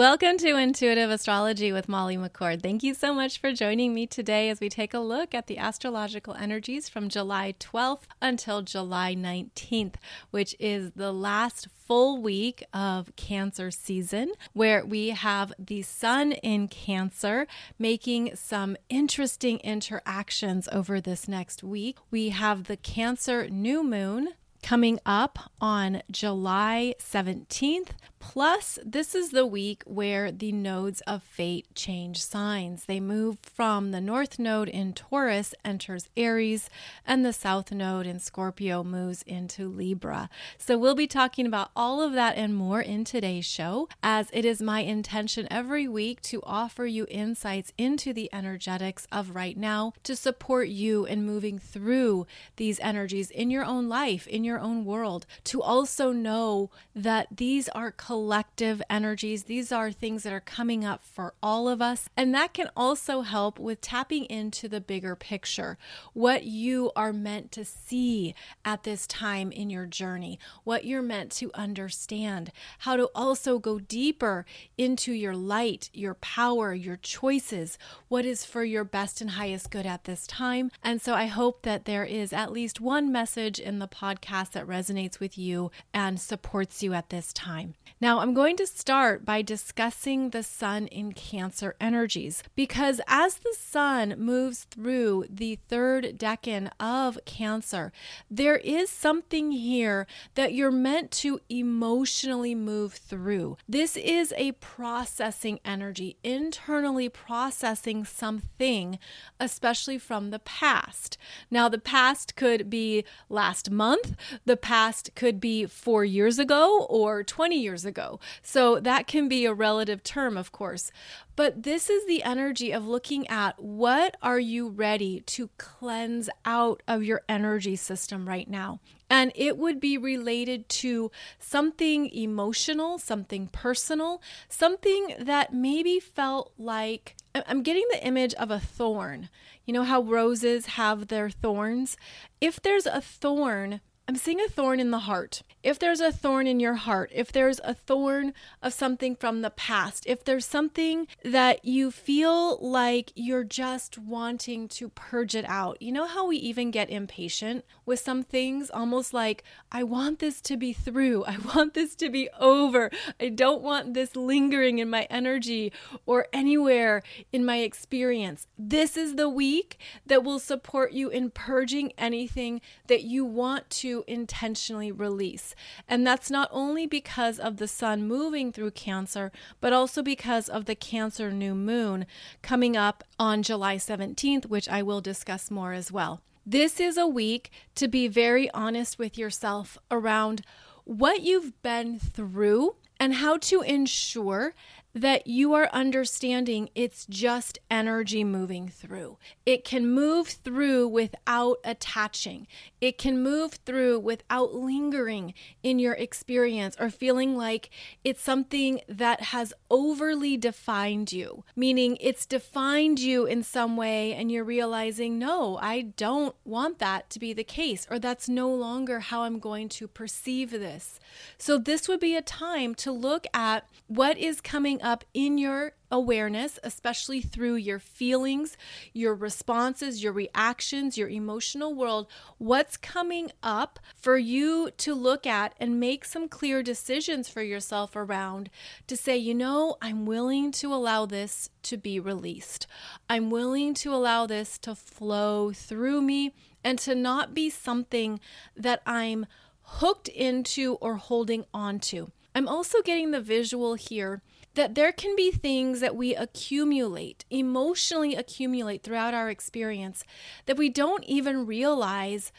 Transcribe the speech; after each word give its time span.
Welcome 0.00 0.38
to 0.38 0.56
Intuitive 0.56 1.10
Astrology 1.10 1.72
with 1.72 1.86
Molly 1.86 2.16
McCord. 2.16 2.62
Thank 2.62 2.82
you 2.82 2.94
so 2.94 3.12
much 3.12 3.38
for 3.38 3.52
joining 3.52 3.92
me 3.92 4.06
today 4.06 4.48
as 4.48 4.58
we 4.58 4.70
take 4.70 4.94
a 4.94 4.98
look 4.98 5.34
at 5.34 5.46
the 5.46 5.58
astrological 5.58 6.32
energies 6.36 6.88
from 6.88 7.10
July 7.10 7.54
12th 7.60 8.04
until 8.22 8.62
July 8.62 9.14
19th, 9.14 9.96
which 10.30 10.56
is 10.58 10.92
the 10.96 11.12
last 11.12 11.68
full 11.86 12.16
week 12.16 12.64
of 12.72 13.14
Cancer 13.16 13.70
season, 13.70 14.32
where 14.54 14.86
we 14.86 15.10
have 15.10 15.52
the 15.58 15.82
Sun 15.82 16.32
in 16.32 16.66
Cancer 16.68 17.46
making 17.78 18.34
some 18.36 18.78
interesting 18.88 19.58
interactions 19.58 20.66
over 20.72 21.02
this 21.02 21.28
next 21.28 21.62
week. 21.62 21.98
We 22.10 22.30
have 22.30 22.64
the 22.64 22.78
Cancer 22.78 23.50
new 23.50 23.84
moon 23.84 24.30
coming 24.62 24.98
up 25.04 25.50
on 25.60 26.02
July 26.10 26.94
17th, 26.98 27.88
Plus, 28.20 28.78
this 28.84 29.14
is 29.14 29.30
the 29.30 29.46
week 29.46 29.82
where 29.86 30.30
the 30.30 30.52
nodes 30.52 31.00
of 31.00 31.22
fate 31.22 31.66
change 31.74 32.22
signs. 32.22 32.84
They 32.84 33.00
move 33.00 33.38
from 33.40 33.90
the 33.90 34.00
north 34.00 34.38
node 34.38 34.68
in 34.68 34.92
Taurus 34.92 35.54
enters 35.64 36.08
Aries, 36.16 36.68
and 37.06 37.24
the 37.24 37.32
south 37.32 37.72
node 37.72 38.06
in 38.06 38.20
Scorpio 38.20 38.84
moves 38.84 39.22
into 39.22 39.68
Libra. 39.68 40.28
So, 40.58 40.76
we'll 40.76 40.94
be 40.94 41.06
talking 41.06 41.46
about 41.46 41.70
all 41.74 42.02
of 42.02 42.12
that 42.12 42.36
and 42.36 42.54
more 42.54 42.82
in 42.82 43.04
today's 43.04 43.46
show, 43.46 43.88
as 44.02 44.28
it 44.32 44.44
is 44.44 44.60
my 44.60 44.80
intention 44.80 45.48
every 45.50 45.88
week 45.88 46.20
to 46.22 46.42
offer 46.44 46.84
you 46.86 47.06
insights 47.08 47.72
into 47.78 48.12
the 48.12 48.28
energetics 48.34 49.08
of 49.10 49.34
right 49.34 49.56
now 49.56 49.94
to 50.04 50.14
support 50.14 50.68
you 50.68 51.06
in 51.06 51.24
moving 51.24 51.58
through 51.58 52.26
these 52.56 52.78
energies 52.80 53.30
in 53.30 53.50
your 53.50 53.64
own 53.64 53.88
life, 53.88 54.26
in 54.26 54.44
your 54.44 54.60
own 54.60 54.84
world, 54.84 55.24
to 55.44 55.62
also 55.62 56.12
know 56.12 56.70
that 56.94 57.26
these 57.34 57.68
are 57.70 57.90
collective 58.10 58.82
energies. 58.90 59.44
These 59.44 59.70
are 59.70 59.92
things 59.92 60.24
that 60.24 60.32
are 60.32 60.40
coming 60.40 60.84
up 60.84 61.04
for 61.04 61.32
all 61.40 61.68
of 61.68 61.80
us. 61.80 62.08
And 62.16 62.34
that 62.34 62.52
can 62.52 62.68
also 62.76 63.20
help 63.20 63.56
with 63.56 63.80
tapping 63.80 64.24
into 64.24 64.68
the 64.68 64.80
bigger 64.80 65.14
picture, 65.14 65.78
what 66.12 66.42
you 66.42 66.90
are 66.96 67.12
meant 67.12 67.52
to 67.52 67.64
see 67.64 68.34
at 68.64 68.82
this 68.82 69.06
time 69.06 69.52
in 69.52 69.70
your 69.70 69.86
journey, 69.86 70.40
what 70.64 70.84
you're 70.84 71.02
meant 71.02 71.30
to 71.36 71.52
understand, 71.54 72.50
how 72.80 72.96
to 72.96 73.08
also 73.14 73.60
go 73.60 73.78
deeper 73.78 74.44
into 74.76 75.12
your 75.12 75.36
light, 75.36 75.88
your 75.92 76.14
power, 76.14 76.74
your 76.74 76.96
choices, 76.96 77.78
what 78.08 78.24
is 78.24 78.44
for 78.44 78.64
your 78.64 78.82
best 78.82 79.20
and 79.20 79.30
highest 79.30 79.70
good 79.70 79.86
at 79.86 80.02
this 80.02 80.26
time. 80.26 80.72
And 80.82 81.00
so 81.00 81.14
I 81.14 81.26
hope 81.26 81.62
that 81.62 81.84
there 81.84 82.04
is 82.04 82.32
at 82.32 82.50
least 82.50 82.80
one 82.80 83.12
message 83.12 83.60
in 83.60 83.78
the 83.78 83.86
podcast 83.86 84.50
that 84.50 84.66
resonates 84.66 85.20
with 85.20 85.38
you 85.38 85.70
and 85.94 86.20
supports 86.20 86.82
you 86.82 86.92
at 86.92 87.10
this 87.10 87.32
time. 87.32 87.76
Now, 88.02 88.20
I'm 88.20 88.32
going 88.32 88.56
to 88.56 88.66
start 88.66 89.26
by 89.26 89.42
discussing 89.42 90.30
the 90.30 90.42
sun 90.42 90.86
in 90.86 91.12
Cancer 91.12 91.76
energies 91.78 92.42
because 92.56 92.98
as 93.06 93.34
the 93.34 93.54
sun 93.54 94.14
moves 94.16 94.64
through 94.64 95.26
the 95.28 95.58
third 95.68 96.16
decan 96.16 96.70
of 96.80 97.18
Cancer, 97.26 97.92
there 98.30 98.56
is 98.56 98.88
something 98.88 99.52
here 99.52 100.06
that 100.34 100.54
you're 100.54 100.70
meant 100.70 101.10
to 101.10 101.40
emotionally 101.50 102.54
move 102.54 102.94
through. 102.94 103.58
This 103.68 103.98
is 103.98 104.32
a 104.38 104.52
processing 104.52 105.60
energy, 105.62 106.16
internally 106.24 107.10
processing 107.10 108.06
something, 108.06 108.98
especially 109.38 109.98
from 109.98 110.30
the 110.30 110.38
past. 110.38 111.18
Now, 111.50 111.68
the 111.68 111.76
past 111.76 112.34
could 112.34 112.70
be 112.70 113.04
last 113.28 113.70
month, 113.70 114.16
the 114.46 114.56
past 114.56 115.10
could 115.14 115.38
be 115.38 115.66
four 115.66 116.02
years 116.02 116.38
ago 116.38 116.86
or 116.88 117.22
20 117.22 117.60
years 117.60 117.84
ago 117.84 117.89
ago. 117.90 118.18
So 118.42 118.80
that 118.80 119.06
can 119.06 119.28
be 119.28 119.44
a 119.44 119.52
relative 119.52 120.02
term, 120.02 120.38
of 120.38 120.52
course. 120.52 120.90
But 121.36 121.64
this 121.64 121.90
is 121.90 122.06
the 122.06 122.22
energy 122.22 122.72
of 122.72 122.86
looking 122.86 123.26
at 123.28 123.62
what 123.62 124.16
are 124.22 124.40
you 124.40 124.68
ready 124.68 125.20
to 125.20 125.50
cleanse 125.58 126.30
out 126.46 126.82
of 126.88 127.02
your 127.02 127.20
energy 127.28 127.76
system 127.76 128.26
right 128.26 128.48
now. 128.48 128.80
And 129.10 129.32
it 129.34 129.58
would 129.58 129.80
be 129.80 129.98
related 129.98 130.68
to 130.68 131.10
something 131.38 132.08
emotional, 132.14 132.98
something 132.98 133.48
personal, 133.48 134.22
something 134.48 135.14
that 135.18 135.52
maybe 135.52 135.98
felt 135.98 136.52
like 136.56 137.16
I'm 137.34 137.62
getting 137.62 137.86
the 137.90 138.04
image 138.04 138.34
of 138.34 138.50
a 138.50 138.60
thorn. 138.60 139.28
You 139.64 139.74
know 139.74 139.84
how 139.84 140.02
roses 140.02 140.66
have 140.66 141.08
their 141.08 141.30
thorns? 141.30 141.96
If 142.40 142.60
there's 142.60 142.86
a 142.86 143.00
thorn, 143.00 143.80
I'm 144.10 144.16
seeing 144.16 144.40
a 144.40 144.48
thorn 144.48 144.80
in 144.80 144.90
the 144.90 144.98
heart. 144.98 145.44
If 145.62 145.78
there's 145.78 146.00
a 146.00 146.10
thorn 146.10 146.48
in 146.48 146.58
your 146.58 146.74
heart, 146.74 147.12
if 147.14 147.30
there's 147.30 147.60
a 147.62 147.74
thorn 147.74 148.32
of 148.60 148.72
something 148.72 149.14
from 149.14 149.42
the 149.42 149.50
past, 149.50 150.04
if 150.04 150.24
there's 150.24 150.46
something 150.46 151.06
that 151.22 151.64
you 151.64 151.92
feel 151.92 152.58
like 152.58 153.12
you're 153.14 153.44
just 153.44 153.98
wanting 153.98 154.66
to 154.68 154.88
purge 154.88 155.36
it 155.36 155.44
out, 155.46 155.80
you 155.80 155.92
know 155.92 156.06
how 156.06 156.26
we 156.26 156.38
even 156.38 156.72
get 156.72 156.90
impatient 156.90 157.64
with 157.86 158.00
some 158.00 158.24
things, 158.24 158.68
almost 158.68 159.14
like, 159.14 159.44
I 159.70 159.84
want 159.84 160.18
this 160.18 160.40
to 160.40 160.56
be 160.56 160.72
through, 160.72 161.24
I 161.26 161.36
want 161.54 161.74
this 161.74 161.94
to 161.96 162.10
be 162.10 162.28
over, 162.40 162.90
I 163.20 163.28
don't 163.28 163.62
want 163.62 163.94
this 163.94 164.16
lingering 164.16 164.80
in 164.80 164.90
my 164.90 165.06
energy 165.08 165.72
or 166.04 166.26
anywhere 166.32 167.04
in 167.32 167.44
my 167.44 167.58
experience. 167.58 168.48
This 168.58 168.96
is 168.96 169.14
the 169.14 169.28
week 169.28 169.78
that 170.04 170.24
will 170.24 170.40
support 170.40 170.92
you 170.92 171.10
in 171.10 171.30
purging 171.30 171.92
anything 171.96 172.60
that 172.88 173.04
you 173.04 173.24
want 173.24 173.70
to 173.70 173.99
intentionally 174.06 174.92
release. 174.92 175.54
And 175.88 176.06
that's 176.06 176.30
not 176.30 176.48
only 176.50 176.86
because 176.86 177.38
of 177.38 177.56
the 177.56 177.68
sun 177.68 178.06
moving 178.06 178.52
through 178.52 178.72
Cancer, 178.72 179.32
but 179.60 179.72
also 179.72 180.02
because 180.02 180.48
of 180.48 180.64
the 180.64 180.74
Cancer 180.74 181.30
new 181.30 181.54
moon 181.54 182.06
coming 182.42 182.76
up 182.76 183.04
on 183.18 183.42
July 183.42 183.76
17th, 183.76 184.46
which 184.46 184.68
I 184.68 184.82
will 184.82 185.00
discuss 185.00 185.50
more 185.50 185.72
as 185.72 185.90
well. 185.90 186.20
This 186.46 186.80
is 186.80 186.96
a 186.96 187.06
week 187.06 187.50
to 187.74 187.86
be 187.86 188.08
very 188.08 188.50
honest 188.52 188.98
with 188.98 189.18
yourself 189.18 189.78
around 189.90 190.42
what 190.84 191.22
you've 191.22 191.60
been 191.62 191.98
through 191.98 192.76
and 192.98 193.14
how 193.14 193.36
to 193.38 193.62
ensure 193.62 194.54
that 194.94 195.26
you 195.26 195.54
are 195.54 195.68
understanding 195.72 196.68
it's 196.74 197.06
just 197.06 197.58
energy 197.70 198.24
moving 198.24 198.68
through. 198.68 199.18
It 199.46 199.64
can 199.64 199.88
move 199.88 200.28
through 200.28 200.88
without 200.88 201.58
attaching. 201.64 202.46
It 202.80 202.98
can 202.98 203.22
move 203.22 203.54
through 203.64 204.00
without 204.00 204.54
lingering 204.54 205.34
in 205.62 205.78
your 205.78 205.94
experience 205.94 206.76
or 206.80 206.90
feeling 206.90 207.36
like 207.36 207.70
it's 208.02 208.22
something 208.22 208.80
that 208.88 209.20
has 209.20 209.52
overly 209.70 210.36
defined 210.36 211.12
you, 211.12 211.44
meaning 211.54 211.96
it's 212.00 212.26
defined 212.26 212.98
you 212.98 213.26
in 213.26 213.42
some 213.42 213.76
way 213.76 214.12
and 214.12 214.32
you're 214.32 214.44
realizing, 214.44 215.18
no, 215.18 215.58
I 215.58 215.82
don't 215.82 216.34
want 216.44 216.78
that 216.80 217.10
to 217.10 217.20
be 217.20 217.32
the 217.32 217.44
case, 217.44 217.86
or 217.90 217.98
that's 217.98 218.28
no 218.28 218.52
longer 218.52 219.00
how 219.00 219.22
I'm 219.22 219.38
going 219.38 219.68
to 219.70 219.86
perceive 219.86 220.50
this. 220.50 220.98
So, 221.38 221.58
this 221.58 221.88
would 221.88 222.00
be 222.00 222.16
a 222.16 222.22
time 222.22 222.74
to 222.76 222.90
look 222.90 223.26
at 223.32 223.68
what 223.86 224.18
is 224.18 224.40
coming 224.40 224.79
up 224.80 225.04
in 225.14 225.38
your 225.38 225.72
awareness, 225.90 226.58
especially 226.62 227.20
through 227.20 227.56
your 227.56 227.78
feelings, 227.78 228.56
your 228.92 229.14
responses, 229.14 230.02
your 230.02 230.12
reactions, 230.12 230.96
your 230.96 231.08
emotional 231.08 231.74
world, 231.74 232.06
what's 232.38 232.76
coming 232.76 233.30
up 233.42 233.78
for 233.96 234.16
you 234.16 234.70
to 234.76 234.94
look 234.94 235.26
at 235.26 235.54
and 235.58 235.80
make 235.80 236.04
some 236.04 236.28
clear 236.28 236.62
decisions 236.62 237.28
for 237.28 237.42
yourself 237.42 237.96
around 237.96 238.50
to 238.86 238.96
say, 238.96 239.16
you 239.16 239.34
know, 239.34 239.76
I'm 239.82 240.06
willing 240.06 240.52
to 240.52 240.72
allow 240.72 241.06
this 241.06 241.50
to 241.64 241.76
be 241.76 241.98
released. 241.98 242.66
I'm 243.08 243.30
willing 243.30 243.74
to 243.74 243.92
allow 243.92 244.26
this 244.26 244.58
to 244.58 244.74
flow 244.74 245.52
through 245.52 246.02
me 246.02 246.34
and 246.62 246.78
to 246.80 246.94
not 246.94 247.34
be 247.34 247.50
something 247.50 248.20
that 248.56 248.82
I'm 248.86 249.26
hooked 249.74 250.08
into 250.08 250.74
or 250.80 250.96
holding 250.96 251.44
onto. 251.54 252.08
I'm 252.34 252.48
also 252.48 252.82
getting 252.82 253.10
the 253.10 253.20
visual 253.20 253.74
here 253.74 254.22
that 254.54 254.74
there 254.74 254.92
can 254.92 255.14
be 255.14 255.30
things 255.30 255.80
that 255.80 255.94
we 255.94 256.14
accumulate, 256.14 257.24
emotionally 257.30 258.14
accumulate 258.16 258.82
throughout 258.82 259.14
our 259.14 259.30
experience 259.30 260.04
that 260.46 260.56
we 260.56 260.68
don't 260.68 261.04
even 261.04 261.46
realize 261.46 262.32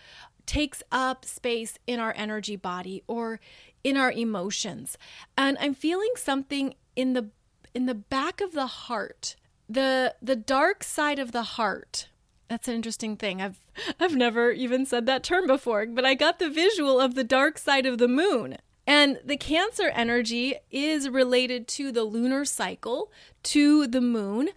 takes 0.46 0.84
up 0.92 1.24
space 1.24 1.78
in 1.88 2.00
our 2.00 2.14
energy 2.18 2.58
body 2.58 3.02
or 3.08 3.40
in 3.84 3.96
our 3.96 4.12
emotions. 4.12 4.98
And 5.38 5.58
I'm 5.60 5.74
feeling 5.74 6.12
something 6.18 6.76
in 6.96 7.14
the 7.14 7.30
in 7.74 7.86
the 7.86 7.96
back 7.96 8.42
of 8.42 8.52
the 8.52 8.68
heart. 8.68 9.38
The 9.70 10.16
the 10.22 10.36
dark 10.36 10.84
side 10.84 11.20
of 11.20 11.32
the 11.32 11.44
heart. 11.44 12.10
That's 12.52 12.68
an 12.68 12.74
interesting 12.74 13.16
thing. 13.16 13.42
I've 13.42 13.62
I've 13.98 14.14
never 14.14 14.52
even 14.52 14.86
said 14.86 15.06
that 15.06 15.24
term 15.24 15.48
before, 15.48 15.86
but 15.86 16.04
I 16.04 16.16
got 16.16 16.38
the 16.38 16.50
visual 16.50 17.00
of 17.00 17.16
the 17.16 17.24
dark 17.24 17.58
side 17.58 17.86
of 17.86 17.98
the 17.98 18.10
moon. 18.10 18.58
And 18.86 19.22
the 19.24 19.38
Cancer 19.38 19.88
energy 19.88 20.56
is 20.70 21.08
related 21.08 21.66
to 21.70 21.94
the 21.94 22.04
lunar 22.04 22.44
cycle, 22.44 23.10
to 23.44 23.88
the 23.88 24.02
moon. 24.02 24.50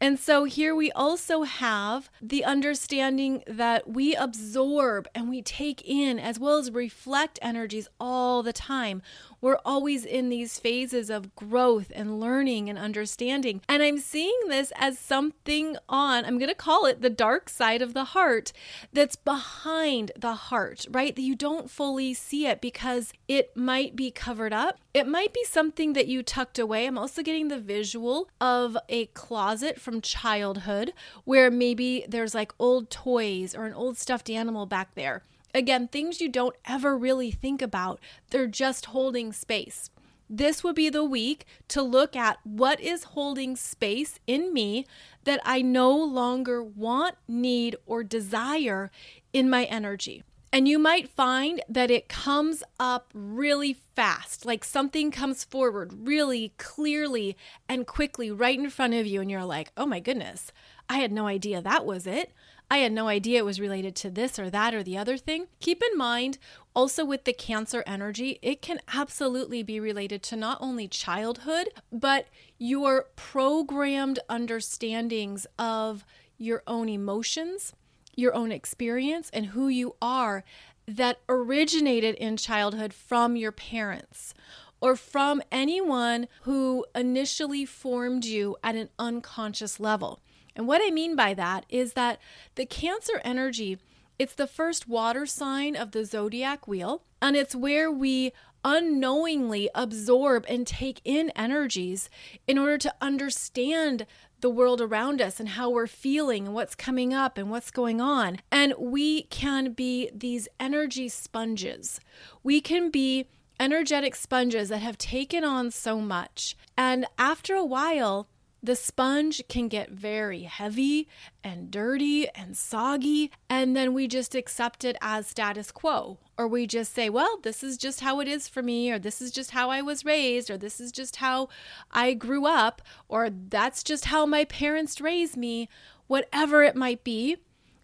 And 0.00 0.18
so 0.18 0.44
here 0.44 0.74
we 0.74 0.90
also 0.92 1.42
have 1.42 2.08
the 2.22 2.42
understanding 2.42 3.42
that 3.46 3.86
we 3.86 4.16
absorb 4.16 5.06
and 5.14 5.28
we 5.28 5.42
take 5.42 5.82
in 5.84 6.18
as 6.18 6.38
well 6.38 6.56
as 6.56 6.70
reflect 6.70 7.38
energies 7.42 7.86
all 8.00 8.42
the 8.42 8.54
time. 8.54 9.02
We're 9.42 9.58
always 9.64 10.04
in 10.04 10.28
these 10.28 10.60
phases 10.60 11.10
of 11.10 11.34
growth 11.34 11.90
and 11.96 12.20
learning 12.20 12.70
and 12.70 12.78
understanding. 12.78 13.60
And 13.68 13.82
I'm 13.82 13.98
seeing 13.98 14.38
this 14.46 14.72
as 14.76 15.00
something 15.00 15.76
on, 15.88 16.24
I'm 16.24 16.38
going 16.38 16.48
to 16.48 16.54
call 16.54 16.86
it 16.86 17.02
the 17.02 17.10
dark 17.10 17.48
side 17.48 17.82
of 17.82 17.92
the 17.92 18.04
heart 18.04 18.52
that's 18.92 19.16
behind 19.16 20.12
the 20.16 20.34
heart, 20.34 20.86
right? 20.88 21.14
That 21.16 21.22
you 21.22 21.34
don't 21.34 21.68
fully 21.68 22.14
see 22.14 22.46
it 22.46 22.60
because 22.60 23.12
it 23.26 23.56
might 23.56 23.96
be 23.96 24.12
covered 24.12 24.52
up. 24.52 24.78
It 24.94 25.08
might 25.08 25.34
be 25.34 25.44
something 25.44 25.94
that 25.94 26.06
you 26.06 26.22
tucked 26.22 26.60
away. 26.60 26.86
I'm 26.86 26.96
also 26.96 27.20
getting 27.20 27.48
the 27.48 27.58
visual 27.58 28.28
of 28.40 28.78
a 28.88 29.06
closet 29.06 29.80
from 29.80 30.00
childhood 30.00 30.92
where 31.24 31.50
maybe 31.50 32.04
there's 32.08 32.34
like 32.34 32.52
old 32.60 32.90
toys 32.90 33.56
or 33.56 33.66
an 33.66 33.74
old 33.74 33.98
stuffed 33.98 34.30
animal 34.30 34.66
back 34.66 34.94
there. 34.94 35.24
Again, 35.54 35.88
things 35.88 36.20
you 36.20 36.28
don't 36.28 36.56
ever 36.66 36.96
really 36.96 37.30
think 37.30 37.60
about, 37.60 38.00
they're 38.30 38.46
just 38.46 38.86
holding 38.86 39.32
space. 39.32 39.90
This 40.30 40.64
would 40.64 40.74
be 40.74 40.88
the 40.88 41.04
week 41.04 41.44
to 41.68 41.82
look 41.82 42.16
at 42.16 42.38
what 42.42 42.80
is 42.80 43.04
holding 43.04 43.54
space 43.54 44.18
in 44.26 44.54
me 44.54 44.86
that 45.24 45.40
I 45.44 45.60
no 45.60 45.94
longer 45.94 46.62
want, 46.62 47.16
need, 47.28 47.76
or 47.84 48.02
desire 48.02 48.90
in 49.34 49.50
my 49.50 49.64
energy. 49.64 50.22
And 50.54 50.66
you 50.66 50.78
might 50.78 51.08
find 51.08 51.62
that 51.68 51.90
it 51.90 52.08
comes 52.08 52.62
up 52.80 53.10
really 53.14 53.74
fast, 53.94 54.46
like 54.46 54.64
something 54.64 55.10
comes 55.10 55.44
forward 55.44 56.06
really 56.06 56.52
clearly 56.58 57.36
and 57.68 57.86
quickly 57.86 58.30
right 58.30 58.58
in 58.58 58.68
front 58.70 58.94
of 58.94 59.06
you, 59.06 59.20
and 59.20 59.30
you're 59.30 59.44
like, 59.44 59.70
oh 59.76 59.86
my 59.86 60.00
goodness, 60.00 60.52
I 60.88 60.98
had 60.98 61.12
no 61.12 61.26
idea 61.26 61.60
that 61.60 61.86
was 61.86 62.06
it. 62.06 62.32
I 62.72 62.78
had 62.78 62.92
no 62.92 63.06
idea 63.06 63.40
it 63.40 63.44
was 63.44 63.60
related 63.60 63.94
to 63.96 64.10
this 64.10 64.38
or 64.38 64.48
that 64.48 64.72
or 64.72 64.82
the 64.82 64.96
other 64.96 65.18
thing. 65.18 65.48
Keep 65.60 65.82
in 65.92 65.98
mind, 65.98 66.38
also 66.74 67.04
with 67.04 67.24
the 67.24 67.34
Cancer 67.34 67.84
energy, 67.86 68.38
it 68.40 68.62
can 68.62 68.80
absolutely 68.94 69.62
be 69.62 69.78
related 69.78 70.22
to 70.22 70.36
not 70.36 70.56
only 70.58 70.88
childhood, 70.88 71.68
but 71.92 72.28
your 72.56 73.08
programmed 73.14 74.20
understandings 74.26 75.46
of 75.58 76.06
your 76.38 76.62
own 76.66 76.88
emotions, 76.88 77.74
your 78.16 78.32
own 78.32 78.50
experience, 78.50 79.28
and 79.34 79.48
who 79.48 79.68
you 79.68 79.94
are 80.00 80.42
that 80.86 81.18
originated 81.28 82.14
in 82.14 82.38
childhood 82.38 82.94
from 82.94 83.36
your 83.36 83.52
parents 83.52 84.32
or 84.80 84.96
from 84.96 85.42
anyone 85.52 86.26
who 86.44 86.86
initially 86.94 87.66
formed 87.66 88.24
you 88.24 88.56
at 88.64 88.76
an 88.76 88.88
unconscious 88.98 89.78
level. 89.78 90.20
And 90.54 90.66
what 90.66 90.82
I 90.84 90.90
mean 90.90 91.16
by 91.16 91.34
that 91.34 91.66
is 91.68 91.94
that 91.94 92.18
the 92.54 92.66
Cancer 92.66 93.20
energy, 93.24 93.78
it's 94.18 94.34
the 94.34 94.46
first 94.46 94.88
water 94.88 95.26
sign 95.26 95.76
of 95.76 95.92
the 95.92 96.04
zodiac 96.04 96.68
wheel, 96.68 97.02
and 97.20 97.36
it's 97.36 97.54
where 97.54 97.90
we 97.90 98.32
unknowingly 98.64 99.68
absorb 99.74 100.44
and 100.48 100.66
take 100.66 101.00
in 101.04 101.30
energies 101.34 102.08
in 102.46 102.58
order 102.58 102.78
to 102.78 102.94
understand 103.00 104.06
the 104.40 104.50
world 104.50 104.80
around 104.80 105.22
us 105.22 105.40
and 105.40 105.50
how 105.50 105.70
we're 105.70 105.86
feeling 105.86 106.46
and 106.46 106.54
what's 106.54 106.74
coming 106.74 107.14
up 107.14 107.38
and 107.38 107.50
what's 107.50 107.70
going 107.70 108.00
on. 108.00 108.38
And 108.50 108.74
we 108.76 109.22
can 109.24 109.72
be 109.72 110.10
these 110.14 110.48
energy 110.60 111.08
sponges. 111.08 112.00
We 112.42 112.60
can 112.60 112.90
be 112.90 113.28
energetic 113.58 114.16
sponges 114.16 114.68
that 114.68 114.78
have 114.78 114.98
taken 114.98 115.44
on 115.44 115.70
so 115.70 116.00
much. 116.00 116.56
And 116.76 117.06
after 117.18 117.54
a 117.54 117.64
while, 117.64 118.28
the 118.62 118.76
sponge 118.76 119.42
can 119.48 119.66
get 119.66 119.90
very 119.90 120.44
heavy 120.44 121.08
and 121.42 121.70
dirty 121.70 122.28
and 122.28 122.56
soggy, 122.56 123.32
and 123.50 123.74
then 123.76 123.92
we 123.92 124.06
just 124.06 124.36
accept 124.36 124.84
it 124.84 124.96
as 125.00 125.26
status 125.26 125.72
quo. 125.72 126.18
Or 126.38 126.46
we 126.46 126.66
just 126.66 126.94
say, 126.94 127.10
well, 127.10 127.38
this 127.42 127.64
is 127.64 127.76
just 127.76 128.00
how 128.00 128.20
it 128.20 128.28
is 128.28 128.48
for 128.48 128.62
me, 128.62 128.90
or 128.90 128.98
this 128.98 129.20
is 129.20 129.32
just 129.32 129.50
how 129.50 129.70
I 129.70 129.82
was 129.82 130.04
raised, 130.04 130.48
or 130.48 130.56
this 130.56 130.80
is 130.80 130.92
just 130.92 131.16
how 131.16 131.48
I 131.90 132.14
grew 132.14 132.46
up, 132.46 132.82
or 133.08 133.30
that's 133.30 133.82
just 133.82 134.06
how 134.06 134.26
my 134.26 134.44
parents 134.44 135.00
raised 135.00 135.36
me, 135.36 135.68
whatever 136.06 136.62
it 136.62 136.76
might 136.76 137.02
be. 137.02 137.38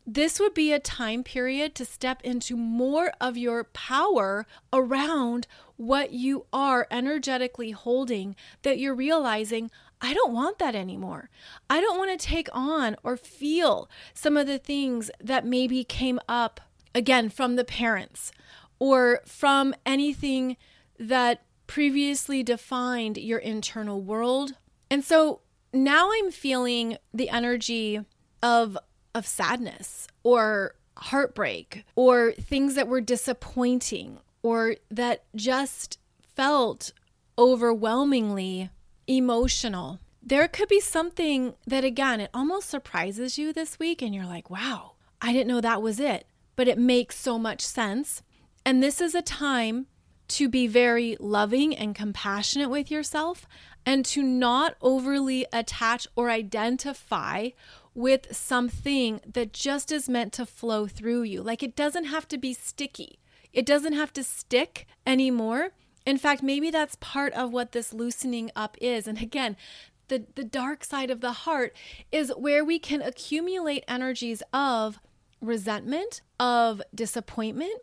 This 0.07 0.41
would 0.41 0.55
be 0.55 0.73
a 0.73 0.79
time 0.79 1.23
period 1.23 1.75
to 1.75 1.85
step 1.85 2.23
into 2.23 2.57
more 2.57 3.13
of 3.21 3.37
your 3.37 3.65
power 3.65 4.47
around 4.73 5.47
what 5.77 6.13
you 6.13 6.47
are 6.51 6.87
energetically 6.91 7.73
holding 7.73 8.35
that 8.63 8.79
you're 8.79 8.95
realizing 8.95 9.71
I 10.01 10.15
don't 10.15 10.33
want 10.33 10.59
that 10.59 10.75
anymore. 10.75 11.31
I 11.69 11.81
don't 11.81 11.99
want 11.99 12.19
to 12.19 12.27
take 12.27 12.49
on 12.53 12.97
or 13.03 13.17
feel 13.17 13.91
some 14.15 14.37
of 14.37 14.47
the 14.47 14.59
things 14.59 15.11
that 15.21 15.45
maybe 15.45 15.85
came 15.85 16.21
up 16.29 16.61
again 16.95 17.29
from 17.29 17.57
the 17.57 17.65
parents 17.65 18.33
or 18.79 19.21
from 19.27 19.75
anything 19.85 20.57
that 20.99 21.43
previously 21.67 22.43
defined 22.43 23.17
your 23.19 23.39
internal 23.39 24.01
world. 24.01 24.55
And 24.91 25.05
so 25.05 25.41
now 25.73 26.11
I'm 26.13 26.31
feeling 26.31 26.97
the 27.13 27.29
energy 27.29 28.01
of 28.43 28.79
of 29.15 29.27
sadness 29.27 30.07
or 30.23 30.75
heartbreak 30.97 31.85
or 31.97 32.33
things 32.33 32.75
that 32.75 32.89
were 32.89 33.01
disappointing 33.01 34.19
or 34.43 34.77
that 34.91 35.25
just 35.35 35.99
felt 36.21 36.93
overwhelmingly 37.37 38.71
emotional. 39.09 39.99
There 40.23 40.47
could 40.47 40.69
be 40.69 40.81
something 40.81 41.55
that, 41.67 41.85
again, 41.85 42.21
it 42.21 42.31
almost 42.35 42.69
surprises 42.69 43.39
you 43.39 43.53
this 43.53 43.79
week, 43.79 44.03
and 44.03 44.15
you're 44.15 44.27
like, 44.27 44.51
wow, 44.51 44.93
I 45.23 45.33
didn't 45.33 45.49
know 45.49 45.61
that 45.61 45.83
was 45.83 45.99
it, 45.99 46.27
but 46.55 46.69
it 46.69 46.79
makes 46.79 47.17
so 47.17 47.39
much 47.39 47.63
sense. 47.63 48.23
And 48.65 48.83
this 48.83 49.01
is 49.01 49.15
a 49.15 49.23
time 49.23 49.87
to 50.29 50.49
be 50.49 50.67
very 50.67 51.17
loving 51.19 51.75
and 51.75 51.95
compassionate 51.95 52.69
with 52.69 52.91
yourself 52.91 53.47
and 53.87 54.05
to 54.05 54.23
not 54.23 54.77
overly 54.83 55.47
attach 55.53 56.07
or 56.15 56.29
identify 56.29 57.49
with 57.95 58.37
something 58.37 59.21
that 59.27 59.53
just 59.53 59.91
is 59.91 60.09
meant 60.09 60.33
to 60.35 60.45
flow 60.45 60.87
through 60.87 61.23
you. 61.23 61.43
Like 61.43 61.63
it 61.63 61.75
doesn't 61.75 62.05
have 62.05 62.29
to 62.29 62.39
be 62.39 62.53
sticky, 62.53 63.19
it 63.53 63.65
doesn't 63.65 63.95
have 63.95 64.13
to 64.13 64.23
stick 64.23 64.87
anymore. 65.07 65.71
In 66.07 66.19
fact, 66.19 66.43
maybe 66.43 66.71
that's 66.71 66.97
part 67.01 67.33
of 67.35 67.53
what 67.53 67.73
this 67.73 67.93
loosening 67.93 68.51
up 68.57 68.77
is. 68.81 69.07
And 69.07 69.21
again, 69.21 69.57
the, 70.09 70.25
the 70.35 70.45
dark 70.45 70.85
side 70.85 71.11
of 71.11 71.21
the 71.21 71.33
heart 71.33 71.75
is 72.11 72.33
where 72.37 72.65
we 72.65 72.79
can 72.79 73.03
accumulate 73.03 73.85
energies 73.87 74.43
of 74.53 74.99
resentment, 75.41 76.23
of 76.41 76.83
disappointment, 76.95 77.81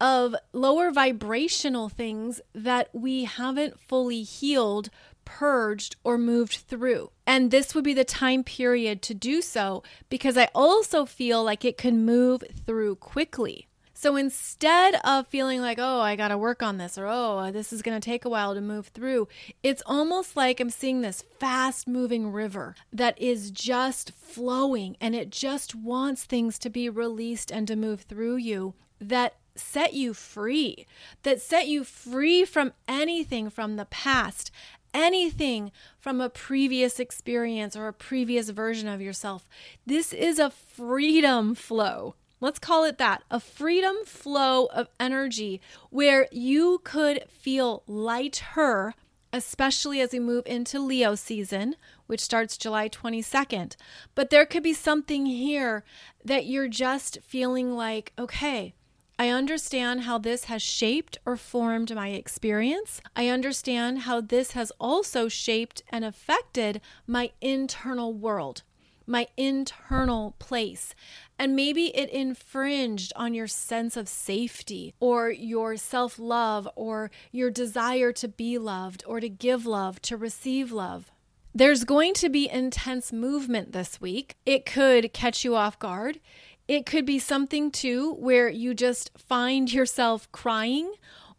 of 0.00 0.34
lower 0.52 0.90
vibrational 0.90 1.88
things 1.88 2.40
that 2.54 2.88
we 2.92 3.24
haven't 3.24 3.80
fully 3.80 4.22
healed, 4.22 4.90
purged, 5.24 5.96
or 6.04 6.18
moved 6.18 6.54
through. 6.54 7.10
And 7.26 7.50
this 7.50 7.74
would 7.74 7.84
be 7.84 7.94
the 7.94 8.04
time 8.04 8.44
period 8.44 9.02
to 9.02 9.14
do 9.14 9.40
so 9.40 9.82
because 10.08 10.36
I 10.36 10.48
also 10.54 11.04
feel 11.04 11.42
like 11.42 11.64
it 11.64 11.78
can 11.78 12.04
move 12.04 12.44
through 12.66 12.96
quickly. 12.96 13.68
So 13.98 14.14
instead 14.14 14.96
of 15.04 15.26
feeling 15.26 15.62
like, 15.62 15.78
oh, 15.80 16.00
I 16.00 16.16
got 16.16 16.28
to 16.28 16.36
work 16.36 16.62
on 16.62 16.76
this 16.76 16.98
or 16.98 17.06
oh, 17.06 17.50
this 17.50 17.72
is 17.72 17.80
going 17.80 17.98
to 17.98 18.04
take 18.04 18.26
a 18.26 18.28
while 18.28 18.54
to 18.54 18.60
move 18.60 18.88
through, 18.88 19.26
it's 19.62 19.82
almost 19.86 20.36
like 20.36 20.60
I'm 20.60 20.68
seeing 20.68 21.00
this 21.00 21.24
fast 21.40 21.88
moving 21.88 22.30
river 22.30 22.74
that 22.92 23.18
is 23.18 23.50
just 23.50 24.12
flowing 24.12 24.98
and 25.00 25.14
it 25.14 25.30
just 25.30 25.74
wants 25.74 26.24
things 26.24 26.58
to 26.58 26.68
be 26.68 26.90
released 26.90 27.50
and 27.50 27.66
to 27.68 27.74
move 27.74 28.02
through 28.02 28.36
you 28.36 28.74
that 29.00 29.36
set 29.54 29.94
you 29.94 30.12
free, 30.12 30.86
that 31.22 31.40
set 31.40 31.66
you 31.66 31.82
free 31.82 32.44
from 32.44 32.74
anything 32.86 33.48
from 33.48 33.76
the 33.76 33.86
past, 33.86 34.50
anything 34.92 35.72
from 35.98 36.20
a 36.20 36.28
previous 36.28 37.00
experience 37.00 37.74
or 37.74 37.88
a 37.88 37.94
previous 37.94 38.50
version 38.50 38.88
of 38.88 39.00
yourself. 39.00 39.48
This 39.86 40.12
is 40.12 40.38
a 40.38 40.50
freedom 40.50 41.54
flow. 41.54 42.14
Let's 42.38 42.58
call 42.58 42.84
it 42.84 42.98
that 42.98 43.22
a 43.30 43.40
freedom 43.40 43.96
flow 44.04 44.66
of 44.66 44.88
energy 45.00 45.60
where 45.88 46.28
you 46.30 46.82
could 46.84 47.24
feel 47.30 47.82
lighter, 47.86 48.92
especially 49.32 50.02
as 50.02 50.12
we 50.12 50.20
move 50.20 50.44
into 50.46 50.78
Leo 50.78 51.14
season, 51.14 51.76
which 52.06 52.20
starts 52.20 52.58
July 52.58 52.90
22nd. 52.90 53.76
But 54.14 54.28
there 54.28 54.44
could 54.44 54.62
be 54.62 54.74
something 54.74 55.24
here 55.24 55.82
that 56.22 56.44
you're 56.44 56.68
just 56.68 57.18
feeling 57.22 57.74
like, 57.74 58.12
okay, 58.18 58.74
I 59.18 59.30
understand 59.30 60.02
how 60.02 60.18
this 60.18 60.44
has 60.44 60.60
shaped 60.60 61.16
or 61.24 61.38
formed 61.38 61.94
my 61.94 62.08
experience. 62.08 63.00
I 63.16 63.28
understand 63.28 64.00
how 64.00 64.20
this 64.20 64.50
has 64.50 64.72
also 64.78 65.26
shaped 65.28 65.82
and 65.88 66.04
affected 66.04 66.82
my 67.06 67.30
internal 67.40 68.12
world 68.12 68.62
my 69.06 69.28
internal 69.36 70.34
place. 70.38 70.94
And 71.38 71.54
maybe 71.54 71.96
it 71.96 72.10
infringed 72.10 73.12
on 73.14 73.34
your 73.34 73.46
sense 73.46 73.96
of 73.96 74.08
safety 74.08 74.94
or 75.00 75.30
your 75.30 75.76
self 75.76 76.18
love 76.18 76.68
or 76.74 77.10
your 77.30 77.50
desire 77.50 78.12
to 78.12 78.28
be 78.28 78.58
loved 78.58 79.04
or 79.06 79.20
to 79.20 79.28
give 79.28 79.66
love, 79.66 80.00
to 80.02 80.16
receive 80.16 80.72
love. 80.72 81.10
There's 81.54 81.84
going 81.84 82.14
to 82.14 82.28
be 82.28 82.50
intense 82.50 83.12
movement 83.12 83.72
this 83.72 84.00
week. 84.00 84.36
It 84.44 84.66
could 84.66 85.12
catch 85.12 85.44
you 85.44 85.56
off 85.56 85.78
guard. 85.78 86.20
It 86.68 86.84
could 86.84 87.06
be 87.06 87.18
something 87.18 87.70
too 87.70 88.14
where 88.14 88.48
you 88.48 88.74
just 88.74 89.10
find 89.16 89.72
yourself 89.72 90.30
crying 90.32 90.92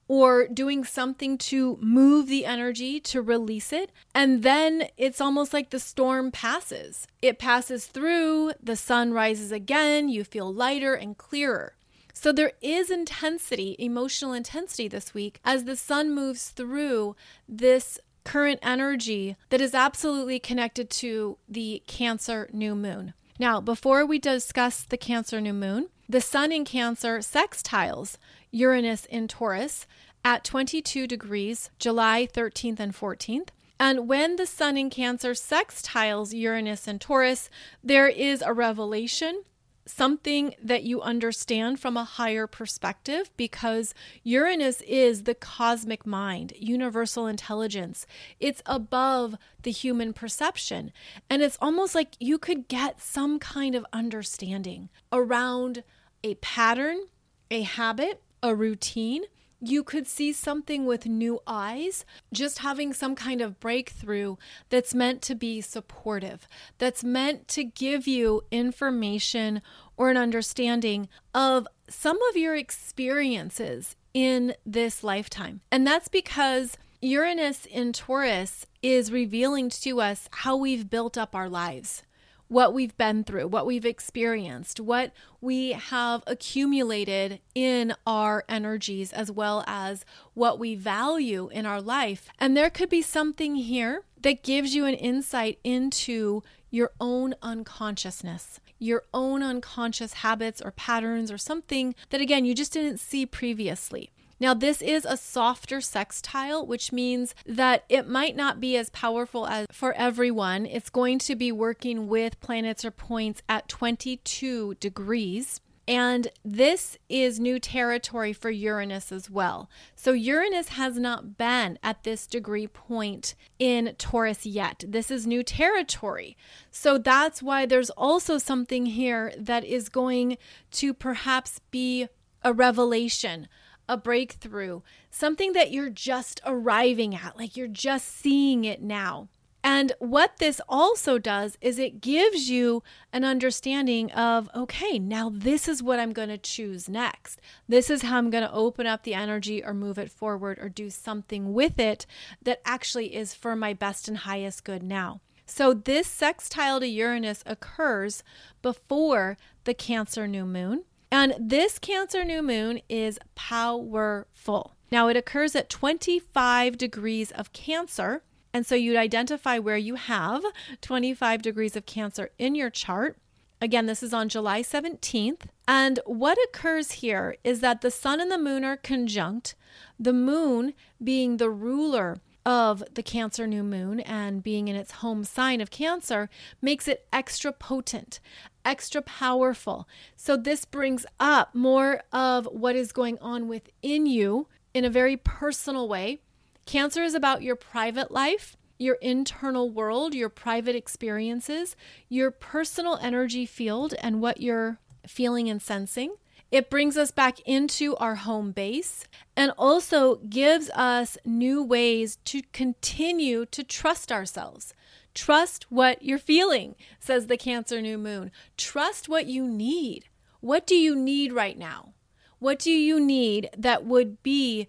or 0.08 0.48
doing 0.48 0.84
something 0.84 1.38
to 1.38 1.78
move 1.82 2.28
the 2.28 2.46
energy 2.46 3.00
to 3.02 3.22
release 3.22 3.74
it. 3.74 3.92
And 4.16 4.44
then 4.44 4.88
it's 4.98 5.22
almost 5.22 5.54
like 5.54 5.70
the 5.70 5.80
storm 5.80 6.32
passes. 6.32 7.08
It 7.22 7.40
passes 7.40 7.88
through, 7.88 8.54
the 8.62 8.76
sun 8.76 9.14
rises 9.14 9.52
again, 9.52 10.10
you 10.10 10.24
feel 10.24 10.54
lighter 10.54 10.94
and 10.94 11.18
clearer. 11.18 11.74
So 12.14 12.32
there 12.32 12.54
is 12.62 12.90
intensity, 12.90 13.76
emotional 13.78 14.34
intensity 14.34 14.88
this 14.88 15.14
week 15.14 15.40
as 15.46 15.66
the 15.66 15.76
sun 15.76 16.16
moves 16.16 16.50
through 16.50 17.16
this 17.48 18.00
current 18.24 18.60
energy 18.64 19.38
that 19.50 19.62
is 19.62 19.74
absolutely 19.74 20.40
connected 20.40 20.90
to 20.90 21.38
the 21.48 21.84
Cancer 21.86 22.50
new 22.52 22.76
moon. 22.76 23.14
Now, 23.40 23.62
before 23.62 24.06
we 24.06 24.18
discuss 24.18 24.82
the 24.82 24.98
Cancer 24.98 25.40
new 25.40 25.54
moon, 25.54 25.90
the 26.10 26.20
sun 26.20 26.52
in 26.52 26.66
Cancer 26.66 27.20
sextiles 27.20 28.18
Uranus 28.52 29.06
in 29.06 29.28
Taurus 29.28 29.86
at 30.24 30.44
22 30.44 31.08
degrees, 31.08 31.70
July 31.80 32.28
13th 32.32 32.80
and 32.80 32.94
14th. 32.94 33.50
And 33.80 34.08
when 34.08 34.36
the 34.38 34.48
sun 34.48 34.78
in 34.78 34.90
Cancer 34.90 35.32
sextiles 35.32 36.34
Uranus 36.34 36.88
and 36.88 37.00
Taurus, 37.00 37.50
there 37.84 38.08
is 38.08 38.42
a 38.42 38.54
revelation 38.54 39.44
something 39.88 40.54
that 40.62 40.84
you 40.84 41.02
understand 41.02 41.80
from 41.80 41.98
a 41.98 42.04
higher 42.04 42.46
perspective 42.46 43.32
because 43.38 43.94
Uranus 44.24 44.82
is 44.82 45.24
the 45.24 45.36
cosmic 45.36 46.06
mind, 46.06 46.54
universal 46.58 47.28
intelligence. 47.28 48.06
It's 48.40 48.62
above 48.66 49.36
the 49.64 49.72
human 49.72 50.14
perception. 50.14 50.92
And 51.30 51.42
it's 51.42 51.58
almost 51.62 51.96
like 51.96 52.16
you 52.20 52.38
could 52.38 52.68
get 52.68 53.02
some 53.02 53.40
kind 53.40 53.76
of 53.76 53.86
understanding 53.94 54.90
around 55.12 55.84
a 56.24 56.36
pattern, 56.36 57.06
a 57.50 57.62
habit, 57.62 58.22
a 58.42 58.56
routine 58.56 59.24
you 59.60 59.84
could 59.84 60.08
see 60.08 60.32
something 60.34 60.86
with 60.86 61.06
new 61.06 61.40
eyes, 61.48 62.06
just 62.32 62.60
having 62.60 62.94
some 62.94 63.16
kind 63.16 63.42
of 63.42 63.60
breakthrough 63.60 64.36
that's 64.70 64.94
meant 64.94 65.22
to 65.24 65.36
be 65.36 65.62
supportive, 65.62 66.48
that's 66.78 67.04
meant 67.04 67.48
to 67.50 67.64
give 67.64 68.08
you 68.08 68.44
information 68.52 69.62
or 69.96 70.10
an 70.10 70.18
understanding 70.18 71.10
of 71.34 71.68
some 71.90 72.20
of 72.30 72.38
your 72.38 72.56
experiences 72.56 73.96
in 74.14 74.54
this 74.66 75.04
lifetime. 75.04 75.62
And 75.72 75.88
that's 75.88 76.08
because 76.08 76.78
Uranus 77.02 77.66
in 77.66 77.94
Taurus 77.94 78.66
is 78.82 79.12
revealing 79.12 79.70
to 79.70 80.02
us 80.02 80.30
how 80.32 80.56
we've 80.56 80.90
built 80.90 81.18
up 81.18 81.36
our 81.36 81.50
lives 81.50 82.04
what 82.48 82.74
we've 82.74 82.98
been 82.98 83.24
through, 83.24 83.48
what 83.48 83.66
we've 83.66 83.86
experienced, 83.86 84.80
what 84.80 85.12
we 85.42 85.72
have 85.74 86.24
accumulated 86.28 87.40
in 87.54 87.94
our 88.06 88.44
energies, 88.48 89.12
as 89.12 89.32
well 89.32 89.64
as 89.68 90.06
what 90.34 90.60
we 90.60 90.76
value 90.76 91.50
in 91.50 91.66
our 91.66 91.82
life. 91.82 92.30
And 92.40 92.56
there 92.56 92.70
could 92.70 92.90
be 92.90 93.02
something 93.02 93.56
here 93.56 94.04
that 94.22 94.44
gives 94.44 94.74
you 94.76 94.86
an 94.86 94.96
insight 94.96 95.60
into 95.64 96.42
your 96.70 96.92
own 97.00 97.36
unconsciousness, 97.42 98.60
your 98.80 99.04
own 99.14 99.42
unconscious 99.44 100.14
habits 100.14 100.62
or 100.62 100.72
patterns, 100.72 101.32
or 101.32 101.38
something 101.38 101.96
that, 102.10 102.22
again, 102.22 102.46
you 102.46 102.54
just 102.54 102.74
didn't 102.74 103.00
see 103.00 103.26
previously. 103.26 104.12
Now, 104.40 104.54
this 104.54 104.82
is 104.82 105.06
a 105.06 105.18
softer 105.18 105.82
sextile, 105.82 106.66
which 106.66 106.92
means 106.92 107.34
that 107.46 107.84
it 107.90 108.08
might 108.08 108.36
not 108.36 108.60
be 108.60 108.78
as 108.78 108.90
powerful 108.92 109.48
as 109.48 109.66
for 109.72 109.94
everyone. 109.94 110.66
It's 110.66 110.90
going 110.90 111.20
to 111.20 111.36
be 111.36 111.52
working 111.52 112.08
with 112.08 112.40
planets 112.40 112.86
or 112.86 112.92
points 112.92 113.42
at 113.50 113.68
22 113.68 114.76
degrees. 114.76 115.60
And 115.88 116.28
this 116.44 116.98
is 117.08 117.40
new 117.40 117.60
territory 117.60 118.34
for 118.34 118.50
Uranus 118.50 119.12
as 119.12 119.30
well. 119.30 119.70
So, 119.96 120.12
Uranus 120.12 120.70
has 120.70 120.98
not 120.98 121.38
been 121.38 121.80
at 121.82 122.04
this 122.04 122.28
degree 122.28 122.68
point 122.68 123.36
in 123.58 123.96
Taurus 123.98 124.46
yet. 124.46 124.84
This 124.86 125.10
is 125.10 125.26
new 125.26 125.44
territory. 125.44 126.36
So, 126.70 126.98
that's 126.98 127.42
why 127.42 127.66
there's 127.66 127.90
also 127.92 128.38
something 128.38 128.88
here 128.88 129.34
that 129.38 129.64
is 129.64 129.88
going 129.88 130.38
to 130.72 130.94
perhaps 130.94 131.62
be 131.72 132.10
a 132.44 132.52
revelation 132.52 133.48
a 133.90 133.98
breakthrough, 133.98 134.82
something 135.10 135.54
that 135.54 135.72
you're 135.72 135.90
just 135.90 136.42
arriving 136.46 137.16
at, 137.16 137.38
like 137.38 137.56
you're 137.56 137.68
just 137.68 138.08
seeing 138.08 138.66
it 138.66 138.82
now. 138.82 139.28
And 139.64 139.92
what 140.00 140.38
this 140.38 140.62
also 140.70 141.18
does 141.18 141.58
is 141.60 141.78
it 141.78 142.00
gives 142.00 142.50
you 142.50 142.84
an 143.12 143.26
understanding 143.26 144.10
of, 144.12 144.50
okay, 144.56 144.98
now 144.98 145.30
this 145.34 145.68
is 145.68 145.84
what 145.84 146.00
I'm 146.00 146.14
going 146.14 146.30
to 146.30 146.38
choose 146.38 146.88
next. 146.88 147.42
This 147.68 147.90
is 147.90 148.04
how 148.04 148.18
I'm 148.18 148.30
going 148.30 148.46
to 148.46 148.54
open 148.54 148.88
up 148.88 149.04
the 149.04 149.14
energy 149.14 149.62
or 149.62 149.74
move 149.74 149.98
it 149.98 150.10
forward 150.10 150.58
or 150.60 150.70
do 150.70 150.90
something 150.90 151.54
with 151.54 151.80
it 151.80 152.06
that 152.42 152.62
actually 152.64 153.14
is 153.14 153.34
for 153.34 153.58
my 153.58 153.74
best 153.74 154.08
and 154.08 154.20
highest 154.20 154.64
good 154.64 154.84
now. 154.84 155.20
So, 155.46 155.74
this 155.74 156.08
sextile 156.08 156.82
to 156.82 156.88
Uranus 156.88 157.44
occurs 157.46 158.22
before 158.62 159.38
the 159.64 159.74
Cancer 159.74 160.28
new 160.28 160.46
moon. 160.46 160.84
And 161.12 161.36
this 161.40 161.80
Cancer 161.80 162.26
new 162.26 162.42
moon 162.42 162.82
is 162.90 163.20
powerful. 163.36 164.76
Now, 164.92 165.08
it 165.08 165.18
occurs 165.18 165.56
at 165.56 165.70
25 165.70 166.78
degrees 166.78 167.32
of 167.32 167.54
Cancer. 167.54 168.24
And 168.54 168.66
so 168.66 168.76
you'd 168.76 168.98
identify 168.98 169.60
where 169.60 169.78
you 169.78 169.96
have 169.96 170.44
25 170.82 171.42
degrees 171.42 171.76
of 171.76 171.86
Cancer 171.86 172.32
in 172.38 172.56
your 172.56 172.70
chart. 172.70 173.18
Again, 173.62 173.88
this 173.88 174.04
is 174.04 174.14
on 174.14 174.30
July 174.30 174.62
17th. 174.62 175.42
And 175.68 176.00
what 176.06 176.38
occurs 176.50 176.94
here 176.94 177.36
is 177.44 177.60
that 177.62 177.82
the 177.82 177.92
sun 177.92 178.22
and 178.22 178.32
the 178.32 178.38
moon 178.38 178.64
are 178.64 178.78
conjunct, 178.78 179.56
the 180.00 180.14
moon 180.14 180.74
being 181.04 181.38
the 181.38 181.50
ruler 181.50 182.18
of 182.46 182.82
the 182.94 183.04
Cancer 183.04 183.46
new 183.46 183.64
moon 183.64 184.00
and 184.00 184.42
being 184.42 184.70
in 184.70 184.76
its 184.76 184.94
home 184.94 185.26
sign 185.26 185.60
of 185.60 185.70
Cancer 185.70 186.30
makes 186.62 186.88
it 186.88 187.06
extra 187.12 187.52
potent, 187.52 188.22
extra 188.68 189.02
powerful. 189.02 189.88
So, 190.16 190.38
this 190.38 190.66
brings 190.66 191.06
up 191.20 191.56
more 191.56 192.02
of 192.12 192.48
what 192.52 192.76
is 192.76 192.92
going 192.92 193.18
on 193.20 193.48
within 193.48 194.06
you 194.06 194.48
in 194.74 194.86
a 194.86 194.90
very 194.90 195.18
personal 195.18 195.88
way. 195.88 196.20
Cancer 196.66 197.02
is 197.02 197.16
about 197.16 197.42
your 197.42 197.56
private 197.56 198.12
life, 198.12 198.58
your 198.78 198.96
internal 198.96 199.70
world, 199.70 200.14
your 200.14 200.30
private 200.30 200.76
experiences, 200.76 201.76
your 202.10 202.30
personal 202.30 203.00
energy 203.02 203.46
field, 203.46 203.96
and 204.02 204.22
what 204.22 204.42
you're 204.42 204.80
feeling 205.08 205.50
and 205.50 205.62
sensing. 205.62 206.14
It 206.52 206.70
brings 206.70 206.96
us 206.96 207.12
back 207.12 207.40
into 207.42 207.96
our 207.98 208.16
home 208.16 208.52
base 208.52 209.06
and 209.36 209.52
also 209.58 210.16
gives 210.16 210.70
us 210.70 211.18
new 211.26 211.62
ways 211.62 212.18
to 212.26 212.42
continue 212.54 213.46
to 213.48 213.64
trust 213.64 214.12
ourselves. 214.12 214.74
Trust 215.18 215.66
what 215.72 216.04
you're 216.04 216.20
feeling, 216.20 216.76
says 217.00 217.26
the 217.26 217.38
Cancer 217.38 217.82
new 217.82 217.98
moon. 217.98 218.32
Trust 218.56 219.10
what 219.10 219.26
you 219.26 219.48
need. 219.48 220.10
What 220.42 220.68
do 220.68 220.76
you 220.76 220.96
need 220.96 221.34
right 221.34 221.58
now? 221.58 221.96
What 222.38 222.60
do 222.60 222.70
you 222.70 223.00
need 223.00 223.50
that 223.58 223.84
would 223.84 224.22
be 224.22 224.68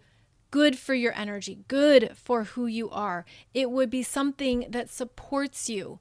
good 0.51 0.79
for 0.79 0.95
your 0.95 1.13
energy, 1.13 1.59
good 1.69 2.17
for 2.17 2.45
who 2.45 2.65
you 2.65 2.89
are? 2.89 3.27
It 3.53 3.71
would 3.71 3.91
be 3.91 4.03
something 4.03 4.65
that 4.71 4.89
supports 4.89 5.69
you 5.69 6.01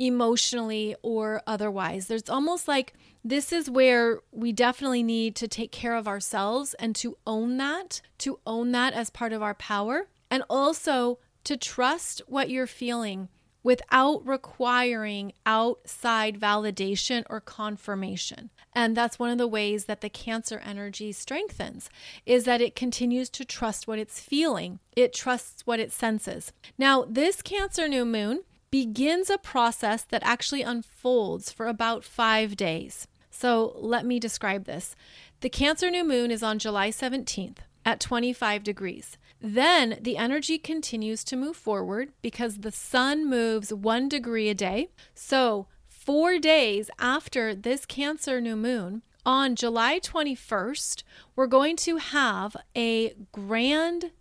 emotionally 0.00 0.96
or 1.00 1.40
otherwise. 1.46 2.08
There's 2.08 2.28
almost 2.28 2.66
like 2.66 2.94
this 3.22 3.52
is 3.52 3.70
where 3.70 4.18
we 4.32 4.50
definitely 4.50 5.04
need 5.04 5.36
to 5.36 5.46
take 5.46 5.70
care 5.70 5.94
of 5.94 6.08
ourselves 6.08 6.74
and 6.80 6.96
to 6.96 7.16
own 7.28 7.58
that, 7.58 8.00
to 8.18 8.40
own 8.44 8.72
that 8.72 8.92
as 8.92 9.08
part 9.08 9.32
of 9.32 9.40
our 9.40 9.54
power, 9.54 10.08
and 10.32 10.42
also 10.50 11.20
to 11.44 11.56
trust 11.56 12.22
what 12.26 12.50
you're 12.50 12.66
feeling 12.66 13.28
without 13.64 14.24
requiring 14.24 15.32
outside 15.44 16.38
validation 16.38 17.24
or 17.28 17.40
confirmation. 17.40 18.50
And 18.72 18.96
that's 18.96 19.18
one 19.18 19.30
of 19.30 19.38
the 19.38 19.48
ways 19.48 19.86
that 19.86 20.00
the 20.00 20.08
cancer 20.08 20.60
energy 20.64 21.10
strengthens 21.10 21.90
is 22.24 22.44
that 22.44 22.60
it 22.60 22.76
continues 22.76 23.28
to 23.30 23.44
trust 23.44 23.88
what 23.88 23.98
it's 23.98 24.20
feeling. 24.20 24.78
It 24.94 25.12
trusts 25.12 25.66
what 25.66 25.80
it 25.80 25.90
senses. 25.90 26.52
Now, 26.78 27.04
this 27.08 27.42
cancer 27.42 27.88
new 27.88 28.04
moon 28.04 28.44
begins 28.70 29.30
a 29.30 29.38
process 29.38 30.02
that 30.02 30.22
actually 30.24 30.62
unfolds 30.62 31.50
for 31.50 31.66
about 31.66 32.04
5 32.04 32.56
days. 32.56 33.08
So 33.30 33.72
let 33.76 34.04
me 34.04 34.20
describe 34.20 34.64
this. 34.64 34.94
The 35.40 35.48
Cancer 35.48 35.90
new 35.90 36.04
moon 36.04 36.30
is 36.30 36.42
on 36.42 36.58
July 36.58 36.90
17th 36.90 37.58
at 37.84 38.00
25 38.00 38.62
degrees. 38.62 39.18
Then 39.46 39.98
the 40.00 40.16
energy 40.16 40.56
continues 40.56 41.22
to 41.24 41.36
move 41.36 41.54
forward 41.54 42.12
because 42.22 42.60
the 42.60 42.72
sun 42.72 43.28
moves 43.28 43.74
one 43.74 44.08
degree 44.08 44.48
a 44.48 44.54
day. 44.54 44.88
So, 45.14 45.66
four 45.86 46.38
days 46.38 46.88
after 46.98 47.54
this 47.54 47.84
Cancer 47.84 48.40
new 48.40 48.56
moon, 48.56 49.02
on 49.26 49.54
July 49.54 50.00
21st, 50.00 51.02
we're 51.36 51.46
going 51.46 51.76
to 51.76 51.98
have 51.98 52.56
a 52.74 53.12
grand 53.32 54.12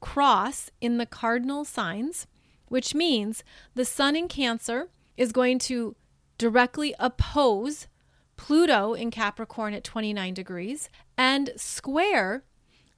cross 0.00 0.70
in 0.80 0.96
the 0.96 1.04
cardinal 1.04 1.66
signs, 1.66 2.26
which 2.68 2.94
means 2.94 3.44
the 3.74 3.84
sun 3.84 4.16
in 4.16 4.28
Cancer 4.28 4.88
is 5.14 5.30
going 5.30 5.58
to 5.58 5.94
directly 6.38 6.94
oppose 6.98 7.86
Pluto 8.38 8.94
in 8.94 9.10
Capricorn 9.10 9.74
at 9.74 9.84
29 9.84 10.32
degrees 10.32 10.88
and 11.18 11.50
square 11.56 12.44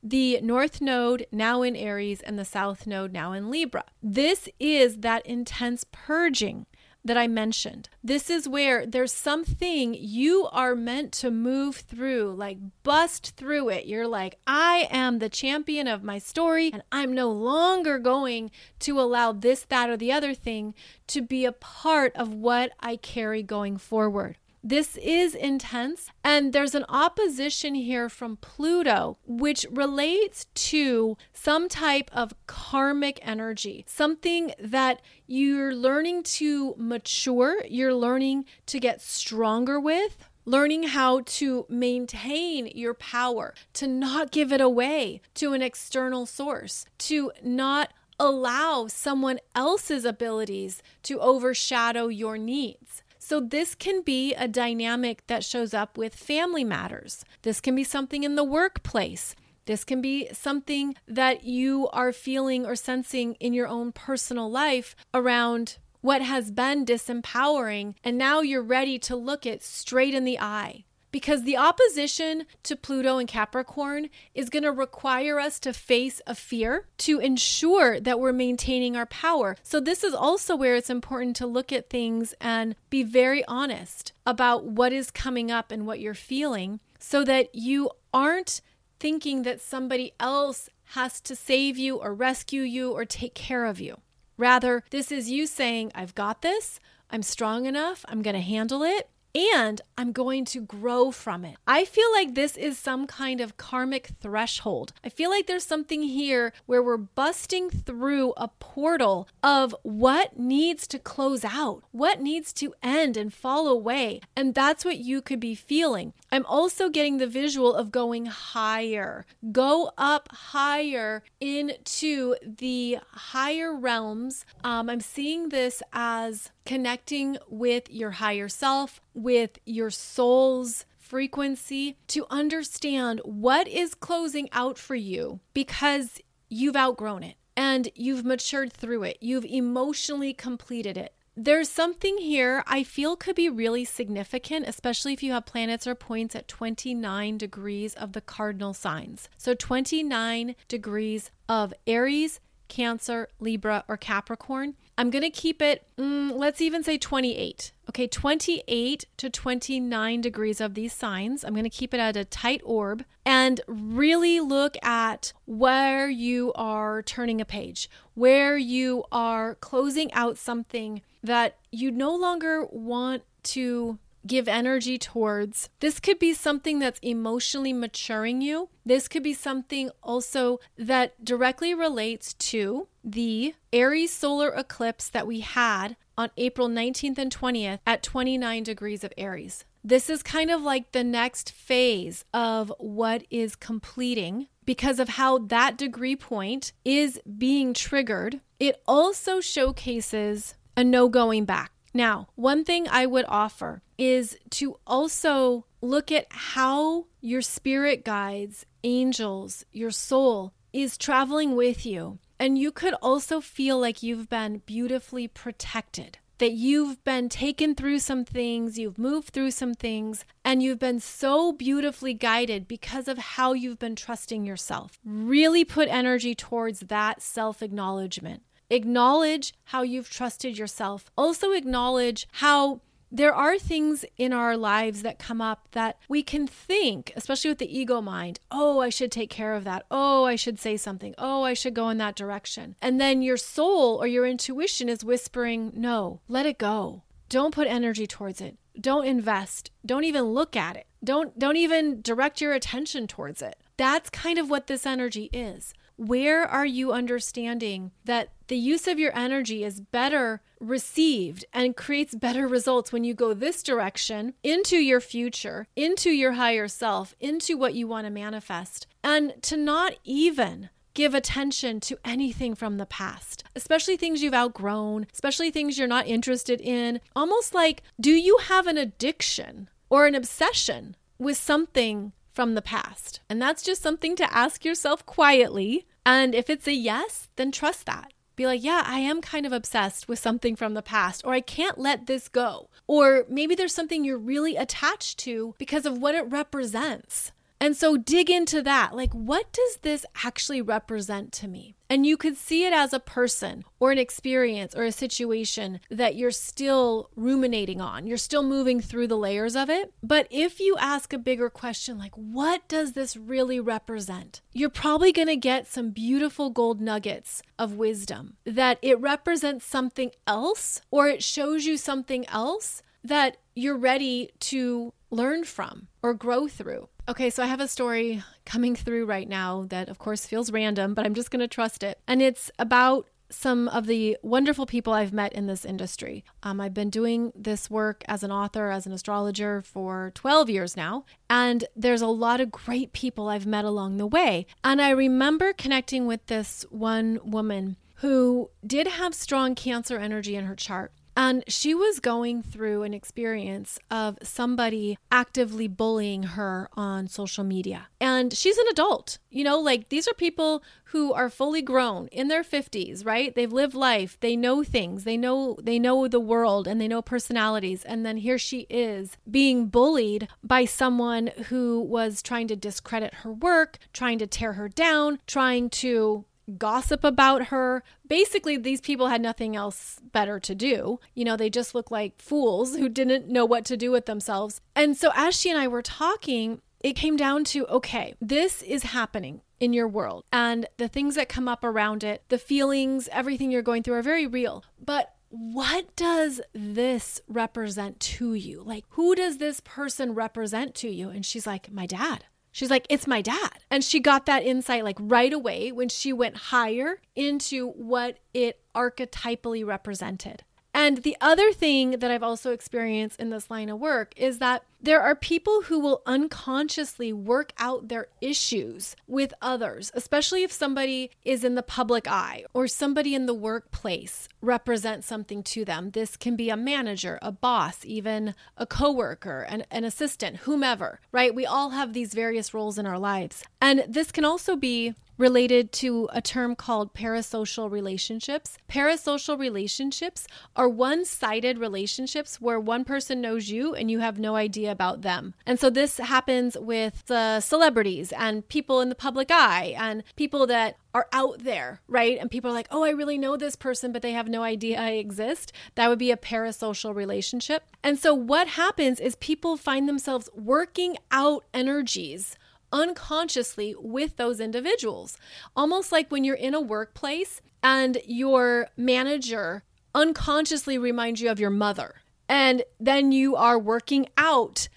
the 0.02 0.40
North 0.40 0.80
Node 0.80 1.26
now 1.30 1.62
in 1.62 1.76
Aries 1.76 2.20
and 2.20 2.38
the 2.38 2.44
South 2.44 2.86
Node 2.86 3.12
now 3.12 3.32
in 3.32 3.50
Libra. 3.50 3.84
This 4.02 4.48
is 4.58 4.98
that 4.98 5.24
intense 5.24 5.84
purging 5.92 6.66
that 7.04 7.16
I 7.16 7.26
mentioned. 7.26 7.88
This 8.02 8.30
is 8.30 8.48
where 8.48 8.86
there's 8.86 9.12
something 9.12 9.94
you 9.94 10.48
are 10.52 10.74
meant 10.74 11.12
to 11.14 11.30
move 11.30 11.76
through, 11.76 12.34
like 12.36 12.58
bust 12.82 13.34
through 13.36 13.70
it. 13.70 13.86
You're 13.86 14.06
like, 14.06 14.38
I 14.46 14.88
am 14.90 15.18
the 15.18 15.28
champion 15.28 15.88
of 15.88 16.04
my 16.04 16.18
story, 16.18 16.70
and 16.72 16.82
I'm 16.92 17.12
no 17.12 17.30
longer 17.30 17.98
going 17.98 18.50
to 18.80 19.00
allow 19.00 19.32
this, 19.32 19.64
that, 19.64 19.90
or 19.90 19.96
the 19.96 20.12
other 20.12 20.34
thing 20.34 20.74
to 21.08 21.22
be 21.22 21.44
a 21.44 21.52
part 21.52 22.14
of 22.14 22.32
what 22.32 22.72
I 22.78 22.96
carry 22.96 23.42
going 23.42 23.78
forward. 23.78 24.38
This 24.64 24.96
is 24.98 25.34
intense, 25.34 26.10
and 26.22 26.52
there's 26.52 26.76
an 26.76 26.84
opposition 26.88 27.74
here 27.74 28.08
from 28.08 28.36
Pluto, 28.36 29.18
which 29.26 29.66
relates 29.70 30.46
to 30.54 31.16
some 31.32 31.68
type 31.68 32.08
of 32.12 32.32
karmic 32.46 33.18
energy, 33.22 33.84
something 33.88 34.52
that 34.60 35.02
you're 35.26 35.74
learning 35.74 36.22
to 36.38 36.76
mature, 36.78 37.56
you're 37.68 37.94
learning 37.94 38.44
to 38.66 38.78
get 38.78 39.00
stronger 39.00 39.80
with. 39.80 40.16
Learning 40.44 40.82
how 40.82 41.20
to 41.24 41.64
maintain 41.68 42.66
your 42.74 42.94
power, 42.94 43.54
to 43.74 43.86
not 43.86 44.32
give 44.32 44.52
it 44.52 44.60
away 44.60 45.20
to 45.34 45.52
an 45.52 45.62
external 45.62 46.26
source, 46.26 46.84
to 46.98 47.30
not 47.44 47.92
allow 48.18 48.88
someone 48.88 49.38
else's 49.54 50.04
abilities 50.04 50.82
to 51.04 51.20
overshadow 51.20 52.08
your 52.08 52.36
needs. 52.36 53.04
So, 53.32 53.40
this 53.40 53.74
can 53.74 54.02
be 54.02 54.34
a 54.34 54.46
dynamic 54.46 55.26
that 55.26 55.42
shows 55.42 55.72
up 55.72 55.96
with 55.96 56.14
family 56.14 56.64
matters. 56.64 57.24
This 57.40 57.62
can 57.62 57.74
be 57.74 57.82
something 57.82 58.24
in 58.24 58.34
the 58.34 58.44
workplace. 58.44 59.34
This 59.64 59.84
can 59.84 60.02
be 60.02 60.28
something 60.34 60.96
that 61.08 61.42
you 61.42 61.88
are 61.94 62.12
feeling 62.12 62.66
or 62.66 62.76
sensing 62.76 63.36
in 63.36 63.54
your 63.54 63.66
own 63.66 63.90
personal 63.90 64.50
life 64.50 64.94
around 65.14 65.78
what 66.02 66.20
has 66.20 66.50
been 66.50 66.84
disempowering. 66.84 67.94
And 68.04 68.18
now 68.18 68.42
you're 68.42 68.62
ready 68.62 68.98
to 68.98 69.16
look 69.16 69.46
it 69.46 69.62
straight 69.62 70.12
in 70.12 70.24
the 70.24 70.38
eye 70.38 70.84
because 71.12 71.44
the 71.44 71.56
opposition 71.56 72.46
to 72.64 72.74
Pluto 72.74 73.18
and 73.18 73.28
Capricorn 73.28 74.08
is 74.34 74.50
going 74.50 74.64
to 74.64 74.72
require 74.72 75.38
us 75.38 75.60
to 75.60 75.72
face 75.72 76.20
a 76.26 76.34
fear 76.34 76.86
to 76.98 77.20
ensure 77.20 78.00
that 78.00 78.18
we're 78.18 78.32
maintaining 78.32 78.96
our 78.96 79.06
power. 79.06 79.56
So, 79.62 79.78
this 79.78 80.02
is 80.02 80.14
also 80.14 80.56
where 80.56 80.74
it's 80.74 80.90
important 80.90 81.36
to 81.36 81.46
look 81.46 81.72
at 81.72 81.90
things 81.90 82.34
and 82.40 82.74
be 82.90 83.02
very 83.02 83.44
honest 83.44 84.12
about 84.26 84.64
what 84.64 84.92
is 84.92 85.10
coming 85.10 85.50
up 85.50 85.70
and 85.70 85.86
what 85.86 86.00
you're 86.00 86.14
feeling 86.14 86.80
so 86.98 87.24
that 87.24 87.54
you 87.54 87.90
aren't 88.12 88.60
thinking 88.98 89.42
that 89.42 89.60
somebody 89.60 90.12
else 90.18 90.68
has 90.94 91.20
to 91.20 91.36
save 91.36 91.76
you 91.76 91.96
or 91.96 92.14
rescue 92.14 92.62
you 92.62 92.92
or 92.92 93.04
take 93.04 93.34
care 93.34 93.64
of 93.64 93.80
you. 93.80 93.98
Rather, 94.36 94.82
this 94.90 95.12
is 95.12 95.30
you 95.30 95.46
saying, 95.46 95.92
I've 95.94 96.14
got 96.14 96.42
this. 96.42 96.78
I'm 97.10 97.22
strong 97.22 97.66
enough. 97.66 98.04
I'm 98.08 98.22
going 98.22 98.36
to 98.36 98.40
handle 98.40 98.82
it 98.82 99.08
and 99.34 99.80
I'm 99.96 100.12
going 100.12 100.44
to 100.46 100.60
grow 100.60 101.10
from 101.10 101.44
it. 101.44 101.56
I 101.66 101.84
feel 101.84 102.10
like 102.12 102.34
this 102.34 102.56
is 102.56 102.78
some 102.78 103.06
kind 103.06 103.40
of 103.40 103.56
karmic 103.56 104.10
threshold. 104.20 104.92
I 105.04 105.08
feel 105.08 105.30
like 105.30 105.46
there's 105.46 105.64
something 105.64 106.02
here 106.02 106.52
where 106.66 106.82
we're 106.82 106.96
busting 106.96 107.70
through 107.70 108.32
a 108.36 108.48
portal 108.48 109.28
of 109.42 109.74
what 109.82 110.38
needs 110.38 110.86
to 110.88 110.98
close 110.98 111.44
out, 111.44 111.82
what 111.92 112.20
needs 112.20 112.52
to 112.54 112.74
end 112.82 113.16
and 113.16 113.32
fall 113.32 113.68
away. 113.68 114.20
And 114.36 114.54
that's 114.54 114.84
what 114.84 114.98
you 114.98 115.22
could 115.22 115.40
be 115.40 115.54
feeling. 115.54 116.12
I'm 116.32 116.46
also 116.46 116.88
getting 116.88 117.18
the 117.18 117.26
visual 117.26 117.74
of 117.74 117.92
going 117.92 118.24
higher. 118.24 119.26
Go 119.52 119.92
up 119.98 120.30
higher 120.32 121.22
into 121.40 122.36
the 122.42 122.98
higher 123.10 123.76
realms. 123.76 124.46
Um, 124.64 124.88
I'm 124.88 125.02
seeing 125.02 125.50
this 125.50 125.82
as 125.92 126.50
connecting 126.64 127.36
with 127.48 127.90
your 127.90 128.12
higher 128.12 128.48
self, 128.48 129.02
with 129.12 129.58
your 129.66 129.90
soul's 129.90 130.86
frequency 130.98 131.98
to 132.06 132.24
understand 132.30 133.20
what 133.24 133.68
is 133.68 133.94
closing 133.94 134.48
out 134.52 134.78
for 134.78 134.94
you 134.94 135.40
because 135.52 136.18
you've 136.48 136.76
outgrown 136.76 137.22
it 137.22 137.36
and 137.54 137.90
you've 137.94 138.24
matured 138.24 138.72
through 138.72 139.02
it. 139.02 139.18
You've 139.20 139.44
emotionally 139.44 140.32
completed 140.32 140.96
it. 140.96 141.12
There's 141.34 141.70
something 141.70 142.18
here 142.18 142.62
I 142.66 142.82
feel 142.82 143.16
could 143.16 143.36
be 143.36 143.48
really 143.48 143.86
significant, 143.86 144.68
especially 144.68 145.14
if 145.14 145.22
you 145.22 145.32
have 145.32 145.46
planets 145.46 145.86
or 145.86 145.94
points 145.94 146.36
at 146.36 146.46
29 146.46 147.38
degrees 147.38 147.94
of 147.94 148.12
the 148.12 148.20
cardinal 148.20 148.74
signs. 148.74 149.30
So 149.38 149.54
29 149.54 150.54
degrees 150.68 151.30
of 151.48 151.72
Aries, 151.86 152.38
Cancer, 152.68 153.28
Libra, 153.40 153.82
or 153.88 153.96
Capricorn. 153.96 154.74
I'm 154.98 155.08
going 155.08 155.22
to 155.22 155.30
keep 155.30 155.62
it, 155.62 155.86
mm, 155.96 156.32
let's 156.34 156.60
even 156.60 156.82
say 156.82 156.98
28. 156.98 157.72
Okay, 157.88 158.06
28 158.06 159.06
to 159.16 159.30
29 159.30 160.20
degrees 160.20 160.60
of 160.60 160.74
these 160.74 160.92
signs. 160.92 161.44
I'm 161.44 161.54
going 161.54 161.64
to 161.64 161.70
keep 161.70 161.94
it 161.94 162.00
at 162.00 162.14
a 162.14 162.26
tight 162.26 162.60
orb 162.62 163.06
and 163.24 163.62
really 163.66 164.38
look 164.38 164.76
at 164.84 165.32
where 165.46 166.10
you 166.10 166.52
are 166.56 167.00
turning 167.02 167.40
a 167.40 167.46
page, 167.46 167.88
where 168.12 168.58
you 168.58 169.04
are 169.10 169.54
closing 169.54 170.12
out 170.12 170.36
something 170.36 171.00
that 171.22 171.58
you 171.70 171.90
no 171.90 172.14
longer 172.14 172.66
want 172.70 173.22
to 173.44 173.98
give 174.26 174.48
energy 174.48 174.98
towards. 174.98 175.68
This 175.80 175.98
could 176.00 176.18
be 176.18 176.32
something 176.32 176.78
that's 176.78 177.00
emotionally 177.00 177.72
maturing 177.72 178.40
you. 178.40 178.68
This 178.84 179.08
could 179.08 179.22
be 179.22 179.34
something 179.34 179.90
also 180.02 180.60
that 180.76 181.24
directly 181.24 181.74
relates 181.74 182.34
to 182.34 182.88
the 183.02 183.54
Aries 183.72 184.12
solar 184.12 184.50
eclipse 184.50 185.08
that 185.08 185.26
we 185.26 185.40
had 185.40 185.96
on 186.16 186.30
April 186.36 186.68
19th 186.68 187.18
and 187.18 187.34
20th 187.34 187.80
at 187.86 188.02
29 188.02 188.62
degrees 188.62 189.02
of 189.02 189.12
Aries. 189.16 189.64
This 189.84 190.08
is 190.08 190.22
kind 190.22 190.50
of 190.50 190.62
like 190.62 190.92
the 190.92 191.02
next 191.02 191.50
phase 191.50 192.24
of 192.32 192.72
what 192.78 193.24
is 193.30 193.56
completing 193.56 194.46
because 194.64 195.00
of 195.00 195.10
how 195.10 195.38
that 195.38 195.76
degree 195.76 196.14
point 196.14 196.72
is 196.84 197.20
being 197.36 197.74
triggered. 197.74 198.40
It 198.60 198.80
also 198.86 199.40
showcases 199.40 200.54
a 200.76 200.84
no 200.84 201.08
going 201.08 201.44
back. 201.44 201.72
Now, 201.94 202.28
one 202.34 202.64
thing 202.64 202.86
I 202.88 203.06
would 203.06 203.26
offer 203.28 203.82
is 203.98 204.38
to 204.50 204.78
also 204.86 205.66
look 205.82 206.10
at 206.10 206.26
how 206.30 207.06
your 207.20 207.42
spirit 207.42 208.04
guides, 208.04 208.64
angels, 208.82 209.64
your 209.72 209.90
soul 209.90 210.54
is 210.72 210.96
traveling 210.96 211.54
with 211.54 211.84
you. 211.84 212.18
And 212.38 212.58
you 212.58 212.72
could 212.72 212.94
also 213.02 213.40
feel 213.40 213.78
like 213.78 214.02
you've 214.02 214.28
been 214.28 214.62
beautifully 214.66 215.28
protected, 215.28 216.18
that 216.38 216.52
you've 216.52 217.04
been 217.04 217.28
taken 217.28 217.76
through 217.76 218.00
some 218.00 218.24
things, 218.24 218.78
you've 218.78 218.98
moved 218.98 219.28
through 219.28 219.52
some 219.52 219.74
things, 219.74 220.24
and 220.44 220.60
you've 220.60 220.80
been 220.80 220.98
so 220.98 221.52
beautifully 221.52 222.14
guided 222.14 222.66
because 222.66 223.06
of 223.06 223.18
how 223.18 223.52
you've 223.52 223.78
been 223.78 223.94
trusting 223.94 224.44
yourself. 224.44 224.98
Really 225.04 225.64
put 225.64 225.88
energy 225.88 226.34
towards 226.34 226.80
that 226.80 227.22
self 227.22 227.62
acknowledgement. 227.62 228.42
Acknowledge 228.72 229.52
how 229.64 229.82
you've 229.82 230.08
trusted 230.08 230.56
yourself. 230.56 231.10
Also, 231.16 231.52
acknowledge 231.52 232.26
how 232.32 232.80
there 233.10 233.34
are 233.34 233.58
things 233.58 234.06
in 234.16 234.32
our 234.32 234.56
lives 234.56 235.02
that 235.02 235.18
come 235.18 235.42
up 235.42 235.68
that 235.72 235.98
we 236.08 236.22
can 236.22 236.46
think, 236.46 237.12
especially 237.14 237.50
with 237.50 237.58
the 237.58 237.78
ego 237.78 238.00
mind, 238.00 238.40
oh, 238.50 238.80
I 238.80 238.88
should 238.88 239.12
take 239.12 239.28
care 239.28 239.52
of 239.52 239.64
that. 239.64 239.84
Oh, 239.90 240.24
I 240.24 240.36
should 240.36 240.58
say 240.58 240.78
something. 240.78 241.14
Oh, 241.18 241.42
I 241.42 241.52
should 241.52 241.74
go 241.74 241.90
in 241.90 241.98
that 241.98 242.16
direction. 242.16 242.74
And 242.80 242.98
then 242.98 243.20
your 243.20 243.36
soul 243.36 244.02
or 244.02 244.06
your 244.06 244.26
intuition 244.26 244.88
is 244.88 245.04
whispering, 245.04 245.72
no, 245.74 246.22
let 246.26 246.46
it 246.46 246.56
go. 246.56 247.02
Don't 247.28 247.54
put 247.54 247.68
energy 247.68 248.06
towards 248.06 248.40
it. 248.40 248.56
Don't 248.80 249.04
invest. 249.04 249.70
Don't 249.84 250.04
even 250.04 250.24
look 250.24 250.56
at 250.56 250.76
it. 250.78 250.86
Don't 251.04 251.38
don't 251.38 251.56
even 251.56 252.00
direct 252.00 252.40
your 252.40 252.54
attention 252.54 253.06
towards 253.06 253.42
it. 253.42 253.56
That's 253.76 254.08
kind 254.08 254.38
of 254.38 254.48
what 254.48 254.66
this 254.66 254.86
energy 254.86 255.28
is. 255.30 255.74
Where 255.96 256.42
are 256.42 256.66
you 256.66 256.92
understanding 256.92 257.92
that 258.04 258.30
the 258.48 258.56
use 258.56 258.86
of 258.86 258.98
your 258.98 259.16
energy 259.16 259.64
is 259.64 259.80
better 259.80 260.42
received 260.60 261.44
and 261.52 261.76
creates 261.76 262.14
better 262.14 262.46
results 262.46 262.92
when 262.92 263.04
you 263.04 263.14
go 263.14 263.34
this 263.34 263.62
direction 263.62 264.34
into 264.42 264.76
your 264.76 265.00
future, 265.00 265.66
into 265.76 266.10
your 266.10 266.32
higher 266.32 266.68
self, 266.68 267.14
into 267.20 267.56
what 267.56 267.74
you 267.74 267.86
want 267.86 268.06
to 268.06 268.10
manifest, 268.10 268.86
and 269.02 269.34
to 269.42 269.56
not 269.56 269.94
even 270.04 270.70
give 270.94 271.14
attention 271.14 271.80
to 271.80 271.98
anything 272.04 272.54
from 272.54 272.76
the 272.76 272.86
past, 272.86 273.44
especially 273.56 273.96
things 273.96 274.22
you've 274.22 274.34
outgrown, 274.34 275.06
especially 275.12 275.50
things 275.50 275.78
you're 275.78 275.88
not 275.88 276.06
interested 276.06 276.60
in. 276.60 277.00
Almost 277.16 277.54
like, 277.54 277.82
do 278.00 278.10
you 278.10 278.38
have 278.48 278.66
an 278.66 278.76
addiction 278.76 279.70
or 279.88 280.06
an 280.06 280.14
obsession 280.14 280.96
with 281.18 281.36
something 281.36 282.12
from 282.32 282.54
the 282.54 282.62
past? 282.62 283.20
And 283.28 283.40
that's 283.40 283.62
just 283.62 283.82
something 283.82 284.16
to 284.16 284.34
ask 284.34 284.64
yourself 284.64 285.04
quietly. 285.06 285.86
And 286.04 286.34
if 286.34 286.50
it's 286.50 286.66
a 286.66 286.74
yes, 286.74 287.28
then 287.36 287.52
trust 287.52 287.86
that. 287.86 288.12
Be 288.34 288.46
like, 288.46 288.64
yeah, 288.64 288.82
I 288.86 289.00
am 289.00 289.20
kind 289.20 289.44
of 289.44 289.52
obsessed 289.52 290.08
with 290.08 290.18
something 290.18 290.56
from 290.56 290.74
the 290.74 290.82
past, 290.82 291.22
or 291.24 291.34
I 291.34 291.42
can't 291.42 291.78
let 291.78 292.06
this 292.06 292.28
go. 292.28 292.70
Or 292.86 293.24
maybe 293.28 293.54
there's 293.54 293.74
something 293.74 294.04
you're 294.04 294.18
really 294.18 294.56
attached 294.56 295.18
to 295.20 295.54
because 295.58 295.84
of 295.84 295.98
what 295.98 296.14
it 296.14 296.30
represents. 296.30 297.32
And 297.62 297.76
so 297.76 297.96
dig 297.96 298.28
into 298.28 298.60
that. 298.62 298.96
Like, 298.96 299.12
what 299.12 299.52
does 299.52 299.76
this 299.82 300.04
actually 300.24 300.60
represent 300.60 301.30
to 301.34 301.46
me? 301.46 301.76
And 301.88 302.04
you 302.04 302.16
could 302.16 302.36
see 302.36 302.66
it 302.66 302.72
as 302.72 302.92
a 302.92 302.98
person 302.98 303.62
or 303.78 303.92
an 303.92 303.98
experience 303.98 304.74
or 304.74 304.82
a 304.82 304.90
situation 304.90 305.78
that 305.88 306.16
you're 306.16 306.32
still 306.32 307.08
ruminating 307.14 307.80
on. 307.80 308.04
You're 308.04 308.16
still 308.16 308.42
moving 308.42 308.80
through 308.80 309.06
the 309.06 309.16
layers 309.16 309.54
of 309.54 309.70
it. 309.70 309.92
But 310.02 310.26
if 310.28 310.58
you 310.58 310.76
ask 310.76 311.12
a 311.12 311.18
bigger 311.18 311.48
question, 311.48 311.98
like, 311.98 312.16
what 312.16 312.66
does 312.66 312.94
this 312.94 313.16
really 313.16 313.60
represent? 313.60 314.40
You're 314.52 314.68
probably 314.68 315.12
going 315.12 315.28
to 315.28 315.36
get 315.36 315.68
some 315.68 315.90
beautiful 315.90 316.50
gold 316.50 316.80
nuggets 316.80 317.42
of 317.60 317.74
wisdom 317.74 318.38
that 318.44 318.80
it 318.82 318.98
represents 318.98 319.64
something 319.64 320.10
else 320.26 320.80
or 320.90 321.06
it 321.06 321.22
shows 321.22 321.64
you 321.64 321.76
something 321.76 322.26
else 322.26 322.82
that 323.04 323.36
you're 323.54 323.76
ready 323.76 324.30
to 324.40 324.92
learn 325.10 325.44
from 325.44 325.88
or 326.02 326.14
grow 326.14 326.48
through. 326.48 326.88
Okay, 327.08 327.30
so 327.30 327.42
I 327.42 327.46
have 327.46 327.60
a 327.60 327.68
story 327.68 328.22
coming 328.46 328.76
through 328.76 329.06
right 329.06 329.28
now 329.28 329.66
that, 329.68 329.88
of 329.88 329.98
course, 329.98 330.24
feels 330.24 330.52
random, 330.52 330.94
but 330.94 331.04
I'm 331.04 331.14
just 331.14 331.30
going 331.30 331.40
to 331.40 331.48
trust 331.48 331.82
it. 331.82 331.98
And 332.06 332.22
it's 332.22 332.50
about 332.58 333.08
some 333.32 333.68
of 333.68 333.86
the 333.86 334.16
wonderful 334.22 334.66
people 334.66 334.92
I've 334.92 335.12
met 335.12 335.32
in 335.32 335.46
this 335.46 335.64
industry. 335.64 336.24
Um, 336.42 336.60
I've 336.60 336.74
been 336.74 336.90
doing 336.90 337.32
this 337.34 337.70
work 337.70 338.04
as 338.06 338.22
an 338.22 338.30
author, 338.30 338.70
as 338.70 338.86
an 338.86 338.92
astrologer 338.92 339.62
for 339.62 340.12
12 340.14 340.50
years 340.50 340.76
now, 340.76 341.04
and 341.28 341.64
there's 341.74 342.02
a 342.02 342.06
lot 342.06 342.40
of 342.40 342.50
great 342.50 342.92
people 342.92 343.28
I've 343.28 343.46
met 343.46 343.64
along 343.64 343.96
the 343.96 344.06
way. 344.06 344.46
And 344.62 344.80
I 344.80 344.90
remember 344.90 345.52
connecting 345.52 346.06
with 346.06 346.26
this 346.26 346.64
one 346.70 347.18
woman 347.24 347.76
who 347.96 348.50
did 348.66 348.86
have 348.86 349.14
strong 349.14 349.54
cancer 349.54 349.98
energy 349.98 350.36
in 350.36 350.44
her 350.44 350.56
chart. 350.56 350.92
And 351.16 351.44
she 351.46 351.74
was 351.74 352.00
going 352.00 352.42
through 352.42 352.82
an 352.82 352.94
experience 352.94 353.78
of 353.90 354.18
somebody 354.22 354.98
actively 355.10 355.68
bullying 355.68 356.22
her 356.22 356.68
on 356.74 357.06
social 357.08 357.44
media. 357.44 357.88
And 358.00 358.32
she's 358.32 358.58
an 358.58 358.66
adult, 358.70 359.18
you 359.30 359.44
know, 359.44 359.60
like 359.60 359.88
these 359.88 360.08
are 360.08 360.14
people 360.14 360.62
who 360.86 361.12
are 361.12 361.30
fully 361.30 361.62
grown 361.62 362.08
in 362.08 362.28
their 362.28 362.42
50s, 362.42 363.04
right? 363.04 363.34
They've 363.34 363.52
lived 363.52 363.74
life, 363.74 364.18
they 364.20 364.36
know 364.36 364.62
things, 364.62 365.04
they 365.04 365.16
know 365.16 365.58
they 365.62 365.78
know 365.78 366.08
the 366.08 366.20
world 366.20 366.66
and 366.66 366.80
they 366.80 366.88
know 366.88 367.02
personalities. 367.02 367.84
And 367.84 368.04
then 368.04 368.18
here 368.18 368.38
she 368.38 368.66
is 368.68 369.16
being 369.30 369.66
bullied 369.66 370.28
by 370.42 370.64
someone 370.64 371.30
who 371.48 371.80
was 371.80 372.22
trying 372.22 372.48
to 372.48 372.56
discredit 372.56 373.14
her 373.16 373.32
work, 373.32 373.78
trying 373.92 374.18
to 374.18 374.26
tear 374.26 374.54
her 374.54 374.68
down, 374.68 375.18
trying 375.26 375.70
to 375.70 376.24
gossip 376.58 377.04
about 377.04 377.46
her. 377.46 377.82
Basically, 378.06 378.56
these 378.56 378.80
people 378.80 379.08
had 379.08 379.20
nothing 379.20 379.56
else 379.56 380.00
better 380.12 380.38
to 380.40 380.54
do. 380.54 381.00
You 381.14 381.24
know, 381.24 381.36
they 381.36 381.50
just 381.50 381.74
look 381.74 381.90
like 381.90 382.20
fools 382.20 382.76
who 382.76 382.88
didn't 382.88 383.28
know 383.28 383.44
what 383.44 383.64
to 383.66 383.76
do 383.76 383.90
with 383.90 384.06
themselves. 384.06 384.60
And 384.74 384.96
so, 384.96 385.10
as 385.14 385.38
she 385.38 385.50
and 385.50 385.58
I 385.58 385.68
were 385.68 385.82
talking, 385.82 386.60
it 386.80 386.94
came 386.94 387.16
down 387.16 387.44
to 387.44 387.66
okay, 387.66 388.14
this 388.20 388.62
is 388.62 388.82
happening 388.84 389.42
in 389.60 389.72
your 389.72 389.86
world, 389.86 390.24
and 390.32 390.66
the 390.76 390.88
things 390.88 391.14
that 391.14 391.28
come 391.28 391.46
up 391.46 391.62
around 391.62 392.02
it, 392.02 392.24
the 392.28 392.38
feelings, 392.38 393.08
everything 393.12 393.50
you're 393.50 393.62
going 393.62 393.82
through 393.82 393.94
are 393.94 394.02
very 394.02 394.26
real. 394.26 394.64
But 394.84 395.14
what 395.32 395.96
does 395.96 396.42
this 396.52 397.22
represent 397.26 397.98
to 398.00 398.34
you? 398.34 398.62
Like, 398.62 398.84
who 398.90 399.14
does 399.14 399.38
this 399.38 399.60
person 399.60 400.14
represent 400.14 400.74
to 400.76 400.90
you? 400.90 401.08
And 401.08 401.24
she's 401.24 401.46
like, 401.46 401.72
my 401.72 401.86
dad. 401.86 402.24
She's 402.52 402.70
like, 402.70 402.86
it's 402.90 403.06
my 403.06 403.22
dad. 403.22 403.64
And 403.70 403.82
she 403.82 403.98
got 403.98 404.26
that 404.26 404.44
insight 404.44 404.84
like 404.84 404.98
right 405.00 405.32
away 405.32 405.72
when 405.72 405.88
she 405.88 406.12
went 406.12 406.36
higher 406.36 407.00
into 407.16 407.70
what 407.70 408.18
it 408.34 408.60
archetypally 408.74 409.66
represented. 409.66 410.44
And 410.74 410.98
the 410.98 411.16
other 411.20 411.52
thing 411.52 411.98
that 411.98 412.10
I've 412.10 412.22
also 412.22 412.52
experienced 412.52 413.20
in 413.20 413.30
this 413.30 413.50
line 413.50 413.68
of 413.68 413.78
work 413.78 414.14
is 414.16 414.38
that 414.38 414.64
there 414.80 415.00
are 415.00 415.14
people 415.14 415.62
who 415.62 415.78
will 415.78 416.02
unconsciously 416.06 417.12
work 417.12 417.52
out 417.58 417.86
their 417.86 418.08
issues 418.20 418.96
with 419.06 419.32
others, 419.40 419.92
especially 419.94 420.42
if 420.42 420.50
somebody 420.50 421.10
is 421.24 421.44
in 421.44 421.54
the 421.54 421.62
public 421.62 422.08
eye 422.08 422.44
or 422.52 422.66
somebody 422.66 423.14
in 423.14 423.26
the 423.26 423.34
workplace 423.34 424.28
represents 424.40 425.06
something 425.06 425.42
to 425.44 425.64
them. 425.64 425.90
This 425.90 426.16
can 426.16 426.34
be 426.34 426.50
a 426.50 426.56
manager, 426.56 427.18
a 427.22 427.30
boss, 427.30 427.84
even 427.84 428.34
a 428.56 428.66
coworker, 428.66 429.42
an, 429.42 429.64
an 429.70 429.84
assistant, 429.84 430.38
whomever, 430.38 431.00
right? 431.12 431.34
We 431.34 431.46
all 431.46 431.70
have 431.70 431.92
these 431.92 432.12
various 432.12 432.52
roles 432.52 432.76
in 432.76 432.86
our 432.86 432.98
lives. 432.98 433.44
And 433.60 433.84
this 433.86 434.10
can 434.10 434.24
also 434.24 434.56
be 434.56 434.94
related 435.18 435.72
to 435.72 436.08
a 436.12 436.20
term 436.20 436.56
called 436.56 436.94
parasocial 436.94 437.70
relationships. 437.70 438.58
Parasocial 438.68 439.38
relationships 439.38 440.26
are 440.56 440.68
one 440.68 441.04
sided 441.04 441.58
relationships 441.58 442.40
where 442.40 442.58
one 442.58 442.84
person 442.84 443.20
knows 443.20 443.50
you 443.50 443.74
and 443.74 443.90
you 443.90 444.00
have 444.00 444.18
no 444.18 444.36
idea 444.36 444.70
about 444.70 445.02
them. 445.02 445.34
And 445.46 445.60
so 445.60 445.70
this 445.70 445.98
happens 445.98 446.56
with 446.58 447.04
the 447.06 447.40
celebrities 447.40 448.12
and 448.12 448.46
people 448.48 448.80
in 448.80 448.88
the 448.88 448.94
public 448.94 449.30
eye 449.30 449.74
and 449.78 450.02
people 450.16 450.46
that 450.46 450.76
are 450.94 451.08
out 451.12 451.44
there, 451.44 451.80
right? 451.88 452.18
And 452.20 452.30
people 452.30 452.50
are 452.50 452.54
like, 452.54 452.68
oh, 452.70 452.84
I 452.84 452.90
really 452.90 453.16
know 453.16 453.36
this 453.36 453.56
person, 453.56 453.92
but 453.92 454.02
they 454.02 454.12
have 454.12 454.28
no 454.28 454.42
idea 454.42 454.80
I 454.80 454.90
exist. 454.90 455.52
That 455.74 455.88
would 455.88 455.98
be 455.98 456.10
a 456.10 456.16
parasocial 456.16 456.94
relationship. 456.94 457.64
And 457.82 457.98
so 457.98 458.14
what 458.14 458.48
happens 458.48 459.00
is 459.00 459.16
people 459.16 459.56
find 459.56 459.88
themselves 459.88 460.28
working 460.34 460.96
out 461.10 461.44
energies 461.54 462.36
unconsciously 462.72 463.74
with 463.78 464.16
those 464.16 464.40
individuals. 464.40 465.16
Almost 465.54 465.92
like 465.92 466.10
when 466.10 466.24
you're 466.24 466.34
in 466.34 466.54
a 466.54 466.60
workplace 466.60 467.40
and 467.62 467.98
your 468.04 468.68
manager 468.76 469.62
unconsciously 469.94 470.78
reminds 470.78 471.20
you 471.20 471.30
of 471.30 471.38
your 471.38 471.50
mother. 471.50 471.96
And 472.28 472.62
then 472.80 473.12
you 473.12 473.36
are 473.36 473.58
working 473.58 474.06
out 474.16 474.68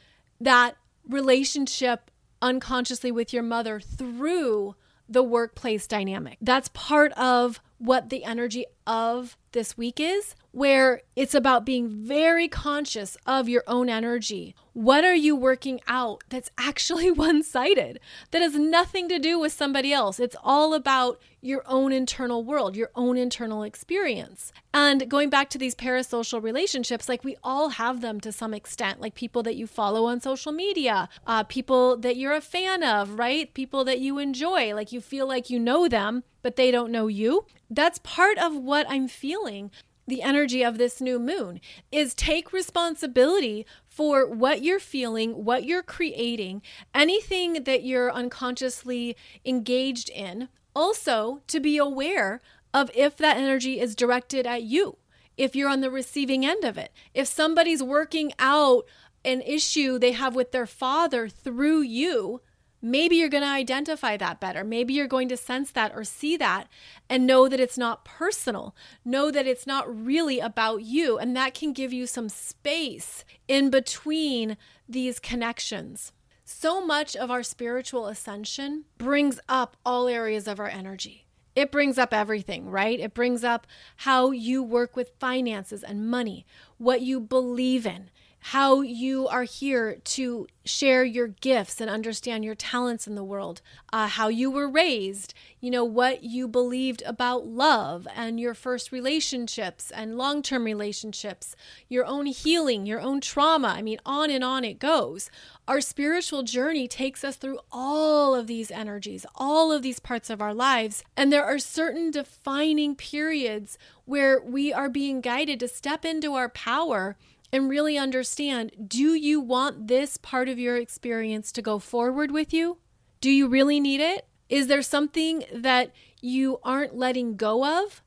that 0.42 0.76
relationship 1.08 2.12
unconsciously 2.42 3.12
with 3.12 3.32
your 3.32 3.44
mother 3.44 3.80
through 3.80 4.76
the 5.08 5.24
workplace 5.24 5.88
dynamic. 5.88 6.38
That's 6.42 6.70
part 6.70 7.12
of 7.14 7.62
what 7.78 8.10
the 8.10 8.24
energy 8.24 8.66
of 8.88 9.38
this 9.52 9.78
week 9.78 10.00
is, 10.00 10.36
where 10.56 11.02
it's 11.18 11.36
about 11.36 11.66
being 11.66 11.90
very 11.90 12.48
conscious 12.48 13.18
of 13.26 13.50
your 13.50 13.62
own 13.68 13.90
energy. 13.90 14.56
What 14.72 15.04
are 15.04 15.14
you 15.14 15.36
working 15.36 15.82
out 15.86 16.24
that's 16.30 16.50
actually 16.58 17.12
one 17.28 17.44
sided, 17.44 18.00
that 18.32 18.42
has 18.42 18.56
nothing 18.56 19.10
to 19.10 19.20
do 19.20 19.38
with 19.38 19.52
somebody 19.52 19.92
else? 19.92 20.18
It's 20.18 20.36
all 20.42 20.74
about 20.74 21.22
your 21.42 21.62
own 21.68 21.92
internal 21.92 22.42
world, 22.42 22.78
your 22.78 22.90
own 22.96 23.18
internal 23.18 23.64
experience. 23.64 24.54
And 24.74 25.10
going 25.10 25.30
back 25.30 25.50
to 25.50 25.58
these 25.58 25.76
parasocial 25.76 26.42
relationships, 26.42 27.10
like 27.10 27.26
we 27.26 27.36
all 27.44 27.70
have 27.70 28.00
them 28.00 28.22
to 28.22 28.32
some 28.32 28.54
extent, 28.54 29.02
like 29.02 29.14
people 29.14 29.44
that 29.44 29.58
you 29.58 29.68
follow 29.68 30.06
on 30.06 30.22
social 30.22 30.54
media, 30.54 31.10
uh, 31.28 31.44
people 31.44 31.98
that 31.98 32.16
you're 32.16 32.34
a 32.34 32.40
fan 32.40 32.82
of, 32.82 33.20
right? 33.20 33.54
People 33.54 33.84
that 33.84 34.00
you 34.00 34.20
enjoy, 34.20 34.74
like 34.74 34.94
you 34.94 35.02
feel 35.02 35.28
like 35.28 35.50
you 35.50 35.60
know 35.60 35.90
them, 35.90 36.24
but 36.42 36.56
they 36.56 36.72
don't 36.72 36.94
know 36.94 37.08
you. 37.08 37.46
That's 37.70 38.00
part 38.00 38.38
of 38.38 38.56
what 38.56 38.86
I'm 38.90 39.10
feeling 39.10 39.70
the 40.08 40.22
energy 40.22 40.64
of 40.64 40.78
this 40.78 41.02
new 41.02 41.20
moon 41.20 41.60
is 41.92 42.14
take 42.14 42.54
responsibility 42.54 43.66
for 43.88 44.28
what 44.28 44.62
you're 44.62 44.80
feeling, 44.80 45.46
what 45.46 45.66
you're 45.66 45.84
creating, 45.84 46.62
anything 46.94 47.64
that 47.64 47.84
you're 47.84 48.12
unconsciously 48.12 49.16
engaged 49.44 50.10
in. 50.10 50.50
Also, 50.76 51.42
to 51.48 51.60
be 51.60 51.78
aware 51.78 52.42
of 52.74 52.92
if 52.94 53.16
that 53.18 53.38
energy 53.38 53.80
is 53.80 53.96
directed 53.96 54.46
at 54.46 54.64
you, 54.64 54.98
if 55.38 55.56
you're 55.56 55.70
on 55.70 55.82
the 55.82 55.90
receiving 55.90 56.46
end 56.46 56.64
of 56.64 56.78
it. 56.78 56.92
If 57.14 57.28
somebody's 57.28 57.82
working 57.82 58.34
out 58.38 58.86
an 59.24 59.42
issue 59.42 59.98
they 59.98 60.12
have 60.12 60.36
with 60.36 60.52
their 60.52 60.68
father 60.68 61.28
through 61.28 61.82
you, 61.82 62.42
maybe 62.82 63.16
you're 63.16 63.30
going 63.30 63.44
to 63.44 63.50
identify 63.50 64.18
that 64.18 64.40
better. 64.40 64.64
Maybe 64.64 64.94
you're 64.94 65.08
going 65.08 65.30
to 65.30 65.38
sense 65.38 65.72
that 65.72 65.92
or 65.96 66.04
see 66.04 66.38
that 66.38 66.68
and 67.10 67.26
know 67.26 67.48
that 67.48 67.60
it's 67.60 67.78
not 67.78 68.06
personal. 68.06 68.76
Know 69.04 69.32
that 69.32 69.48
it's 69.48 69.68
not 69.68 70.06
really 70.06 70.40
about 70.40 70.84
you. 70.84 71.18
And 71.18 71.36
that 71.36 71.54
can 71.54 71.74
give 71.74 71.92
you 71.92 72.08
some 72.08 72.30
space 72.30 73.24
in 73.48 73.70
between 73.70 74.58
these 74.88 75.20
connections. 75.20 76.12
So 76.44 76.86
much 76.86 77.16
of 77.16 77.32
our 77.32 77.42
spiritual 77.42 78.06
ascension 78.08 78.86
brings 78.98 79.40
up 79.50 79.78
all 79.84 80.08
areas 80.08 80.48
of 80.48 80.60
our 80.60 80.70
energy. 80.70 81.26
It 81.56 81.72
brings 81.72 81.98
up 81.98 82.14
everything, 82.14 82.70
right? 82.70 83.00
It 83.00 83.14
brings 83.14 83.44
up 83.44 83.66
how 83.98 84.32
you 84.32 84.62
work 84.62 84.96
with 84.96 85.14
finances 85.20 85.84
and 85.84 86.10
money, 86.10 86.46
what 86.78 87.02
you 87.02 87.20
believe 87.20 87.86
in, 87.86 88.10
how 88.50 88.82
you 88.82 89.28
are 89.28 89.42
here 89.42 89.98
to 90.04 90.46
share 90.64 91.04
your 91.04 91.28
gifts 91.28 91.82
and 91.82 91.90
understand 91.90 92.46
your 92.46 92.54
talents 92.54 93.08
in 93.08 93.16
the 93.16 93.24
world, 93.24 93.60
uh, 93.92 94.08
how 94.08 94.28
you 94.28 94.52
were 94.52 94.70
raised, 94.70 95.34
you 95.60 95.72
know, 95.72 95.84
what 95.84 96.24
you 96.24 96.48
believed 96.48 97.02
about 97.08 97.48
love 97.48 98.08
and 98.16 98.40
your 98.40 98.54
first 98.54 98.92
relationships 98.92 99.90
and 99.90 100.16
long 100.16 100.44
term 100.44 100.64
relationships, 100.64 101.56
your 101.90 102.06
own 102.06 102.28
healing, 102.28 102.86
your 102.86 103.02
own 103.02 103.20
trauma. 103.20 103.70
I 103.70 103.82
mean, 103.82 103.98
on 104.06 104.30
and 104.30 104.44
on 104.44 104.64
it 104.64 104.78
goes. 104.78 105.32
Our 105.68 105.82
spiritual 105.82 106.44
journey 106.44 106.88
takes 106.88 107.24
us 107.24 107.38
through 107.38 107.58
all 107.72 108.36
of 108.36 108.46
these 108.46 108.70
energies, 108.70 109.26
all 109.34 109.72
of 109.72 109.82
these 109.82 110.00
parts 110.00 110.30
of 110.30 110.40
our 110.40 110.54
lives. 110.54 111.04
And 111.18 111.34
there 111.34 111.44
are 111.46 111.58
certain 111.58 112.12
defining 112.12 112.94
periods 112.96 113.80
where 114.06 114.40
we 114.40 114.72
are 114.72 114.88
being 114.88 115.20
guided 115.20 115.60
to 115.62 115.68
step 115.68 116.06
into 116.06 116.36
our 116.36 116.50
power 116.50 117.18
and 117.56 117.70
really 117.70 117.98
understand 117.98 118.72
do 118.88 119.14
you 119.14 119.40
want 119.40 119.88
this 119.88 120.18
part 120.18 120.50
of 120.50 120.60
your 120.60 120.76
experience 120.76 121.52
to 121.54 121.62
go 121.62 121.80
forward 121.80 122.30
with 122.30 122.54
you? 122.54 122.78
Do 123.22 123.32
you 123.32 123.48
really 123.48 123.80
need 123.80 124.02
it? 124.02 124.28
Is 124.50 124.68
there 124.68 124.82
something 124.82 125.46
that 125.54 125.92
you 126.22 126.60
aren't 126.64 126.96
letting 126.96 127.38
go 127.38 127.82
of 127.82 128.04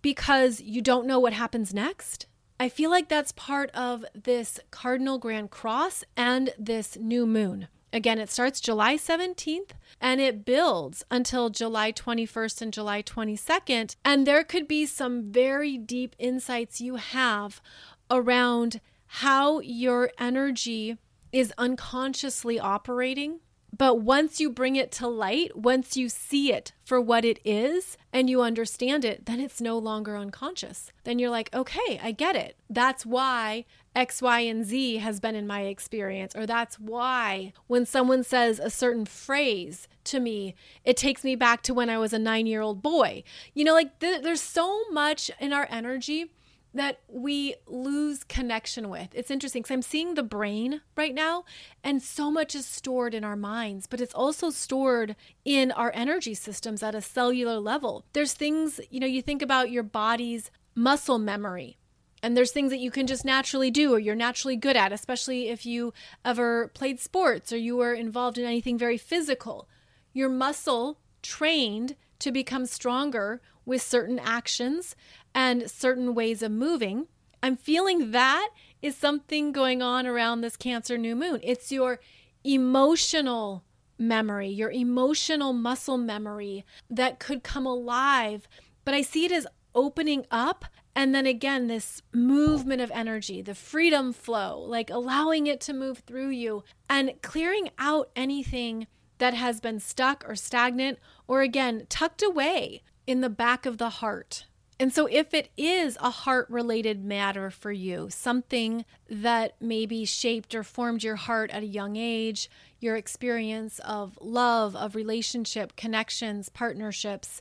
because 0.00 0.60
you 0.60 0.80
don't 0.80 1.06
know 1.06 1.20
what 1.20 1.34
happens 1.34 1.74
next? 1.74 2.26
I 2.58 2.68
feel 2.68 2.90
like 2.90 3.08
that's 3.08 3.30
part 3.32 3.70
of 3.70 4.04
this 4.14 4.58
Cardinal 4.70 5.18
Grand 5.18 5.50
Cross 5.50 6.02
and 6.16 6.50
this 6.58 6.96
new 6.96 7.26
moon. 7.26 7.68
Again, 7.92 8.18
it 8.18 8.30
starts 8.30 8.60
July 8.60 8.96
17th 8.96 9.70
and 10.00 10.20
it 10.20 10.44
builds 10.44 11.04
until 11.10 11.50
July 11.50 11.92
21st 11.92 12.62
and 12.62 12.72
July 12.72 13.02
22nd. 13.02 13.96
And 14.04 14.26
there 14.26 14.44
could 14.44 14.68
be 14.68 14.84
some 14.86 15.30
very 15.30 15.78
deep 15.78 16.14
insights 16.18 16.80
you 16.80 16.96
have 16.96 17.62
around 18.10 18.80
how 19.06 19.60
your 19.60 20.10
energy 20.18 20.96
is 21.32 21.52
unconsciously 21.58 22.58
operating 22.58 23.40
but 23.76 24.00
once 24.00 24.40
you 24.40 24.50
bring 24.50 24.76
it 24.76 24.90
to 24.92 25.06
light, 25.06 25.56
once 25.56 25.96
you 25.96 26.08
see 26.08 26.52
it 26.52 26.72
for 26.84 27.00
what 27.00 27.24
it 27.24 27.38
is 27.44 27.98
and 28.12 28.30
you 28.30 28.40
understand 28.40 29.04
it, 29.04 29.26
then 29.26 29.40
it's 29.40 29.60
no 29.60 29.76
longer 29.76 30.16
unconscious. 30.16 30.90
Then 31.04 31.18
you're 31.18 31.30
like, 31.30 31.54
okay, 31.54 32.00
I 32.02 32.12
get 32.12 32.34
it. 32.34 32.56
That's 32.70 33.04
why 33.04 33.66
X, 33.94 34.22
Y, 34.22 34.40
and 34.40 34.64
Z 34.64 34.98
has 34.98 35.20
been 35.20 35.34
in 35.34 35.46
my 35.46 35.62
experience. 35.62 36.34
Or 36.34 36.46
that's 36.46 36.78
why 36.80 37.52
when 37.66 37.84
someone 37.84 38.24
says 38.24 38.58
a 38.58 38.70
certain 38.70 39.04
phrase 39.04 39.86
to 40.04 40.18
me, 40.18 40.54
it 40.84 40.96
takes 40.96 41.22
me 41.22 41.36
back 41.36 41.62
to 41.62 41.74
when 41.74 41.90
I 41.90 41.98
was 41.98 42.12
a 42.12 42.18
nine 42.18 42.46
year 42.46 42.62
old 42.62 42.82
boy. 42.82 43.22
You 43.54 43.64
know, 43.64 43.74
like 43.74 43.98
th- 43.98 44.22
there's 44.22 44.40
so 44.40 44.88
much 44.90 45.30
in 45.38 45.52
our 45.52 45.68
energy 45.70 46.30
that 46.78 47.00
we 47.08 47.54
lose 47.66 48.24
connection 48.24 48.88
with. 48.88 49.08
It's 49.12 49.30
interesting 49.30 49.62
because 49.62 49.74
I'm 49.74 49.82
seeing 49.82 50.14
the 50.14 50.22
brain 50.22 50.80
right 50.96 51.14
now, 51.14 51.44
and 51.84 52.02
so 52.02 52.30
much 52.30 52.54
is 52.54 52.66
stored 52.66 53.14
in 53.14 53.24
our 53.24 53.36
minds, 53.36 53.86
but 53.86 54.00
it's 54.00 54.14
also 54.14 54.50
stored 54.50 55.16
in 55.44 55.70
our 55.72 55.92
energy 55.94 56.34
systems 56.34 56.82
at 56.82 56.94
a 56.94 57.02
cellular 57.02 57.58
level. 57.58 58.04
There's 58.12 58.32
things, 58.32 58.80
you 58.90 59.00
know, 59.00 59.06
you 59.06 59.22
think 59.22 59.42
about 59.42 59.70
your 59.70 59.82
body's 59.82 60.50
muscle 60.74 61.18
memory. 61.18 61.76
And 62.22 62.36
there's 62.36 62.50
things 62.50 62.70
that 62.70 62.80
you 62.80 62.90
can 62.90 63.06
just 63.06 63.24
naturally 63.24 63.70
do 63.70 63.94
or 63.94 63.98
you're 63.98 64.14
naturally 64.14 64.56
good 64.56 64.76
at, 64.76 64.92
especially 64.92 65.48
if 65.48 65.64
you 65.64 65.92
ever 66.24 66.68
played 66.74 66.98
sports 66.98 67.52
or 67.52 67.56
you 67.56 67.76
were 67.76 67.94
involved 67.94 68.38
in 68.38 68.44
anything 68.44 68.76
very 68.76 68.98
physical. 68.98 69.68
Your 70.12 70.28
muscle 70.28 70.98
trained 71.22 71.94
to 72.18 72.32
become 72.32 72.66
stronger 72.66 73.40
with 73.64 73.82
certain 73.82 74.18
actions 74.18 74.96
and 75.38 75.70
certain 75.70 76.16
ways 76.16 76.42
of 76.42 76.50
moving. 76.50 77.06
I'm 77.44 77.56
feeling 77.56 78.10
that 78.10 78.48
is 78.82 78.96
something 78.96 79.52
going 79.52 79.80
on 79.80 80.04
around 80.04 80.40
this 80.40 80.56
Cancer 80.56 80.98
new 80.98 81.14
moon. 81.14 81.38
It's 81.44 81.70
your 81.70 82.00
emotional 82.42 83.62
memory, 83.96 84.48
your 84.48 84.72
emotional 84.72 85.52
muscle 85.52 85.96
memory 85.96 86.64
that 86.90 87.20
could 87.20 87.44
come 87.44 87.66
alive. 87.66 88.48
But 88.84 88.94
I 88.94 89.02
see 89.02 89.26
it 89.26 89.30
as 89.30 89.46
opening 89.76 90.26
up. 90.28 90.64
And 90.96 91.14
then 91.14 91.24
again, 91.24 91.68
this 91.68 92.02
movement 92.12 92.80
of 92.80 92.90
energy, 92.90 93.40
the 93.40 93.54
freedom 93.54 94.12
flow, 94.12 94.58
like 94.58 94.90
allowing 94.90 95.46
it 95.46 95.60
to 95.62 95.72
move 95.72 95.98
through 95.98 96.30
you 96.30 96.64
and 96.90 97.12
clearing 97.22 97.70
out 97.78 98.10
anything 98.16 98.88
that 99.18 99.34
has 99.34 99.60
been 99.60 99.78
stuck 99.78 100.28
or 100.28 100.34
stagnant 100.34 100.98
or 101.28 101.42
again 101.42 101.86
tucked 101.88 102.24
away 102.24 102.82
in 103.06 103.20
the 103.20 103.30
back 103.30 103.66
of 103.66 103.78
the 103.78 103.90
heart. 103.90 104.46
And 104.80 104.92
so, 104.92 105.06
if 105.06 105.34
it 105.34 105.50
is 105.56 105.96
a 106.00 106.10
heart 106.10 106.48
related 106.48 107.04
matter 107.04 107.50
for 107.50 107.72
you, 107.72 108.08
something 108.10 108.84
that 109.10 109.54
maybe 109.60 110.04
shaped 110.04 110.54
or 110.54 110.62
formed 110.62 111.02
your 111.02 111.16
heart 111.16 111.50
at 111.50 111.64
a 111.64 111.66
young 111.66 111.96
age, 111.96 112.48
your 112.78 112.94
experience 112.94 113.80
of 113.80 114.16
love, 114.20 114.76
of 114.76 114.94
relationship, 114.94 115.74
connections, 115.74 116.48
partnerships, 116.48 117.40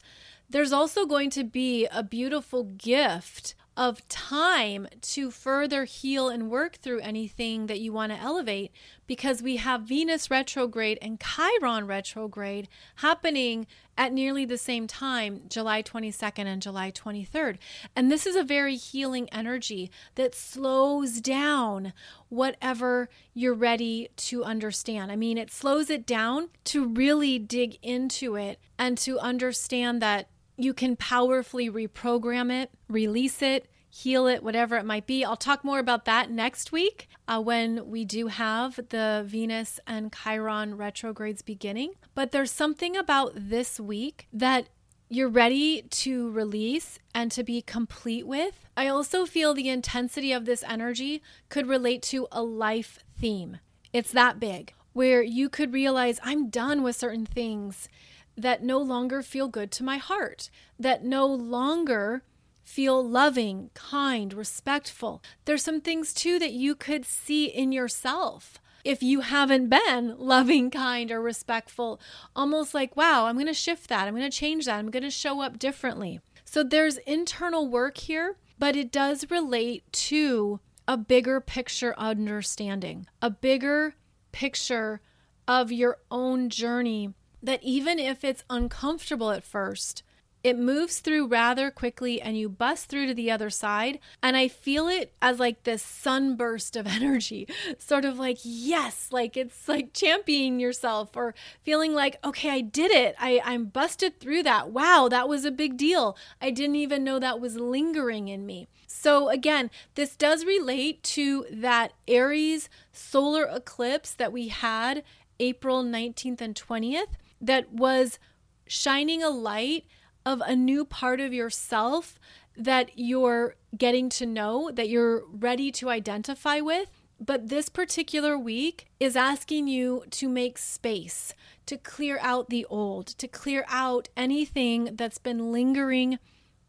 there's 0.50 0.74
also 0.74 1.06
going 1.06 1.30
to 1.32 1.44
be 1.44 1.86
a 1.92 2.02
beautiful 2.02 2.64
gift 2.64 3.54
of 3.76 4.08
time 4.08 4.88
to 5.02 5.30
further 5.30 5.86
heal 5.86 6.30
and 6.30 6.50
work 6.50 6.78
through 6.78 7.00
anything 7.02 7.68
that 7.68 7.80
you 7.80 7.94
want 7.94 8.12
to 8.12 8.20
elevate 8.20 8.72
because 9.06 9.44
we 9.44 9.58
have 9.58 9.82
Venus 9.82 10.32
retrograde 10.32 10.98
and 11.00 11.20
Chiron 11.20 11.86
retrograde 11.86 12.68
happening 12.96 13.68
at 13.98 14.14
nearly 14.14 14.46
the 14.46 14.58
same 14.58 14.88
time, 14.88 15.42
July 15.50 15.82
22nd 15.82 16.46
and 16.46 16.62
July 16.62 16.92
23rd. 16.92 17.58
And 17.96 18.12
this 18.12 18.26
is 18.26 18.36
a 18.36 18.44
very 18.44 18.76
healing 18.76 19.28
energy 19.32 19.90
that 20.16 20.36
slows 20.36 21.20
down 21.20 21.94
whatever 22.30 23.10
you're 23.34 23.54
ready 23.54 24.10
to 24.18 24.44
understand. 24.44 25.12
I 25.12 25.16
mean, 25.16 25.38
it 25.38 25.52
slows 25.52 25.90
it 25.90 26.06
down 26.06 26.50
to 26.66 26.86
really 26.86 27.40
dig 27.40 27.78
into 27.82 28.36
it 28.36 28.60
and 28.78 28.98
to 29.00 29.20
understand 29.20 30.02
that 30.02 30.30
you 30.58 30.74
can 30.74 30.96
powerfully 30.96 31.70
reprogram 31.70 32.52
it, 32.52 32.72
release 32.88 33.42
it, 33.42 33.68
heal 33.98 34.28
it, 34.28 34.44
whatever 34.44 34.78
it 34.78 34.86
might 34.86 35.08
be. 35.08 35.26
I'll 35.26 35.36
talk 35.36 35.64
more 35.64 35.80
about 35.80 36.06
that 36.06 36.30
next 36.30 36.72
week 36.72 37.10
uh, 37.28 37.42
when 37.42 37.90
we 37.90 38.06
do 38.06 38.28
have 38.28 38.76
the 38.90 39.24
Venus 39.26 39.80
and 39.88 40.14
Chiron 40.14 40.78
retrogrades 40.78 41.42
beginning. 41.42 41.94
But 42.14 42.32
there's 42.32 42.52
something 42.52 42.96
about 42.96 43.32
this 43.36 43.80
week 43.80 44.28
that 44.32 44.70
you're 45.10 45.30
ready 45.30 45.82
to 45.82 46.30
release 46.30 47.00
and 47.16 47.32
to 47.32 47.44
be 47.44 47.62
complete 47.62 48.28
with. 48.28 48.68
I 48.76 48.88
also 48.88 49.26
feel 49.26 49.56
the 49.56 49.70
intensity 49.70 50.32
of 50.32 50.46
this 50.46 50.64
energy 50.68 51.24
could 51.50 51.66
relate 51.66 52.04
to 52.04 52.28
a 52.32 52.44
life 52.44 53.00
theme. 53.20 53.58
It's 53.94 54.12
that 54.12 54.40
big, 54.40 54.74
where 54.94 55.24
you 55.24 55.50
could 55.50 55.74
realize 55.74 56.20
I'm 56.22 56.50
done 56.50 56.84
with 56.84 56.96
certain 56.96 57.26
things 57.26 57.90
that 58.36 58.62
no 58.62 58.78
longer 58.78 59.24
feel 59.24 59.48
good 59.48 59.72
to 59.72 59.84
my 59.84 59.98
heart, 59.98 60.52
that 60.78 61.04
no 61.04 61.26
longer 61.26 62.22
feel 62.68 63.02
loving, 63.02 63.70
kind, 63.74 64.34
respectful. 64.34 65.24
There's 65.46 65.64
some 65.64 65.80
things 65.80 66.14
too 66.14 66.38
that 66.40 66.52
you 66.52 66.76
could 66.76 67.06
see 67.06 67.46
in 67.46 67.72
yourself 67.72 68.60
if 68.84 69.02
you 69.02 69.22
haven't 69.22 69.70
been 69.70 70.16
loving, 70.18 70.70
kind, 70.70 71.10
or 71.10 71.22
respectful. 71.22 72.00
Almost 72.36 72.74
like, 72.74 72.98
wow, 72.98 73.26
I'm 73.26 73.36
going 73.36 73.48
to 73.48 73.54
shift 73.54 73.88
that. 73.88 74.06
I'm 74.06 74.16
going 74.16 74.30
to 74.30 74.38
change 74.38 74.66
that. 74.66 74.80
I'm 74.80 74.92
going 74.92 75.04
to 75.04 75.10
show 75.10 75.42
up 75.42 75.58
differently. 75.58 76.20
So 76.44 76.62
there's 76.62 76.98
internal 76.98 77.70
work 77.70 78.00
here, 78.00 78.36
but 78.60 78.76
it 78.76 78.92
does 78.92 79.32
relate 79.32 79.90
to 79.94 80.60
a 80.90 80.98
bigger 80.98 81.40
picture 81.40 81.96
understanding, 81.98 83.08
a 83.22 83.30
bigger 83.30 83.96
picture 84.34 85.00
of 85.48 85.72
your 85.72 86.00
own 86.12 86.50
journey 86.50 87.14
that 87.42 87.64
even 87.64 87.98
if 87.98 88.26
it's 88.26 88.44
uncomfortable 88.50 89.32
at 89.32 89.46
first, 89.46 90.04
it 90.44 90.58
moves 90.58 91.00
through 91.00 91.28
rather 91.28 91.72
quickly 91.72 92.22
and 92.22 92.38
you 92.38 92.48
bust 92.48 92.88
through 92.88 93.08
to 93.08 93.14
the 93.14 93.32
other 93.32 93.50
side. 93.50 94.00
And 94.22 94.38
I 94.38 94.48
feel 94.48 94.88
it 94.88 95.14
as 95.22 95.40
like 95.40 95.64
this 95.64 95.82
sunburst 95.82 96.76
of 96.76 96.88
energy, 96.88 97.48
sort 97.80 98.06
of 98.06 98.20
like, 98.20 98.38
yes, 98.44 99.10
like 99.12 99.36
it's 99.36 99.68
like 99.68 99.94
championing 99.94 100.60
yourself 100.60 101.18
or 101.18 101.34
feeling 101.64 101.94
like, 101.94 102.18
okay, 102.24 102.50
I 102.50 102.62
did 102.62 102.92
it. 102.92 103.16
I, 103.20 103.42
I'm 103.44 103.66
busted 103.66 104.20
through 104.20 104.44
that. 104.44 104.70
Wow, 104.70 105.08
that 105.10 105.28
was 105.28 105.44
a 105.44 105.52
big 105.52 105.76
deal. 105.78 106.16
I 106.42 106.52
didn't 106.52 106.76
even 106.76 107.04
know 107.04 107.20
that 107.20 107.40
was 107.40 107.58
lingering 107.58 108.28
in 108.28 108.46
me. 108.46 108.68
So, 108.86 109.30
again, 109.30 109.70
this 109.96 110.16
does 110.16 110.46
relate 110.46 111.04
to 111.04 111.46
that 111.52 111.94
Aries 112.08 112.70
solar 112.92 113.44
eclipse 113.44 114.14
that 114.14 114.32
we 114.32 114.48
had 114.48 115.04
April 115.40 115.84
19th 115.84 116.42
and 116.42 116.56
20th 116.56 117.14
that 117.40 117.72
was 117.72 118.18
shining 118.66 119.22
a 119.24 119.30
light 119.30 119.86
of 120.28 120.42
a 120.42 120.58
new 120.58 120.84
part 120.84 121.22
of 121.22 121.34
yourself 121.34 122.20
that 122.58 122.92
you're 122.96 123.56
getting 123.78 124.10
to 124.10 124.26
know, 124.26 124.70
that 124.74 124.90
you're 124.90 125.24
ready 125.32 125.72
to 125.72 125.90
identify 125.90 126.60
with. 126.60 126.90
But 127.18 127.48
this 127.48 127.70
particular 127.70 128.38
week 128.38 128.88
is 129.00 129.16
asking 129.16 129.70
you 129.70 130.04
to 130.12 130.28
make 130.28 130.58
space, 130.58 131.34
to 131.66 131.78
clear 131.78 132.20
out 132.22 132.50
the 132.50 132.66
old, 132.66 133.08
to 133.08 133.28
clear 133.30 133.64
out 133.70 134.10
anything 134.18 134.90
that's 134.96 135.18
been 135.18 135.54
lingering 135.54 136.20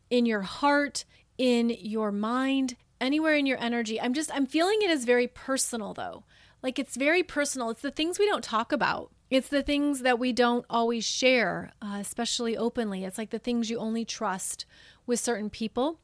in 0.09 0.25
your 0.25 0.43
heart, 0.43 1.05
in 1.37 1.71
your 1.71 2.13
mind, 2.13 2.77
anywhere 3.01 3.35
in 3.35 3.45
your 3.45 3.59
energy. 3.61 4.01
I'm 4.01 4.15
just, 4.15 4.33
I'm 4.33 4.47
feeling 4.47 4.79
it 4.83 4.91
as 4.91 5.05
very 5.05 5.27
personal 5.27 5.95
though. 5.95 6.23
Like 6.63 6.79
it's 6.79 6.97
very 6.97 7.25
personal. 7.25 7.71
It's 7.71 7.83
the 7.83 7.91
things 7.91 8.21
we 8.21 8.27
don't 8.27 8.45
talk 8.45 8.71
about. 8.71 9.11
It's 9.31 9.49
the 9.49 9.63
things 9.63 10.01
that 10.01 10.19
we 10.19 10.33
don't 10.33 10.65
always 10.71 11.05
share, 11.05 11.73
uh, 11.83 11.99
especially 12.01 12.57
openly. 12.57 13.05
It's 13.05 13.19
like 13.19 13.31
the 13.31 13.39
things 13.39 13.69
you 13.69 13.79
only 13.79 14.05
trust 14.05 14.65
with 15.07 15.21
certain 15.21 15.51
people. 15.51 16.01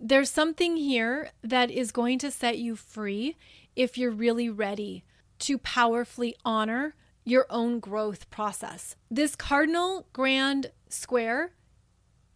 There's 0.00 0.30
something 0.30 0.76
here 0.76 1.30
that 1.42 1.70
is 1.70 1.92
going 1.92 2.18
to 2.18 2.30
set 2.30 2.58
you 2.58 2.76
free 2.76 3.36
if 3.76 3.96
you're 3.96 4.10
really 4.10 4.50
ready 4.50 5.04
to 5.40 5.58
powerfully 5.58 6.34
honor 6.44 6.94
your 7.24 7.46
own 7.50 7.80
growth 7.80 8.28
process. 8.30 8.96
This 9.10 9.36
cardinal 9.36 10.06
grand 10.12 10.70
square 10.88 11.52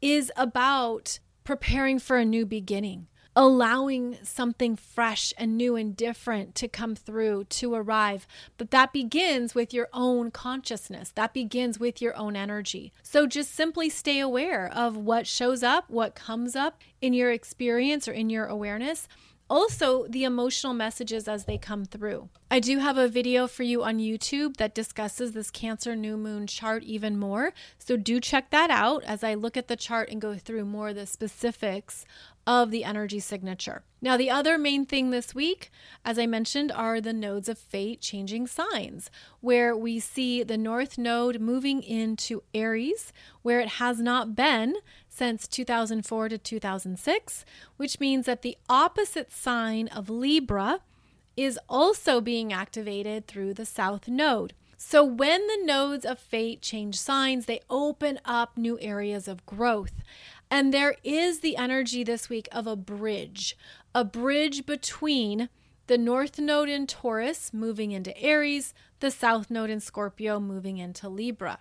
is 0.00 0.32
about 0.36 1.18
preparing 1.44 1.98
for 1.98 2.16
a 2.16 2.24
new 2.24 2.46
beginning. 2.46 3.06
Allowing 3.36 4.18
something 4.22 4.76
fresh 4.76 5.32
and 5.38 5.56
new 5.56 5.76
and 5.76 5.96
different 5.96 6.54
to 6.56 6.68
come 6.68 6.94
through, 6.94 7.44
to 7.44 7.74
arrive. 7.74 8.26
But 8.58 8.70
that 8.70 8.92
begins 8.92 9.54
with 9.54 9.72
your 9.72 9.88
own 9.92 10.30
consciousness, 10.30 11.12
that 11.14 11.32
begins 11.32 11.78
with 11.78 12.02
your 12.02 12.16
own 12.16 12.36
energy. 12.36 12.92
So 13.02 13.26
just 13.26 13.54
simply 13.54 13.88
stay 13.88 14.18
aware 14.18 14.70
of 14.72 14.96
what 14.96 15.26
shows 15.26 15.62
up, 15.62 15.88
what 15.88 16.14
comes 16.14 16.56
up 16.56 16.80
in 17.00 17.12
your 17.12 17.30
experience 17.30 18.08
or 18.08 18.12
in 18.12 18.30
your 18.30 18.46
awareness 18.46 19.08
also 19.50 20.06
the 20.06 20.22
emotional 20.24 20.72
messages 20.72 21.26
as 21.26 21.44
they 21.44 21.58
come 21.58 21.84
through. 21.84 22.28
I 22.50 22.60
do 22.60 22.78
have 22.78 22.96
a 22.96 23.08
video 23.08 23.48
for 23.48 23.64
you 23.64 23.82
on 23.82 23.98
YouTube 23.98 24.56
that 24.56 24.74
discusses 24.74 25.32
this 25.32 25.50
Cancer 25.50 25.96
new 25.96 26.16
moon 26.16 26.46
chart 26.46 26.84
even 26.84 27.18
more. 27.18 27.52
So 27.78 27.96
do 27.96 28.20
check 28.20 28.50
that 28.50 28.70
out 28.70 29.02
as 29.04 29.24
I 29.24 29.34
look 29.34 29.56
at 29.56 29.68
the 29.68 29.76
chart 29.76 30.08
and 30.08 30.20
go 30.20 30.36
through 30.36 30.64
more 30.64 30.90
of 30.90 30.94
the 30.94 31.06
specifics 31.06 32.04
of 32.50 32.72
the 32.72 32.82
energy 32.82 33.20
signature. 33.20 33.84
Now, 34.02 34.16
the 34.16 34.28
other 34.28 34.58
main 34.58 34.84
thing 34.84 35.10
this 35.10 35.36
week, 35.36 35.70
as 36.04 36.18
I 36.18 36.26
mentioned, 36.26 36.72
are 36.72 37.00
the 37.00 37.12
nodes 37.12 37.48
of 37.48 37.56
fate 37.56 38.00
changing 38.00 38.48
signs, 38.48 39.08
where 39.40 39.76
we 39.76 40.00
see 40.00 40.42
the 40.42 40.58
North 40.58 40.98
Node 40.98 41.40
moving 41.40 41.80
into 41.80 42.42
Aries, 42.52 43.12
where 43.42 43.60
it 43.60 43.68
has 43.78 44.00
not 44.00 44.34
been 44.34 44.74
since 45.08 45.46
2004 45.46 46.28
to 46.30 46.38
2006, 46.38 47.44
which 47.76 48.00
means 48.00 48.26
that 48.26 48.42
the 48.42 48.58
opposite 48.68 49.30
sign 49.30 49.86
of 49.86 50.10
Libra 50.10 50.80
is 51.36 51.56
also 51.68 52.20
being 52.20 52.52
activated 52.52 53.28
through 53.28 53.54
the 53.54 53.64
South 53.64 54.08
Node. 54.08 54.54
So, 54.82 55.04
when 55.04 55.46
the 55.46 55.62
nodes 55.62 56.06
of 56.06 56.18
fate 56.18 56.62
change 56.62 56.98
signs, 56.98 57.44
they 57.44 57.60
open 57.68 58.18
up 58.24 58.56
new 58.56 58.78
areas 58.80 59.28
of 59.28 59.44
growth. 59.44 60.02
And 60.50 60.74
there 60.74 60.96
is 61.04 61.40
the 61.40 61.56
energy 61.56 62.02
this 62.02 62.28
week 62.28 62.48
of 62.50 62.66
a 62.66 62.74
bridge, 62.74 63.56
a 63.94 64.04
bridge 64.04 64.66
between 64.66 65.48
the 65.86 65.96
North 65.96 66.38
Node 66.38 66.68
in 66.68 66.86
Taurus 66.86 67.52
moving 67.52 67.92
into 67.92 68.16
Aries, 68.20 68.74
the 68.98 69.10
South 69.10 69.50
Node 69.50 69.70
in 69.70 69.80
Scorpio 69.80 70.40
moving 70.40 70.78
into 70.78 71.08
Libra. 71.08 71.60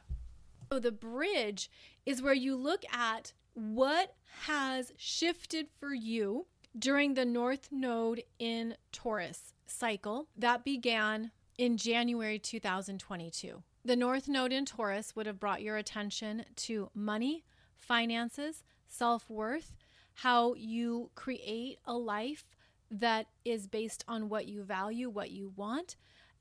So 0.71 0.79
the 0.79 0.91
bridge 0.91 1.69
is 2.05 2.21
where 2.21 2.33
you 2.33 2.55
look 2.55 2.83
at 2.93 3.33
what 3.53 4.15
has 4.45 4.91
shifted 4.97 5.67
for 5.79 5.93
you 5.93 6.47
during 6.77 7.13
the 7.13 7.25
North 7.25 7.69
Node 7.71 8.23
in 8.37 8.75
Taurus 8.91 9.53
cycle 9.67 10.27
that 10.37 10.63
began 10.63 11.31
in 11.57 11.77
January 11.77 12.39
2022. 12.39 13.63
The 13.83 13.95
North 13.95 14.27
Node 14.27 14.53
in 14.53 14.65
Taurus 14.65 15.15
would 15.15 15.25
have 15.25 15.39
brought 15.39 15.61
your 15.61 15.77
attention 15.77 16.45
to 16.57 16.89
money, 16.93 17.43
finances, 17.75 18.63
self 18.89 19.29
worth, 19.29 19.73
how 20.15 20.53
you 20.55 21.11
create 21.15 21.79
a 21.85 21.93
life 21.93 22.43
that 22.91 23.27
is 23.45 23.67
based 23.67 24.03
on 24.07 24.29
what 24.29 24.47
you 24.47 24.63
value, 24.63 25.09
what 25.09 25.31
you 25.31 25.53
want, 25.55 25.95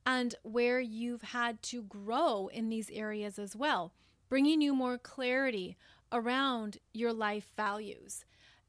and 0.05 0.35
where 0.43 0.81
you've 0.81 1.23
had 1.23 1.63
to 1.63 1.83
grow 1.83 2.49
in 2.49 2.69
these 2.69 2.91
areas 2.91 3.39
as 3.39 3.55
well, 3.55 3.93
bringing 4.29 4.61
you 4.61 4.75
more 4.75 4.99
clarity 4.99 5.77
around 6.11 6.79
your 6.93 7.13
life 7.13 7.53
values 7.57 8.25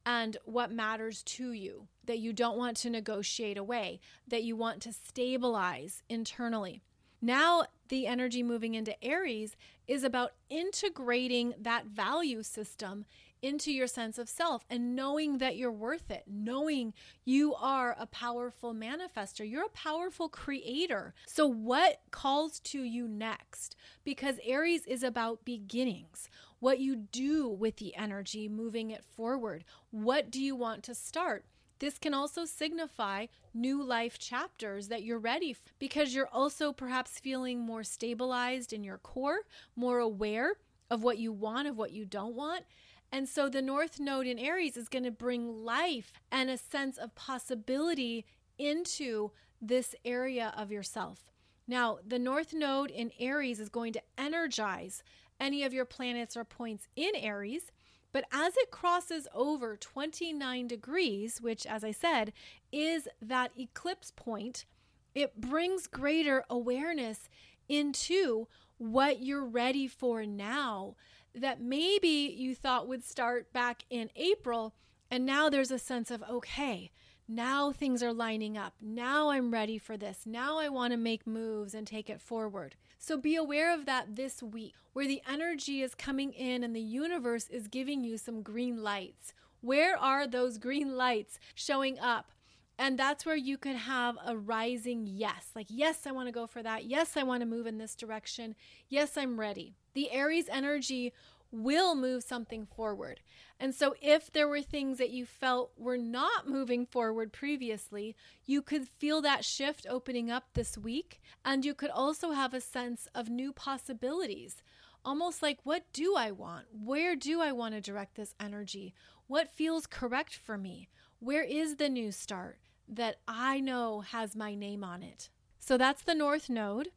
and 0.05 0.37
what 0.43 0.71
matters 0.71 1.23
to 1.23 1.51
you 1.51 1.87
that 2.05 2.19
you 2.19 2.33
don't 2.33 2.57
want 2.57 2.75
to 2.77 2.89
negotiate 2.89 3.57
away, 3.57 3.99
that 4.27 4.43
you 4.43 4.55
want 4.55 4.81
to 4.81 4.91
stabilize 4.91 6.03
internally. 6.09 6.81
Now, 7.21 7.65
the 7.89 8.07
energy 8.07 8.43
moving 8.43 8.75
into 8.75 9.01
Aries 9.03 9.55
is 9.87 10.03
about 10.03 10.33
integrating 10.49 11.53
that 11.59 11.85
value 11.85 12.43
system 12.43 13.05
into 13.41 13.71
your 13.71 13.87
sense 13.87 14.17
of 14.17 14.29
self 14.29 14.65
and 14.69 14.95
knowing 14.95 15.37
that 15.37 15.57
you're 15.57 15.71
worth 15.71 16.09
it, 16.11 16.23
knowing 16.27 16.93
you 17.25 17.55
are 17.55 17.95
a 17.99 18.05
powerful 18.05 18.73
manifester, 18.73 19.49
you're 19.49 19.65
a 19.65 19.69
powerful 19.69 20.29
creator. 20.29 21.13
So, 21.27 21.47
what 21.47 22.01
calls 22.11 22.59
to 22.61 22.81
you 22.81 23.07
next? 23.07 23.75
Because 24.03 24.39
Aries 24.43 24.85
is 24.85 25.03
about 25.03 25.45
beginnings, 25.45 26.29
what 26.59 26.79
you 26.79 26.95
do 26.95 27.47
with 27.47 27.77
the 27.77 27.95
energy, 27.95 28.47
moving 28.49 28.91
it 28.91 29.03
forward. 29.03 29.63
What 29.91 30.29
do 30.31 30.41
you 30.41 30.55
want 30.55 30.83
to 30.83 30.95
start? 30.95 31.45
This 31.79 31.97
can 31.97 32.13
also 32.13 32.43
signify 32.43 33.27
new 33.53 33.81
life 33.81 34.19
chapters 34.19 34.89
that 34.89 35.03
you're 35.03 35.17
ready 35.17 35.53
for, 35.53 35.61
because 35.79 36.13
you're 36.13 36.27
also 36.27 36.73
perhaps 36.73 37.19
feeling 37.19 37.61
more 37.61 37.83
stabilized 37.83 38.73
in 38.73 38.83
your 38.83 38.97
core, 38.97 39.39
more 39.77 39.99
aware 39.99 40.55
of 40.91 41.03
what 41.03 41.19
you 41.19 41.31
want, 41.31 41.67
of 41.67 41.77
what 41.77 41.91
you 41.91 42.03
don't 42.03 42.35
want. 42.35 42.65
And 43.11 43.27
so 43.27 43.49
the 43.49 43.61
North 43.61 43.99
Node 43.99 44.27
in 44.27 44.37
Aries 44.37 44.77
is 44.77 44.89
going 44.89 45.03
to 45.03 45.11
bring 45.11 45.63
life 45.65 46.13
and 46.31 46.49
a 46.49 46.57
sense 46.57 46.97
of 46.97 47.15
possibility 47.15 48.25
into 48.57 49.31
this 49.61 49.95
area 50.05 50.53
of 50.55 50.71
yourself. 50.71 51.31
Now, 51.67 51.99
the 52.05 52.19
North 52.19 52.53
Node 52.53 52.91
in 52.91 53.11
Aries 53.19 53.59
is 53.59 53.69
going 53.69 53.93
to 53.93 54.01
energize 54.17 55.03
any 55.39 55.63
of 55.63 55.73
your 55.73 55.85
planets 55.85 56.35
or 56.35 56.43
points 56.43 56.87
in 56.95 57.15
Aries. 57.15 57.71
But 58.11 58.25
as 58.31 58.57
it 58.57 58.71
crosses 58.71 59.27
over 59.33 59.75
29 59.75 60.67
degrees, 60.67 61.39
which, 61.41 61.65
as 61.65 61.83
I 61.83 61.91
said, 61.91 62.33
is 62.71 63.07
that 63.21 63.51
eclipse 63.57 64.11
point, 64.15 64.65
it 65.13 65.39
brings 65.39 65.87
greater 65.87 66.43
awareness 66.49 67.29
into 67.67 68.47
what 68.77 69.21
you're 69.21 69.45
ready 69.45 69.87
for 69.87 70.25
now 70.25 70.95
that 71.39 71.61
maybe 71.61 72.33
you 72.37 72.55
thought 72.55 72.87
would 72.87 73.03
start 73.03 73.51
back 73.53 73.83
in 73.89 74.09
April. 74.15 74.73
And 75.11 75.25
now 75.25 75.49
there's 75.49 75.71
a 75.71 75.79
sense 75.79 76.11
of, 76.11 76.23
okay, 76.29 76.91
now 77.27 77.71
things 77.71 78.01
are 78.01 78.13
lining 78.13 78.57
up. 78.57 78.73
Now 78.81 79.29
I'm 79.29 79.51
ready 79.51 79.77
for 79.77 79.97
this. 79.97 80.21
Now 80.25 80.57
I 80.57 80.69
want 80.69 80.93
to 80.93 80.97
make 80.97 81.27
moves 81.27 81.73
and 81.73 81.85
take 81.85 82.09
it 82.09 82.21
forward. 82.21 82.75
So 82.97 83.17
be 83.17 83.35
aware 83.35 83.73
of 83.73 83.85
that 83.85 84.15
this 84.15 84.41
week, 84.41 84.73
where 84.93 85.07
the 85.07 85.21
energy 85.29 85.81
is 85.81 85.93
coming 85.95 86.33
in 86.33 86.63
and 86.63 86.75
the 86.75 86.81
universe 86.81 87.47
is 87.47 87.67
giving 87.67 88.03
you 88.03 88.17
some 88.17 88.41
green 88.41 88.81
lights. 88.81 89.33
Where 89.61 89.97
are 89.97 90.25
those 90.25 90.57
green 90.57 90.97
lights 90.97 91.37
showing 91.53 91.99
up? 91.99 92.31
And 92.79 92.97
that's 92.97 93.25
where 93.25 93.35
you 93.35 93.57
could 93.57 93.75
have 93.75 94.17
a 94.25 94.37
rising 94.37 95.05
yes. 95.05 95.49
Like, 95.53 95.67
yes, 95.67 96.07
I 96.07 96.13
want 96.13 96.29
to 96.29 96.31
go 96.31 96.47
for 96.47 96.63
that. 96.63 96.85
Yes, 96.85 97.17
I 97.17 97.23
want 97.23 97.41
to 97.41 97.45
move 97.45 97.67
in 97.67 97.77
this 97.77 97.93
direction. 97.93 98.55
Yes, 98.87 99.17
I'm 99.17 99.37
ready. 99.37 99.75
The 99.93 100.09
Aries 100.11 100.47
energy 100.49 101.11
will 101.51 101.93
move 101.93 102.23
something 102.23 102.65
forward. 102.65 103.19
And 103.59 103.75
so, 103.75 103.95
if 104.01 104.31
there 104.31 104.47
were 104.47 104.61
things 104.61 104.97
that 104.97 105.09
you 105.09 105.25
felt 105.25 105.73
were 105.75 105.97
not 105.97 106.47
moving 106.47 106.85
forward 106.85 107.33
previously, 107.33 108.15
you 108.45 108.61
could 108.61 108.87
feel 108.87 109.21
that 109.23 109.43
shift 109.43 109.85
opening 109.89 110.31
up 110.31 110.45
this 110.53 110.77
week. 110.77 111.19
And 111.43 111.65
you 111.65 111.73
could 111.73 111.89
also 111.89 112.31
have 112.31 112.53
a 112.53 112.61
sense 112.61 113.09
of 113.13 113.27
new 113.27 113.51
possibilities. 113.51 114.63
Almost 115.03 115.41
like, 115.41 115.59
what 115.63 115.83
do 115.91 116.15
I 116.15 116.31
want? 116.31 116.67
Where 116.71 117.17
do 117.17 117.41
I 117.41 117.51
want 117.51 117.75
to 117.75 117.81
direct 117.81 118.15
this 118.15 118.35
energy? 118.39 118.93
What 119.27 119.51
feels 119.51 119.85
correct 119.85 120.33
for 120.33 120.57
me? 120.57 120.87
Where 121.19 121.43
is 121.43 121.75
the 121.75 121.89
new 121.89 122.13
start? 122.13 122.57
That 122.89 123.17
I 123.27 123.59
know 123.59 124.01
has 124.01 124.35
my 124.35 124.55
name 124.55 124.83
on 124.83 125.03
it. 125.03 125.29
So 125.59 125.77
that's 125.77 126.01
the 126.01 126.15
North 126.15 126.49
Node. 126.49 126.89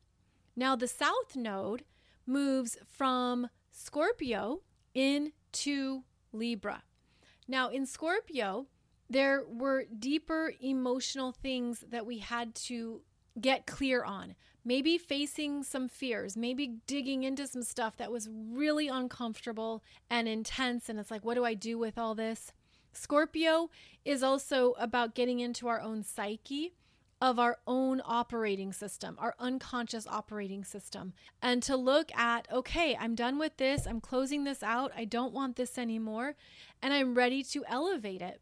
Now, 0.57 0.74
the 0.76 0.88
South 0.88 1.37
Node 1.37 1.85
moves 2.26 2.78
from 2.87 3.48
Scorpio 3.70 4.61
into 4.94 6.05
Libra. 6.33 6.83
Now, 7.46 7.68
in 7.68 7.87
Scorpio, 7.87 8.66
there 9.11 9.44
were 9.46 9.85
deeper 9.98 10.55
emotional 10.61 11.33
things 11.33 11.85
that 11.90 12.07
we 12.07 12.18
had 12.18 12.55
to 12.55 13.02
get 13.40 13.66
clear 13.66 14.05
on. 14.05 14.35
Maybe 14.64 14.96
facing 14.96 15.64
some 15.64 15.88
fears, 15.88 16.37
maybe 16.37 16.76
digging 16.87 17.24
into 17.24 17.46
some 17.46 17.62
stuff 17.62 17.96
that 17.96 18.12
was 18.12 18.28
really 18.31 18.88
uncomfortable 18.88 19.83
and 20.09 20.28
intense. 20.28 20.88
And 20.88 21.00
it's 21.00 21.11
like, 21.11 21.24
what 21.24 21.35
do 21.35 21.44
I 21.44 21.55
do 21.55 21.78
with 21.78 21.98
all 21.98 22.14
this? 22.14 22.52
Scorpio 22.92 23.70
is 24.05 24.22
also 24.22 24.72
about 24.78 25.14
getting 25.14 25.40
into 25.40 25.68
our 25.68 25.81
own 25.81 26.02
psyche 26.02 26.74
of 27.22 27.38
our 27.38 27.59
own 27.68 28.02
operating 28.05 28.72
system, 28.72 29.16
our 29.20 29.37
unconscious 29.38 30.09
operating 30.09 30.64
system, 30.64 31.12
and 31.40 31.62
to 31.62 31.76
look 31.76 32.12
at, 32.16 32.48
okay, 32.52 32.97
I'm 32.99 33.14
done 33.14 33.38
with 33.38 33.59
this. 33.59 33.86
I'm 33.86 34.01
closing 34.01 34.43
this 34.43 34.61
out. 34.61 34.90
I 34.97 35.05
don't 35.05 35.32
want 35.32 35.55
this 35.55 35.78
anymore. 35.78 36.34
And 36.82 36.93
I'm 36.93 37.14
ready 37.14 37.45
to 37.45 37.64
elevate 37.68 38.22
it. 38.22 38.40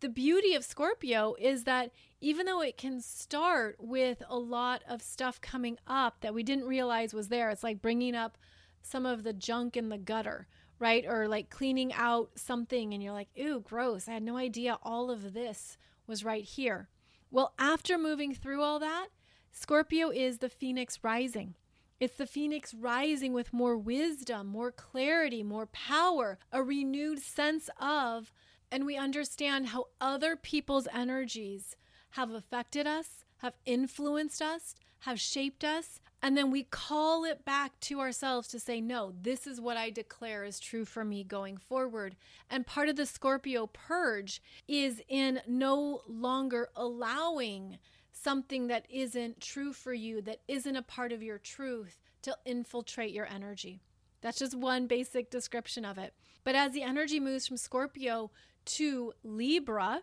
The 0.00 0.08
beauty 0.08 0.54
of 0.54 0.64
Scorpio 0.64 1.36
is 1.38 1.62
that 1.64 1.92
even 2.20 2.46
though 2.46 2.60
it 2.60 2.76
can 2.76 3.00
start 3.00 3.76
with 3.78 4.20
a 4.28 4.38
lot 4.38 4.82
of 4.88 5.00
stuff 5.00 5.40
coming 5.40 5.78
up 5.86 6.20
that 6.20 6.34
we 6.34 6.42
didn't 6.42 6.66
realize 6.66 7.14
was 7.14 7.28
there, 7.28 7.50
it's 7.50 7.62
like 7.62 7.80
bringing 7.80 8.16
up 8.16 8.36
some 8.82 9.06
of 9.06 9.22
the 9.22 9.32
junk 9.32 9.76
in 9.76 9.90
the 9.90 9.98
gutter 9.98 10.48
right? 10.78 11.04
Or 11.06 11.28
like 11.28 11.50
cleaning 11.50 11.92
out 11.92 12.30
something 12.36 12.94
and 12.94 13.02
you're 13.02 13.12
like, 13.12 13.28
ooh, 13.38 13.60
gross. 13.60 14.08
I 14.08 14.12
had 14.12 14.22
no 14.22 14.36
idea 14.36 14.78
all 14.82 15.10
of 15.10 15.34
this 15.34 15.76
was 16.06 16.24
right 16.24 16.44
here. 16.44 16.88
Well, 17.30 17.52
after 17.58 17.98
moving 17.98 18.34
through 18.34 18.62
all 18.62 18.78
that, 18.78 19.08
Scorpio 19.52 20.10
is 20.10 20.38
the 20.38 20.48
phoenix 20.48 21.00
rising. 21.02 21.54
It's 22.00 22.16
the 22.16 22.26
phoenix 22.26 22.72
rising 22.74 23.32
with 23.32 23.52
more 23.52 23.76
wisdom, 23.76 24.46
more 24.46 24.70
clarity, 24.70 25.42
more 25.42 25.66
power, 25.66 26.38
a 26.52 26.62
renewed 26.62 27.20
sense 27.20 27.68
of 27.80 28.32
and 28.70 28.84
we 28.84 28.96
understand 28.96 29.68
how 29.68 29.86
other 30.00 30.36
people's 30.36 30.88
energies 30.92 31.76
have 32.10 32.30
affected 32.30 32.86
us, 32.86 33.24
have 33.38 33.54
influenced 33.64 34.42
us, 34.42 34.74
have 35.00 35.20
shaped 35.20 35.64
us, 35.64 36.00
and 36.22 36.36
then 36.36 36.50
we 36.50 36.64
call 36.64 37.24
it 37.24 37.44
back 37.44 37.78
to 37.80 38.00
ourselves 38.00 38.48
to 38.48 38.58
say, 38.58 38.80
no, 38.80 39.12
this 39.20 39.46
is 39.46 39.60
what 39.60 39.76
I 39.76 39.90
declare 39.90 40.44
is 40.44 40.58
true 40.58 40.84
for 40.84 41.04
me 41.04 41.22
going 41.22 41.56
forward. 41.56 42.16
And 42.50 42.66
part 42.66 42.88
of 42.88 42.96
the 42.96 43.06
Scorpio 43.06 43.68
purge 43.68 44.42
is 44.66 45.00
in 45.08 45.40
no 45.46 46.02
longer 46.08 46.70
allowing 46.74 47.78
something 48.10 48.66
that 48.66 48.86
isn't 48.90 49.40
true 49.40 49.72
for 49.72 49.94
you, 49.94 50.20
that 50.22 50.40
isn't 50.48 50.76
a 50.76 50.82
part 50.82 51.12
of 51.12 51.22
your 51.22 51.38
truth, 51.38 52.00
to 52.22 52.36
infiltrate 52.44 53.12
your 53.12 53.26
energy. 53.26 53.80
That's 54.20 54.40
just 54.40 54.56
one 54.56 54.88
basic 54.88 55.30
description 55.30 55.84
of 55.84 55.98
it. 55.98 56.14
But 56.42 56.56
as 56.56 56.72
the 56.72 56.82
energy 56.82 57.20
moves 57.20 57.46
from 57.46 57.56
Scorpio 57.56 58.32
to 58.64 59.12
Libra, 59.22 60.02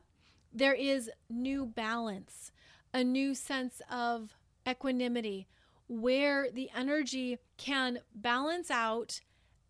there 0.53 0.73
is 0.73 1.11
new 1.29 1.65
balance, 1.65 2.53
a 2.93 3.03
new 3.03 3.35
sense 3.35 3.81
of 3.91 4.33
equanimity, 4.65 5.47
where 5.87 6.49
the 6.51 6.69
energy 6.75 7.37
can 7.57 7.99
balance 8.13 8.71
out 8.71 9.21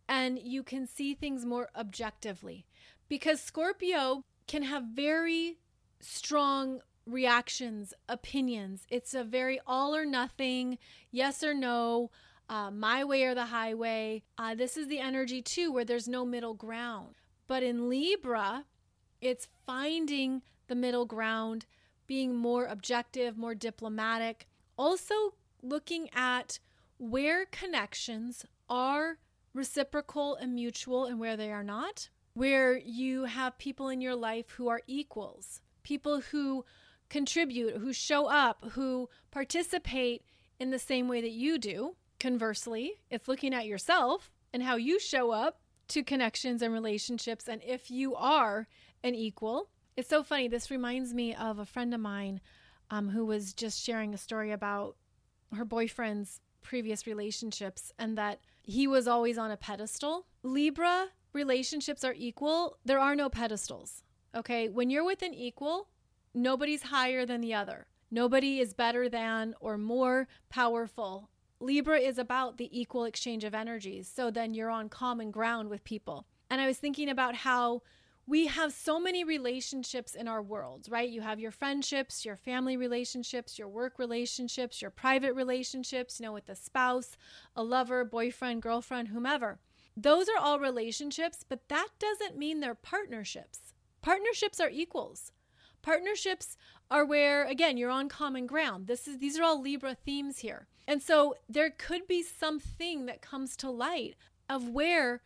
and 0.07 0.39
you 0.39 0.63
can 0.63 0.87
see 0.87 1.13
things 1.13 1.45
more 1.45 1.69
objectively. 1.75 2.65
Because 3.07 3.41
Scorpio 3.41 4.23
can 4.47 4.63
have 4.63 4.83
very 4.93 5.57
strong 5.99 6.81
reactions, 7.05 7.93
opinions. 8.09 8.85
It's 8.89 9.13
a 9.13 9.23
very 9.23 9.59
all 9.65 9.95
or 9.95 10.05
nothing, 10.05 10.77
yes 11.11 11.43
or 11.43 11.53
no, 11.53 12.11
uh, 12.49 12.71
my 12.71 13.03
way 13.03 13.23
or 13.23 13.35
the 13.35 13.47
highway. 13.47 14.23
Uh, 14.37 14.55
this 14.55 14.77
is 14.77 14.87
the 14.87 14.99
energy 14.99 15.41
too, 15.41 15.71
where 15.71 15.85
there's 15.85 16.07
no 16.07 16.25
middle 16.25 16.53
ground. 16.53 17.15
But 17.47 17.63
in 17.63 17.89
Libra, 17.89 18.65
it's 19.21 19.47
finding 19.65 20.41
the 20.67 20.75
middle 20.75 21.05
ground, 21.05 21.65
being 22.07 22.35
more 22.35 22.65
objective, 22.65 23.37
more 23.37 23.55
diplomatic. 23.55 24.47
Also, 24.77 25.35
looking 25.65 26.09
at 26.13 26.59
where 26.97 27.45
connections 27.45 28.45
are 28.69 29.17
reciprocal 29.53 30.35
and 30.35 30.53
mutual 30.53 31.05
and 31.05 31.19
where 31.19 31.37
they 31.37 31.51
are 31.51 31.63
not, 31.63 32.09
where 32.33 32.77
you 32.77 33.25
have 33.25 33.57
people 33.57 33.89
in 33.89 34.01
your 34.01 34.15
life 34.15 34.51
who 34.51 34.67
are 34.67 34.81
equals, 34.87 35.61
people 35.83 36.21
who 36.31 36.65
contribute, 37.09 37.77
who 37.77 37.93
show 37.93 38.27
up, 38.27 38.63
who 38.71 39.09
participate 39.31 40.23
in 40.59 40.71
the 40.71 40.79
same 40.79 41.07
way 41.07 41.21
that 41.21 41.31
you 41.31 41.57
do. 41.57 41.95
Conversely, 42.19 42.93
it's 43.09 43.27
looking 43.27 43.53
at 43.53 43.65
yourself 43.65 44.31
and 44.53 44.63
how 44.63 44.75
you 44.75 44.99
show 44.99 45.31
up 45.31 45.59
to 45.89 46.03
connections 46.03 46.61
and 46.61 46.73
relationships. 46.73 47.47
And 47.47 47.61
if 47.63 47.91
you 47.91 48.15
are 48.15 48.67
an 49.03 49.15
equal, 49.15 49.69
it's 49.95 50.09
so 50.09 50.23
funny. 50.23 50.47
This 50.47 50.71
reminds 50.71 51.13
me 51.13 51.35
of 51.35 51.59
a 51.59 51.65
friend 51.65 51.93
of 51.93 51.99
mine 51.99 52.41
um, 52.89 53.09
who 53.09 53.25
was 53.25 53.53
just 53.53 53.83
sharing 53.83 54.13
a 54.13 54.17
story 54.17 54.51
about 54.51 54.95
her 55.55 55.65
boyfriend's 55.65 56.39
previous 56.61 57.05
relationships 57.05 57.91
and 57.99 58.17
that 58.17 58.39
he 58.63 58.87
was 58.87 59.07
always 59.07 59.37
on 59.37 59.51
a 59.51 59.57
pedestal. 59.57 60.25
Libra 60.43 61.07
relationships 61.33 62.03
are 62.03 62.15
equal, 62.17 62.77
there 62.83 62.99
are 62.99 63.15
no 63.15 63.29
pedestals. 63.29 64.03
Okay. 64.35 64.69
When 64.69 64.89
you're 64.89 65.05
with 65.05 65.21
an 65.21 65.33
equal, 65.33 65.89
nobody's 66.33 66.83
higher 66.83 67.25
than 67.25 67.41
the 67.41 67.53
other, 67.53 67.87
nobody 68.11 68.59
is 68.59 68.73
better 68.73 69.07
than 69.07 69.53
or 69.59 69.77
more 69.77 70.27
powerful. 70.49 71.29
Libra 71.59 71.99
is 71.99 72.17
about 72.17 72.57
the 72.57 72.69
equal 72.77 73.05
exchange 73.05 73.43
of 73.43 73.55
energies. 73.55 74.11
So 74.13 74.29
then 74.29 74.53
you're 74.53 74.69
on 74.69 74.89
common 74.89 75.31
ground 75.31 75.69
with 75.69 75.83
people. 75.83 76.25
And 76.49 76.59
I 76.59 76.67
was 76.67 76.77
thinking 76.77 77.09
about 77.09 77.35
how 77.35 77.81
we 78.27 78.47
have 78.47 78.73
so 78.73 78.99
many 78.99 79.23
relationships 79.23 80.15
in 80.15 80.27
our 80.27 80.41
world, 80.41 80.87
right? 80.89 81.09
You 81.09 81.21
have 81.21 81.39
your 81.39 81.51
friendships, 81.51 82.25
your 82.25 82.35
family 82.35 82.75
relationships, 82.75 83.59
your 83.59 83.67
work 83.67 83.99
relationships, 83.99 84.81
your 84.81 84.89
private 84.89 85.33
relationships, 85.33 86.19
you 86.19 86.25
know, 86.25 86.33
with 86.33 86.49
a 86.49 86.55
spouse, 86.55 87.17
a 87.55 87.63
lover, 87.63 88.03
boyfriend, 88.03 88.63
girlfriend, 88.63 89.09
whomever. 89.09 89.59
Those 89.95 90.27
are 90.27 90.39
all 90.39 90.59
relationships, 90.59 91.45
but 91.47 91.69
that 91.69 91.89
doesn't 91.99 92.37
mean 92.37 92.59
they're 92.59 92.75
partnerships. 92.75 93.73
Partnerships 94.01 94.59
are 94.59 94.69
equals. 94.69 95.31
Partnerships 95.83 96.57
are 96.89 97.05
where 97.05 97.45
again 97.45 97.77
you're 97.77 97.91
on 97.91 98.09
common 98.09 98.47
ground. 98.47 98.87
This 98.87 99.07
is 99.07 99.19
these 99.19 99.37
are 99.37 99.43
all 99.43 99.61
Libra 99.61 99.95
themes 99.95 100.39
here. 100.39 100.67
And 100.87 101.01
so 101.01 101.35
there 101.47 101.69
could 101.69 102.07
be 102.07 102.23
something 102.23 103.05
that 103.05 103.21
comes 103.21 103.55
to 103.57 103.69
light 103.69 104.15
of 104.49 104.69
where 104.69 105.21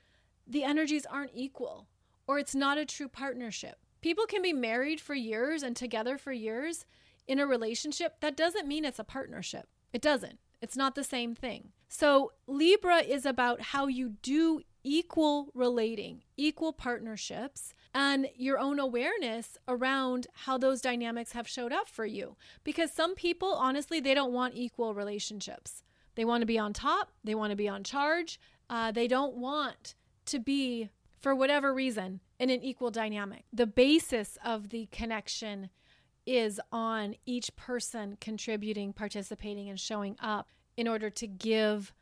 the 0.45 0.63
energies 0.63 1.05
aren't 1.05 1.31
equal 1.33 1.87
or 2.29 2.37
it's 2.37 2.53
not 2.53 2.77
a 2.77 2.85
true 2.85 3.07
partnership. 3.07 3.79
People 4.01 4.27
can 4.27 4.43
be 4.43 4.53
married 4.53 5.01
for 5.01 5.15
years 5.15 5.63
and 5.63 5.75
together 5.75 6.15
for 6.15 6.31
years 6.31 6.85
in 7.27 7.39
a 7.39 7.47
relationship. 7.47 8.17
That 8.19 8.37
doesn't 8.37 8.67
mean 8.67 8.85
it's 8.85 8.99
a 8.99 9.03
partnership. 9.03 9.67
It 9.93 10.03
doesn't. 10.03 10.37
It's 10.61 10.77
not 10.77 10.93
the 10.93 11.03
same 11.03 11.33
thing. 11.33 11.71
So, 11.87 12.33
Libra 12.45 12.97
is 12.97 13.25
about 13.25 13.61
how 13.61 13.87
you 13.87 14.09
do 14.21 14.61
equal 14.83 15.49
relating, 15.55 16.21
equal 16.37 16.71
partnerships, 16.71 17.73
and 17.95 18.27
your 18.35 18.59
own 18.59 18.77
awareness 18.77 19.57
around 19.67 20.27
how 20.45 20.59
those 20.59 20.81
dynamics 20.81 21.31
have 21.31 21.47
showed 21.47 21.73
up 21.73 21.87
for 21.87 22.05
you. 22.05 22.35
Because 22.63 22.91
some 22.91 23.15
people, 23.15 23.53
honestly, 23.55 23.99
they 23.99 24.13
don't 24.13 24.33
want 24.33 24.53
equal 24.53 24.93
relationships. 24.93 25.81
They 26.13 26.25
want 26.25 26.43
to 26.43 26.45
be 26.45 26.59
on 26.59 26.73
top, 26.73 27.09
they 27.23 27.33
want 27.33 27.49
to 27.49 27.57
be 27.57 27.67
on 27.67 27.83
charge, 27.83 28.39
uh, 28.69 28.91
they 28.91 29.07
don't 29.07 29.37
want 29.37 29.95
to 30.25 30.37
be 30.37 30.91
for 31.19 31.35
whatever 31.35 31.73
reason 31.73 32.21
in 32.39 32.49
an 32.49 32.63
equal 32.63 32.91
dynamic. 32.91 33.45
The 33.51 33.67
basis 33.67 34.37
of 34.43 34.69
the 34.69 34.87
connection 34.91 35.69
is 36.25 36.59
on 36.71 37.15
each 37.25 37.55
person 37.55 38.17
contributing, 38.21 38.93
participating, 38.93 39.69
and 39.69 39.79
showing 39.79 40.15
up 40.21 40.47
in 40.77 40.87
order 40.87 41.09
to 41.09 41.27
give 41.27 41.93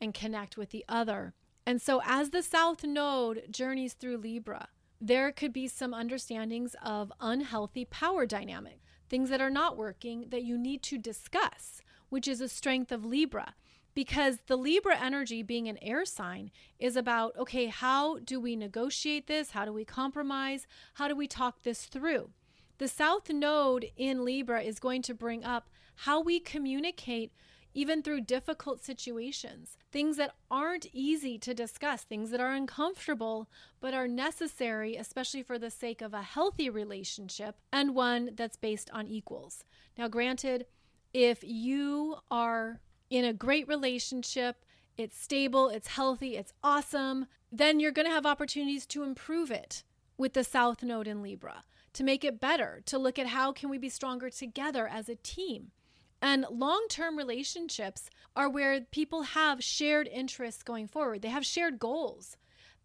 and 0.00 0.14
connect 0.14 0.56
with 0.56 0.70
the 0.70 0.84
other. 0.88 1.34
And 1.66 1.80
so, 1.80 2.00
as 2.04 2.30
the 2.30 2.42
South 2.42 2.84
Node 2.84 3.44
journeys 3.50 3.94
through 3.94 4.18
Libra, 4.18 4.68
there 5.00 5.32
could 5.32 5.52
be 5.52 5.68
some 5.68 5.92
understandings 5.92 6.74
of 6.82 7.12
unhealthy 7.20 7.84
power 7.84 8.24
dynamic, 8.24 8.80
things 9.08 9.30
that 9.30 9.40
are 9.40 9.50
not 9.50 9.76
working 9.76 10.26
that 10.30 10.44
you 10.44 10.56
need 10.56 10.82
to 10.84 10.98
discuss, 10.98 11.82
which 12.08 12.28
is 12.28 12.40
a 12.40 12.48
strength 12.48 12.92
of 12.92 13.04
Libra 13.04 13.54
because 13.94 14.38
the 14.46 14.56
Libra 14.56 14.98
energy 14.98 15.42
being 15.42 15.68
an 15.68 15.78
air 15.82 16.04
sign 16.04 16.50
is 16.78 16.96
about 16.96 17.36
okay, 17.36 17.66
how 17.66 18.18
do 18.18 18.40
we 18.40 18.56
negotiate 18.56 19.26
this? 19.26 19.50
How 19.50 19.64
do 19.64 19.72
we 19.72 19.84
compromise? 19.84 20.66
How 20.94 21.08
do 21.08 21.16
we 21.16 21.26
talk 21.26 21.62
this 21.62 21.86
through? 21.86 22.30
The 22.78 22.88
South 22.88 23.30
Node 23.30 23.86
in 23.96 24.24
Libra 24.24 24.62
is 24.62 24.80
going 24.80 25.02
to 25.02 25.14
bring 25.14 25.44
up 25.44 25.68
how 25.94 26.20
we 26.20 26.40
communicate 26.40 27.32
even 27.74 28.02
through 28.02 28.20
difficult 28.20 28.82
situations, 28.84 29.78
things 29.90 30.16
that 30.16 30.34
aren't 30.50 30.86
easy 30.92 31.38
to 31.38 31.54
discuss, 31.54 32.02
things 32.02 32.30
that 32.30 32.40
are 32.40 32.52
uncomfortable, 32.52 33.48
but 33.80 33.94
are 33.94 34.08
necessary, 34.08 34.96
especially 34.96 35.42
for 35.42 35.58
the 35.58 35.70
sake 35.70 36.02
of 36.02 36.12
a 36.12 36.22
healthy 36.22 36.68
relationship 36.68 37.56
and 37.72 37.94
one 37.94 38.30
that's 38.34 38.56
based 38.56 38.90
on 38.92 39.06
equals. 39.06 39.64
Now, 39.96 40.08
granted, 40.08 40.66
if 41.14 41.42
you 41.42 42.16
are 42.30 42.80
in 43.12 43.24
a 43.26 43.32
great 43.32 43.68
relationship, 43.68 44.64
it's 44.96 45.20
stable, 45.20 45.68
it's 45.68 45.88
healthy, 45.88 46.36
it's 46.36 46.52
awesome, 46.64 47.26
then 47.50 47.78
you're 47.78 47.92
going 47.92 48.06
to 48.06 48.12
have 48.12 48.24
opportunities 48.24 48.86
to 48.86 49.02
improve 49.02 49.50
it 49.50 49.84
with 50.16 50.32
the 50.32 50.44
south 50.44 50.82
node 50.82 51.06
in 51.06 51.22
Libra, 51.22 51.64
to 51.92 52.04
make 52.04 52.24
it 52.24 52.40
better, 52.40 52.82
to 52.86 52.98
look 52.98 53.18
at 53.18 53.26
how 53.26 53.52
can 53.52 53.68
we 53.68 53.76
be 53.76 53.90
stronger 53.90 54.30
together 54.30 54.88
as 54.88 55.08
a 55.08 55.16
team. 55.16 55.72
And 56.22 56.46
long-term 56.50 57.18
relationships 57.18 58.08
are 58.34 58.48
where 58.48 58.80
people 58.80 59.22
have 59.22 59.62
shared 59.62 60.08
interests 60.08 60.62
going 60.62 60.86
forward. 60.86 61.20
They 61.20 61.28
have 61.28 61.44
shared 61.44 61.78
goals. 61.78 62.36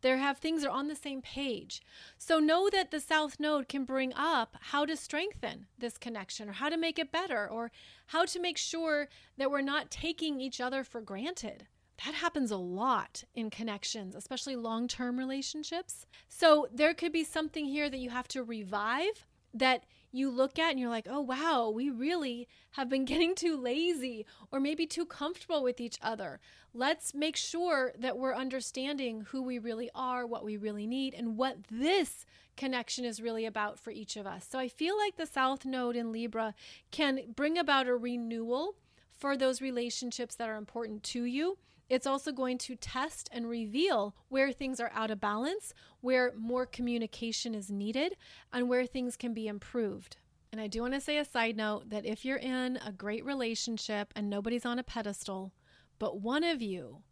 They 0.02 0.18
have 0.18 0.38
things 0.38 0.64
are 0.64 0.70
on 0.70 0.88
the 0.88 0.96
same 0.96 1.22
page. 1.22 1.82
So 2.18 2.40
know 2.40 2.70
that 2.72 2.92
the 2.92 3.00
South 3.00 3.40
Node 3.40 3.68
can 3.68 3.86
bring 3.86 4.14
up 4.14 4.58
how 4.60 4.86
to 4.86 4.96
strengthen 4.96 5.68
this 5.78 5.98
connection 5.98 6.50
or 6.50 6.54
how 6.54 6.70
to 6.70 6.78
make 6.78 7.00
it 7.00 7.12
better 7.12 7.48
or 7.48 7.72
how 8.08 8.26
to 8.26 8.40
make 8.40 8.58
sure 8.58 9.10
that 9.38 9.52
we're 9.52 9.62
not 9.62 9.92
taking 9.92 10.40
each 10.40 10.62
other 10.62 10.84
for 10.84 11.02
granted. 11.02 11.68
That 12.06 12.14
happens 12.14 12.52
a 12.52 12.58
lot 12.58 13.24
in 13.34 13.50
connections, 13.50 14.16
especially 14.16 14.56
long 14.56 14.88
term 14.88 15.18
relationships. 15.18 16.06
So 16.30 16.68
there 16.72 16.94
could 16.94 17.12
be 17.12 17.24
something 17.24 17.66
here 17.66 17.90
that 17.90 17.98
you 17.98 18.12
have 18.12 18.28
to 18.30 18.44
revive 18.44 19.26
that 19.54 19.86
you 20.18 20.30
look 20.30 20.58
at 20.60 20.72
and 20.72 20.80
you're 20.80 20.90
like, 20.90 21.08
oh, 21.10 21.22
wow, 21.22 21.70
we 21.70 21.90
really 21.90 22.48
have 22.72 22.90
been 22.90 23.06
getting 23.14 23.36
too 23.36 23.56
lazy 23.56 24.26
or 24.52 24.60
maybe 24.60 24.86
too 24.86 25.06
comfortable 25.06 25.64
with 25.64 25.80
each 25.80 25.98
other. 26.02 26.40
Let's 26.74 27.14
make 27.14 27.36
sure 27.36 27.94
that 27.98 28.18
we're 28.18 28.36
understanding 28.36 29.22
who 29.30 29.42
we 29.42 29.60
really 29.60 29.90
are, 29.96 30.26
what 30.26 30.44
we 30.44 30.58
really 30.58 30.88
need, 30.88 31.14
and 31.14 31.38
what 31.38 31.58
this 31.72 32.26
connection 32.56 33.06
is 33.06 33.22
really 33.22 33.46
about 33.46 33.80
for 33.80 33.92
each 33.92 34.18
of 34.18 34.28
us. 34.28 34.48
So 34.50 34.60
I 34.60 34.68
feel 34.68 34.98
like 34.98 35.16
the 35.16 35.26
South 35.26 35.66
Node 35.66 35.96
in 35.96 36.12
Libra 36.12 36.56
can 36.92 37.20
bring 37.36 37.58
about 37.58 37.88
a 37.88 37.96
renewal 37.96 38.76
for 39.12 39.38
those 39.38 39.62
relationships 39.62 40.36
that 40.36 40.50
are 40.50 40.58
important 40.58 41.04
to 41.04 41.24
you 41.24 41.58
It's 41.90 42.08
also 42.08 42.32
going 42.32 42.58
to 42.60 42.76
test 42.76 43.30
and 43.32 43.50
reveal 43.50 44.16
where 44.28 44.52
things 44.52 44.80
are 44.80 44.92
out 44.94 45.12
of 45.12 45.22
balance, 45.22 45.74
where 46.02 46.34
more 46.36 46.66
communication 46.66 47.56
is 47.56 47.72
needed, 47.72 48.16
and 48.52 48.68
where 48.68 48.86
things 48.86 49.16
can 49.16 49.34
be 49.34 49.48
improved. 49.48 50.18
And 50.52 50.62
I 50.62 50.68
do 50.68 50.82
want 50.82 50.94
to 50.94 51.02
say 51.02 51.18
a 51.18 51.26
side 51.26 51.56
note 51.56 51.90
that 51.90 52.06
if 52.06 52.26
you're 52.26 52.38
in 52.38 52.78
a 52.86 52.92
great 52.92 53.24
relationship 53.26 54.14
and 54.16 54.30
nobody's 54.30 54.66
on 54.66 54.80
a 54.80 54.84
pedestal, 54.84 55.54
but 56.00 56.22
one 56.22 56.44
of 56.44 56.62
you 56.62 57.04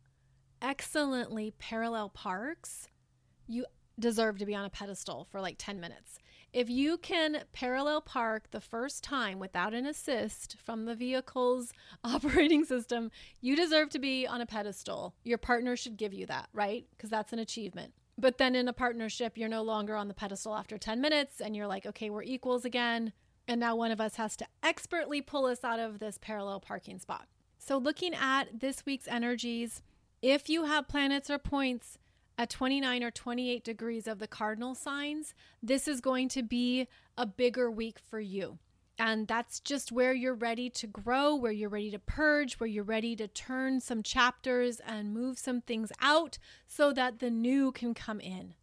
excellently 0.62 1.54
parallel 1.58 2.10
parks, 2.10 2.88
you 3.48 3.66
deserve 4.00 4.38
to 4.40 4.46
be 4.46 4.56
on 4.56 4.66
a 4.66 4.70
pedestal 4.70 5.28
for 5.32 5.40
like 5.42 5.56
10 5.58 5.80
minutes. 5.80 6.20
If 6.56 6.70
you 6.70 6.98
can 6.98 7.44
parallel 7.52 8.00
park 8.00 8.52
the 8.52 8.62
first 8.62 9.04
time 9.04 9.40
without 9.40 9.74
an 9.74 9.86
assist 9.86 10.56
from 10.64 10.86
the 10.86 10.96
vehicle's 10.96 11.74
operating 12.06 12.64
system, 12.64 13.12
you 13.42 13.58
deserve 13.58 13.90
to 13.90 14.00
be 14.00 14.26
on 14.26 14.40
a 14.40 14.46
pedestal. 14.46 15.14
Your 15.26 15.38
partner 15.38 15.76
should 15.76 15.98
give 15.98 16.14
you 16.14 16.26
that, 16.28 16.48
right? 16.54 16.86
Because 16.92 17.10
that's 17.10 17.34
an 17.34 17.40
achievement. 17.40 17.94
But 18.18 18.38
then 18.38 18.56
in 18.56 18.70
a 18.70 18.74
partnership, 18.74 19.38
you're 19.38 19.50
no 19.50 19.64
longer 19.64 19.98
on 19.98 20.08
the 20.08 20.14
pedestal 20.14 20.56
after 20.56 20.78
10 20.78 21.02
minutes 21.02 21.42
and 21.42 21.58
you're 21.58 21.68
like, 21.68 21.86
okay, 21.86 22.10
we're 22.10 22.24
equals 22.24 22.64
again. 22.64 23.12
And 23.50 23.60
now 23.60 23.76
one 23.76 23.92
of 23.92 24.00
us 24.00 24.16
has 24.16 24.38
to 24.38 24.48
expertly 24.64 25.22
pull 25.22 25.48
us 25.48 25.62
out 25.62 25.82
of 25.82 26.00
this 26.00 26.18
parallel 26.22 26.62
parking 26.62 27.00
spot. 27.00 27.28
So, 27.58 27.78
looking 27.78 28.14
at 28.14 28.62
this 28.62 28.86
week's 28.86 29.10
energies, 29.10 29.82
if 30.22 30.48
you 30.48 30.64
have 30.64 30.88
planets 30.88 31.30
or 31.30 31.38
points 31.38 31.98
at 32.38 32.50
29 32.50 33.04
or 33.04 33.12
28 33.12 33.64
degrees 33.64 34.08
of 34.08 34.20
the 34.20 34.28
cardinal 34.28 34.76
signs, 34.76 35.34
this 35.64 35.88
is 35.88 36.02
going 36.02 36.30
to 36.30 36.44
be 36.44 36.88
a 37.18 37.26
bigger 37.26 37.72
week 37.72 37.98
for 38.00 38.20
you. 38.20 38.60
And 38.98 39.28
that's 39.28 39.60
just 39.60 39.92
where 39.92 40.14
you're 40.14 40.34
ready 40.34 40.70
to 40.70 40.88
grow, 40.88 41.36
where 41.36 41.52
you're 41.52 41.70
ready 41.70 41.92
to 41.92 42.00
purge, 42.00 42.56
where 42.56 42.68
you're 42.68 42.84
ready 42.84 43.16
to 43.18 43.28
turn 43.28 43.82
some 43.82 44.02
chapters 44.02 44.80
and 44.86 45.14
move 45.14 45.38
some 45.38 45.62
things 45.62 45.92
out 46.02 46.38
so 46.66 46.94
that 46.94 47.20
the 47.20 47.30
new 47.30 47.72
can 47.72 47.94
come 47.94 48.22
in. 48.22 48.54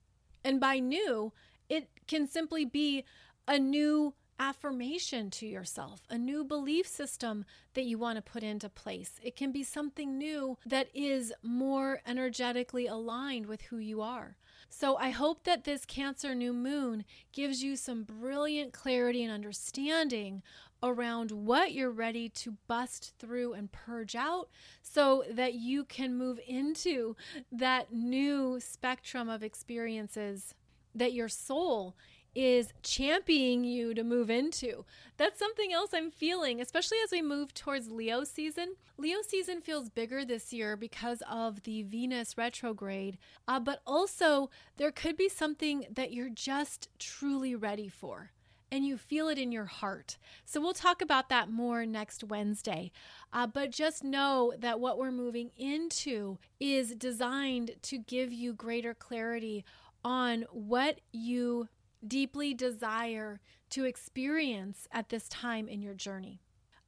And 0.43 0.59
by 0.59 0.79
new, 0.79 1.33
it 1.69 1.89
can 2.07 2.27
simply 2.27 2.65
be 2.65 3.05
a 3.47 3.59
new 3.59 4.15
affirmation 4.39 5.31
to 5.31 5.47
yourself, 5.47 6.01
a 6.11 6.19
new 6.19 6.45
belief 6.45 6.87
system 6.87 7.45
that 7.75 7.85
you 7.85 7.99
want 7.99 8.17
to 8.17 8.23
put 8.23 8.43
into 8.43 8.69
place. 8.69 9.21
It 9.23 9.37
can 9.37 9.53
be 9.53 9.63
something 9.63 10.19
new 10.19 10.59
that 10.67 10.89
is 10.95 11.33
more 11.43 12.01
energetically 12.07 12.87
aligned 12.87 13.47
with 13.47 13.63
who 13.63 13.79
you 13.79 14.01
are. 14.03 14.37
So 14.69 14.97
I 14.97 15.11
hope 15.11 15.45
that 15.45 15.65
this 15.65 15.85
Cancer 15.85 16.35
new 16.35 16.53
moon 16.53 17.05
gives 17.33 17.63
you 17.63 17.77
some 17.77 18.05
brilliant 18.05 18.73
clarity 18.73 19.23
and 19.23 19.33
understanding 19.33 20.43
around 20.83 21.31
what 21.31 21.73
you're 21.73 21.91
ready 21.91 22.29
to 22.29 22.57
bust 22.67 23.13
through 23.19 23.53
and 23.53 23.71
purge 23.71 24.17
out 24.17 24.49
so 24.83 25.25
that 25.31 25.55
you 25.55 25.85
can 25.85 26.17
move 26.17 26.41
into 26.47 27.15
that 27.53 27.93
new 27.93 28.59
spectrum 28.59 29.29
of 29.29 29.43
experiences 29.43 30.55
that 30.95 31.13
your 31.13 31.29
soul 31.29 31.97
is 32.35 32.73
championing 32.83 33.65
you 33.65 33.95
to 33.95 34.03
move 34.03 34.31
into. 34.31 34.85
That's 35.17 35.39
something 35.39 35.73
else 35.73 35.91
I'm 35.93 36.11
feeling, 36.11 36.61
especially 36.61 36.99
as 37.05 37.11
we 37.11 37.23
move 37.23 37.55
towards 37.55 37.91
Leo 37.91 38.25
season. 38.25 38.75
Leo 38.97 39.19
season 39.27 39.61
feels 39.61 39.89
bigger 39.89 40.25
this 40.25 40.53
year 40.53 40.77
because 40.77 41.23
of 41.31 41.63
the 41.65 41.83
Venus 41.83 42.39
retrograde, 42.39 43.19
uh, 43.47 43.61
but 43.61 43.81
also 43.87 44.51
there 44.77 44.93
could 44.93 45.17
be 45.17 45.29
something 45.29 45.87
that 45.93 46.13
you're 46.13 46.31
just 46.31 46.89
truly 46.99 47.55
ready 47.55 47.89
for. 47.89 48.31
And 48.71 48.87
you 48.87 48.97
feel 48.97 49.29
it 49.29 49.37
in 49.37 49.53
your 49.53 49.67
heart. 49.67 50.17
So, 50.47 50.59
we'll 50.59 50.73
talk 50.73 51.03
about 51.03 51.29
that 51.29 51.51
more 51.51 51.85
next 51.85 52.25
Wednesday. 52.25 52.91
Uh, 53.31 53.47
but 53.47 53.71
just 53.71 54.03
know 54.03 54.55
that 54.59 54.81
what 54.81 54.97
we're 54.97 55.11
moving 55.11 55.51
into 55.59 56.39
is 56.59 56.95
designed 56.95 57.73
to 57.83 57.99
give 57.99 58.33
you 58.33 58.55
greater 58.55 58.95
clarity 58.95 59.63
on 60.03 60.47
what 60.51 61.03
you 61.13 61.69
deeply 62.07 62.55
desire 62.55 63.41
to 63.71 63.85
experience 63.85 64.87
at 64.93 65.09
this 65.09 65.29
time 65.29 65.69
in 65.69 65.81
your 65.83 65.95
journey. 65.95 66.41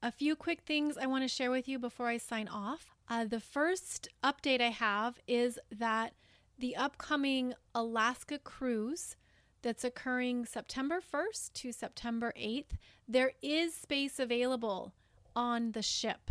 A 0.02 0.12
few 0.12 0.36
quick 0.36 0.62
things 0.62 0.98
I 0.98 1.06
want 1.06 1.24
to 1.24 1.28
share 1.28 1.50
with 1.50 1.66
you 1.66 1.78
before 1.78 2.08
I 2.08 2.18
sign 2.18 2.48
off. 2.48 2.90
Uh, 3.08 3.24
the 3.24 3.40
first 3.40 4.08
update 4.22 4.60
I 4.60 4.70
have 4.70 5.18
is 5.26 5.58
that 5.70 6.12
the 6.58 6.76
upcoming 6.76 7.54
Alaska 7.74 8.38
cruise 8.38 9.16
that's 9.62 9.82
occurring 9.82 10.44
September 10.44 11.00
1st 11.00 11.52
to 11.54 11.72
September 11.72 12.32
8th, 12.38 12.76
there 13.08 13.32
is 13.42 13.74
space 13.74 14.18
available 14.18 14.92
on 15.34 15.72
the 15.72 15.82
ship, 15.82 16.30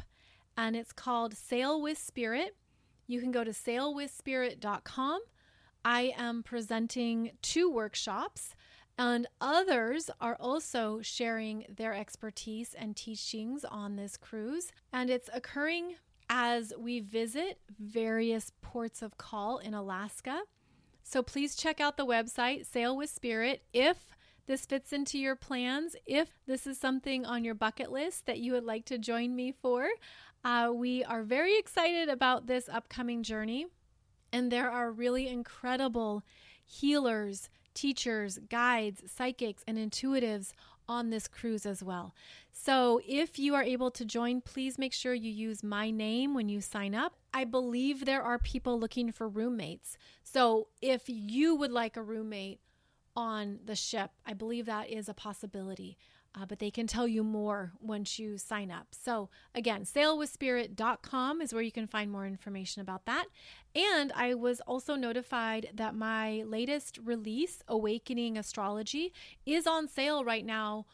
and 0.55 0.75
it's 0.75 0.93
called 0.93 1.35
Sail 1.35 1.81
with 1.81 1.97
Spirit. 1.97 2.55
You 3.07 3.19
can 3.19 3.31
go 3.31 3.43
to 3.43 3.51
sailwithspirit.com. 3.51 5.21
I 5.83 6.13
am 6.15 6.43
presenting 6.43 7.31
two 7.41 7.69
workshops. 7.69 8.55
And 8.97 9.27
others 9.41 10.09
are 10.21 10.37
also 10.39 10.99
sharing 11.01 11.65
their 11.67 11.93
expertise 11.93 12.73
and 12.73 12.95
teachings 12.95 13.65
on 13.65 13.95
this 13.95 14.17
cruise. 14.17 14.71
And 14.91 15.09
it's 15.09 15.29
occurring 15.33 15.95
as 16.29 16.73
we 16.77 16.99
visit 16.99 17.59
various 17.79 18.51
ports 18.61 19.01
of 19.01 19.17
call 19.17 19.57
in 19.57 19.73
Alaska. 19.73 20.41
So 21.03 21.21
please 21.21 21.55
check 21.55 21.81
out 21.81 21.97
the 21.97 22.05
website, 22.05 22.65
Sail 22.65 22.95
with 22.95 23.09
Spirit, 23.09 23.63
if 23.73 23.97
this 24.45 24.65
fits 24.65 24.91
into 24.91 25.17
your 25.17 25.35
plans. 25.35 25.95
If 26.05 26.29
this 26.45 26.67
is 26.67 26.77
something 26.77 27.25
on 27.25 27.43
your 27.43 27.55
bucket 27.55 27.91
list 27.91 28.25
that 28.25 28.39
you 28.39 28.51
would 28.53 28.65
like 28.65 28.85
to 28.85 28.97
join 28.97 29.35
me 29.35 29.53
for, 29.61 29.87
uh, 30.43 30.71
we 30.73 31.03
are 31.03 31.23
very 31.23 31.57
excited 31.57 32.09
about 32.09 32.47
this 32.47 32.67
upcoming 32.67 33.23
journey. 33.23 33.67
And 34.31 34.51
there 34.51 34.69
are 34.69 34.91
really 34.91 35.27
incredible 35.27 36.23
healers, 36.65 37.49
teachers, 37.73 38.39
guides, 38.49 39.03
psychics, 39.11 39.63
and 39.67 39.77
intuitives 39.77 40.53
on 40.87 41.09
this 41.09 41.27
cruise 41.27 41.65
as 41.65 41.83
well. 41.83 42.13
So 42.51 43.01
if 43.07 43.39
you 43.39 43.55
are 43.55 43.63
able 43.63 43.91
to 43.91 44.05
join, 44.05 44.41
please 44.41 44.77
make 44.77 44.93
sure 44.93 45.13
you 45.13 45.31
use 45.31 45.63
my 45.63 45.89
name 45.89 46.33
when 46.33 46.49
you 46.49 46.61
sign 46.61 46.93
up. 46.93 47.15
I 47.33 47.45
believe 47.45 48.05
there 48.05 48.21
are 48.21 48.37
people 48.37 48.79
looking 48.79 49.11
for 49.11 49.27
roommates. 49.27 49.97
So 50.23 50.67
if 50.81 51.03
you 51.07 51.55
would 51.55 51.71
like 51.71 51.97
a 51.97 52.03
roommate 52.03 52.59
on 53.15 53.59
the 53.65 53.75
ship, 53.75 54.11
I 54.25 54.33
believe 54.33 54.65
that 54.65 54.89
is 54.89 55.07
a 55.09 55.13
possibility 55.13 55.97
uh, 56.35 56.45
but 56.45 56.59
they 56.59 56.71
can 56.71 56.87
tell 56.87 57.07
you 57.07 57.23
more 57.23 57.73
once 57.79 58.17
you 58.17 58.37
sign 58.37 58.71
up. 58.71 58.87
So, 58.91 59.29
again, 59.53 59.83
sailwithspirit.com 59.83 61.41
is 61.41 61.53
where 61.53 61.61
you 61.61 61.71
can 61.71 61.87
find 61.87 62.11
more 62.11 62.25
information 62.25 62.81
about 62.81 63.05
that. 63.05 63.25
And 63.75 64.11
I 64.15 64.33
was 64.33 64.59
also 64.61 64.95
notified 64.95 65.69
that 65.75 65.95
my 65.95 66.43
latest 66.43 66.99
release, 67.03 67.61
Awakening 67.67 68.37
Astrology, 68.37 69.13
is 69.45 69.67
on 69.67 69.87
sale 69.87 70.23
right 70.23 70.45
now 70.45 70.85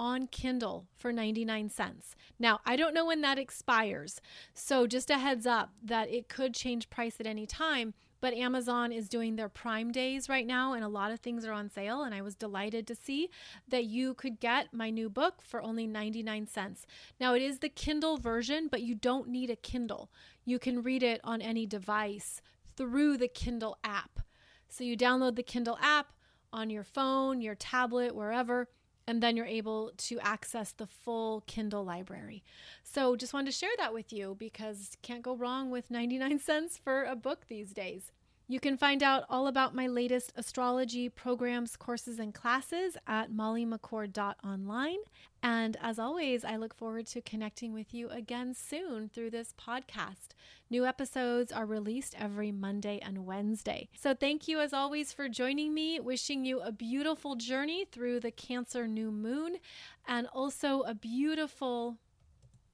on 0.00 0.28
Kindle 0.28 0.86
for 0.96 1.12
99 1.12 1.70
cents. 1.70 2.14
Now, 2.38 2.60
I 2.64 2.76
don't 2.76 2.94
know 2.94 3.06
when 3.06 3.20
that 3.22 3.38
expires. 3.38 4.20
So, 4.54 4.86
just 4.86 5.10
a 5.10 5.18
heads 5.18 5.46
up 5.46 5.70
that 5.82 6.10
it 6.10 6.28
could 6.28 6.54
change 6.54 6.90
price 6.90 7.16
at 7.20 7.26
any 7.26 7.46
time. 7.46 7.94
But 8.20 8.34
Amazon 8.34 8.90
is 8.92 9.08
doing 9.08 9.36
their 9.36 9.48
Prime 9.48 9.92
Days 9.92 10.28
right 10.28 10.46
now, 10.46 10.72
and 10.72 10.84
a 10.84 10.88
lot 10.88 11.12
of 11.12 11.20
things 11.20 11.44
are 11.44 11.52
on 11.52 11.70
sale. 11.70 12.02
And 12.02 12.14
I 12.14 12.22
was 12.22 12.34
delighted 12.34 12.86
to 12.88 12.94
see 12.94 13.30
that 13.68 13.84
you 13.84 14.14
could 14.14 14.40
get 14.40 14.74
my 14.74 14.90
new 14.90 15.08
book 15.08 15.40
for 15.42 15.62
only 15.62 15.86
99 15.86 16.46
cents. 16.46 16.86
Now, 17.20 17.34
it 17.34 17.42
is 17.42 17.58
the 17.58 17.68
Kindle 17.68 18.16
version, 18.16 18.68
but 18.70 18.82
you 18.82 18.94
don't 18.94 19.28
need 19.28 19.50
a 19.50 19.56
Kindle. 19.56 20.10
You 20.44 20.58
can 20.58 20.82
read 20.82 21.02
it 21.02 21.20
on 21.22 21.40
any 21.40 21.66
device 21.66 22.40
through 22.76 23.18
the 23.18 23.28
Kindle 23.28 23.78
app. 23.84 24.20
So, 24.68 24.84
you 24.84 24.96
download 24.96 25.36
the 25.36 25.42
Kindle 25.42 25.78
app 25.80 26.12
on 26.52 26.70
your 26.70 26.84
phone, 26.84 27.40
your 27.40 27.54
tablet, 27.54 28.14
wherever 28.14 28.68
and 29.08 29.22
then 29.22 29.38
you're 29.38 29.46
able 29.46 29.90
to 29.96 30.20
access 30.20 30.70
the 30.72 30.86
full 30.86 31.42
Kindle 31.46 31.82
library. 31.82 32.44
So 32.84 33.16
just 33.16 33.32
wanted 33.32 33.50
to 33.50 33.56
share 33.56 33.70
that 33.78 33.94
with 33.94 34.12
you 34.12 34.36
because 34.38 34.98
can't 35.00 35.22
go 35.22 35.34
wrong 35.34 35.70
with 35.70 35.90
99 35.90 36.38
cents 36.38 36.76
for 36.76 37.04
a 37.04 37.16
book 37.16 37.46
these 37.48 37.72
days. 37.72 38.12
You 38.50 38.60
can 38.60 38.78
find 38.78 39.02
out 39.02 39.24
all 39.28 39.46
about 39.46 39.74
my 39.74 39.86
latest 39.86 40.32
astrology 40.34 41.10
programs, 41.10 41.76
courses, 41.76 42.18
and 42.18 42.32
classes 42.32 42.96
at 43.06 43.30
mollymccord.online. 43.30 44.96
And 45.42 45.76
as 45.82 45.98
always, 45.98 46.46
I 46.46 46.56
look 46.56 46.74
forward 46.74 47.06
to 47.08 47.20
connecting 47.20 47.74
with 47.74 47.92
you 47.92 48.08
again 48.08 48.54
soon 48.54 49.10
through 49.10 49.32
this 49.32 49.52
podcast. 49.60 50.28
New 50.70 50.86
episodes 50.86 51.52
are 51.52 51.66
released 51.66 52.14
every 52.18 52.50
Monday 52.50 52.98
and 53.02 53.26
Wednesday. 53.26 53.90
So 53.94 54.14
thank 54.14 54.48
you 54.48 54.60
as 54.60 54.72
always 54.72 55.12
for 55.12 55.28
joining 55.28 55.74
me, 55.74 56.00
wishing 56.00 56.46
you 56.46 56.60
a 56.60 56.72
beautiful 56.72 57.36
journey 57.36 57.84
through 57.84 58.20
the 58.20 58.30
Cancer 58.30 58.88
new 58.88 59.10
moon 59.10 59.56
and 60.06 60.26
also 60.32 60.80
a 60.82 60.94
beautiful 60.94 61.98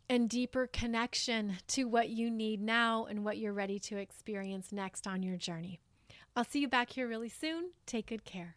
and 0.08 0.28
deeper 0.28 0.66
connection 0.66 1.56
to 1.68 1.84
what 1.84 2.08
you 2.08 2.30
need 2.30 2.60
now 2.60 3.06
and 3.06 3.24
what 3.24 3.38
you're 3.38 3.52
ready 3.52 3.78
to 3.78 3.96
experience 3.96 4.72
next 4.72 5.06
on 5.06 5.22
your 5.22 5.36
journey. 5.36 5.80
I'll 6.36 6.44
see 6.44 6.60
you 6.60 6.68
back 6.68 6.90
here 6.90 7.08
really 7.08 7.28
soon. 7.28 7.70
Take 7.86 8.06
good 8.06 8.24
care. 8.24 8.56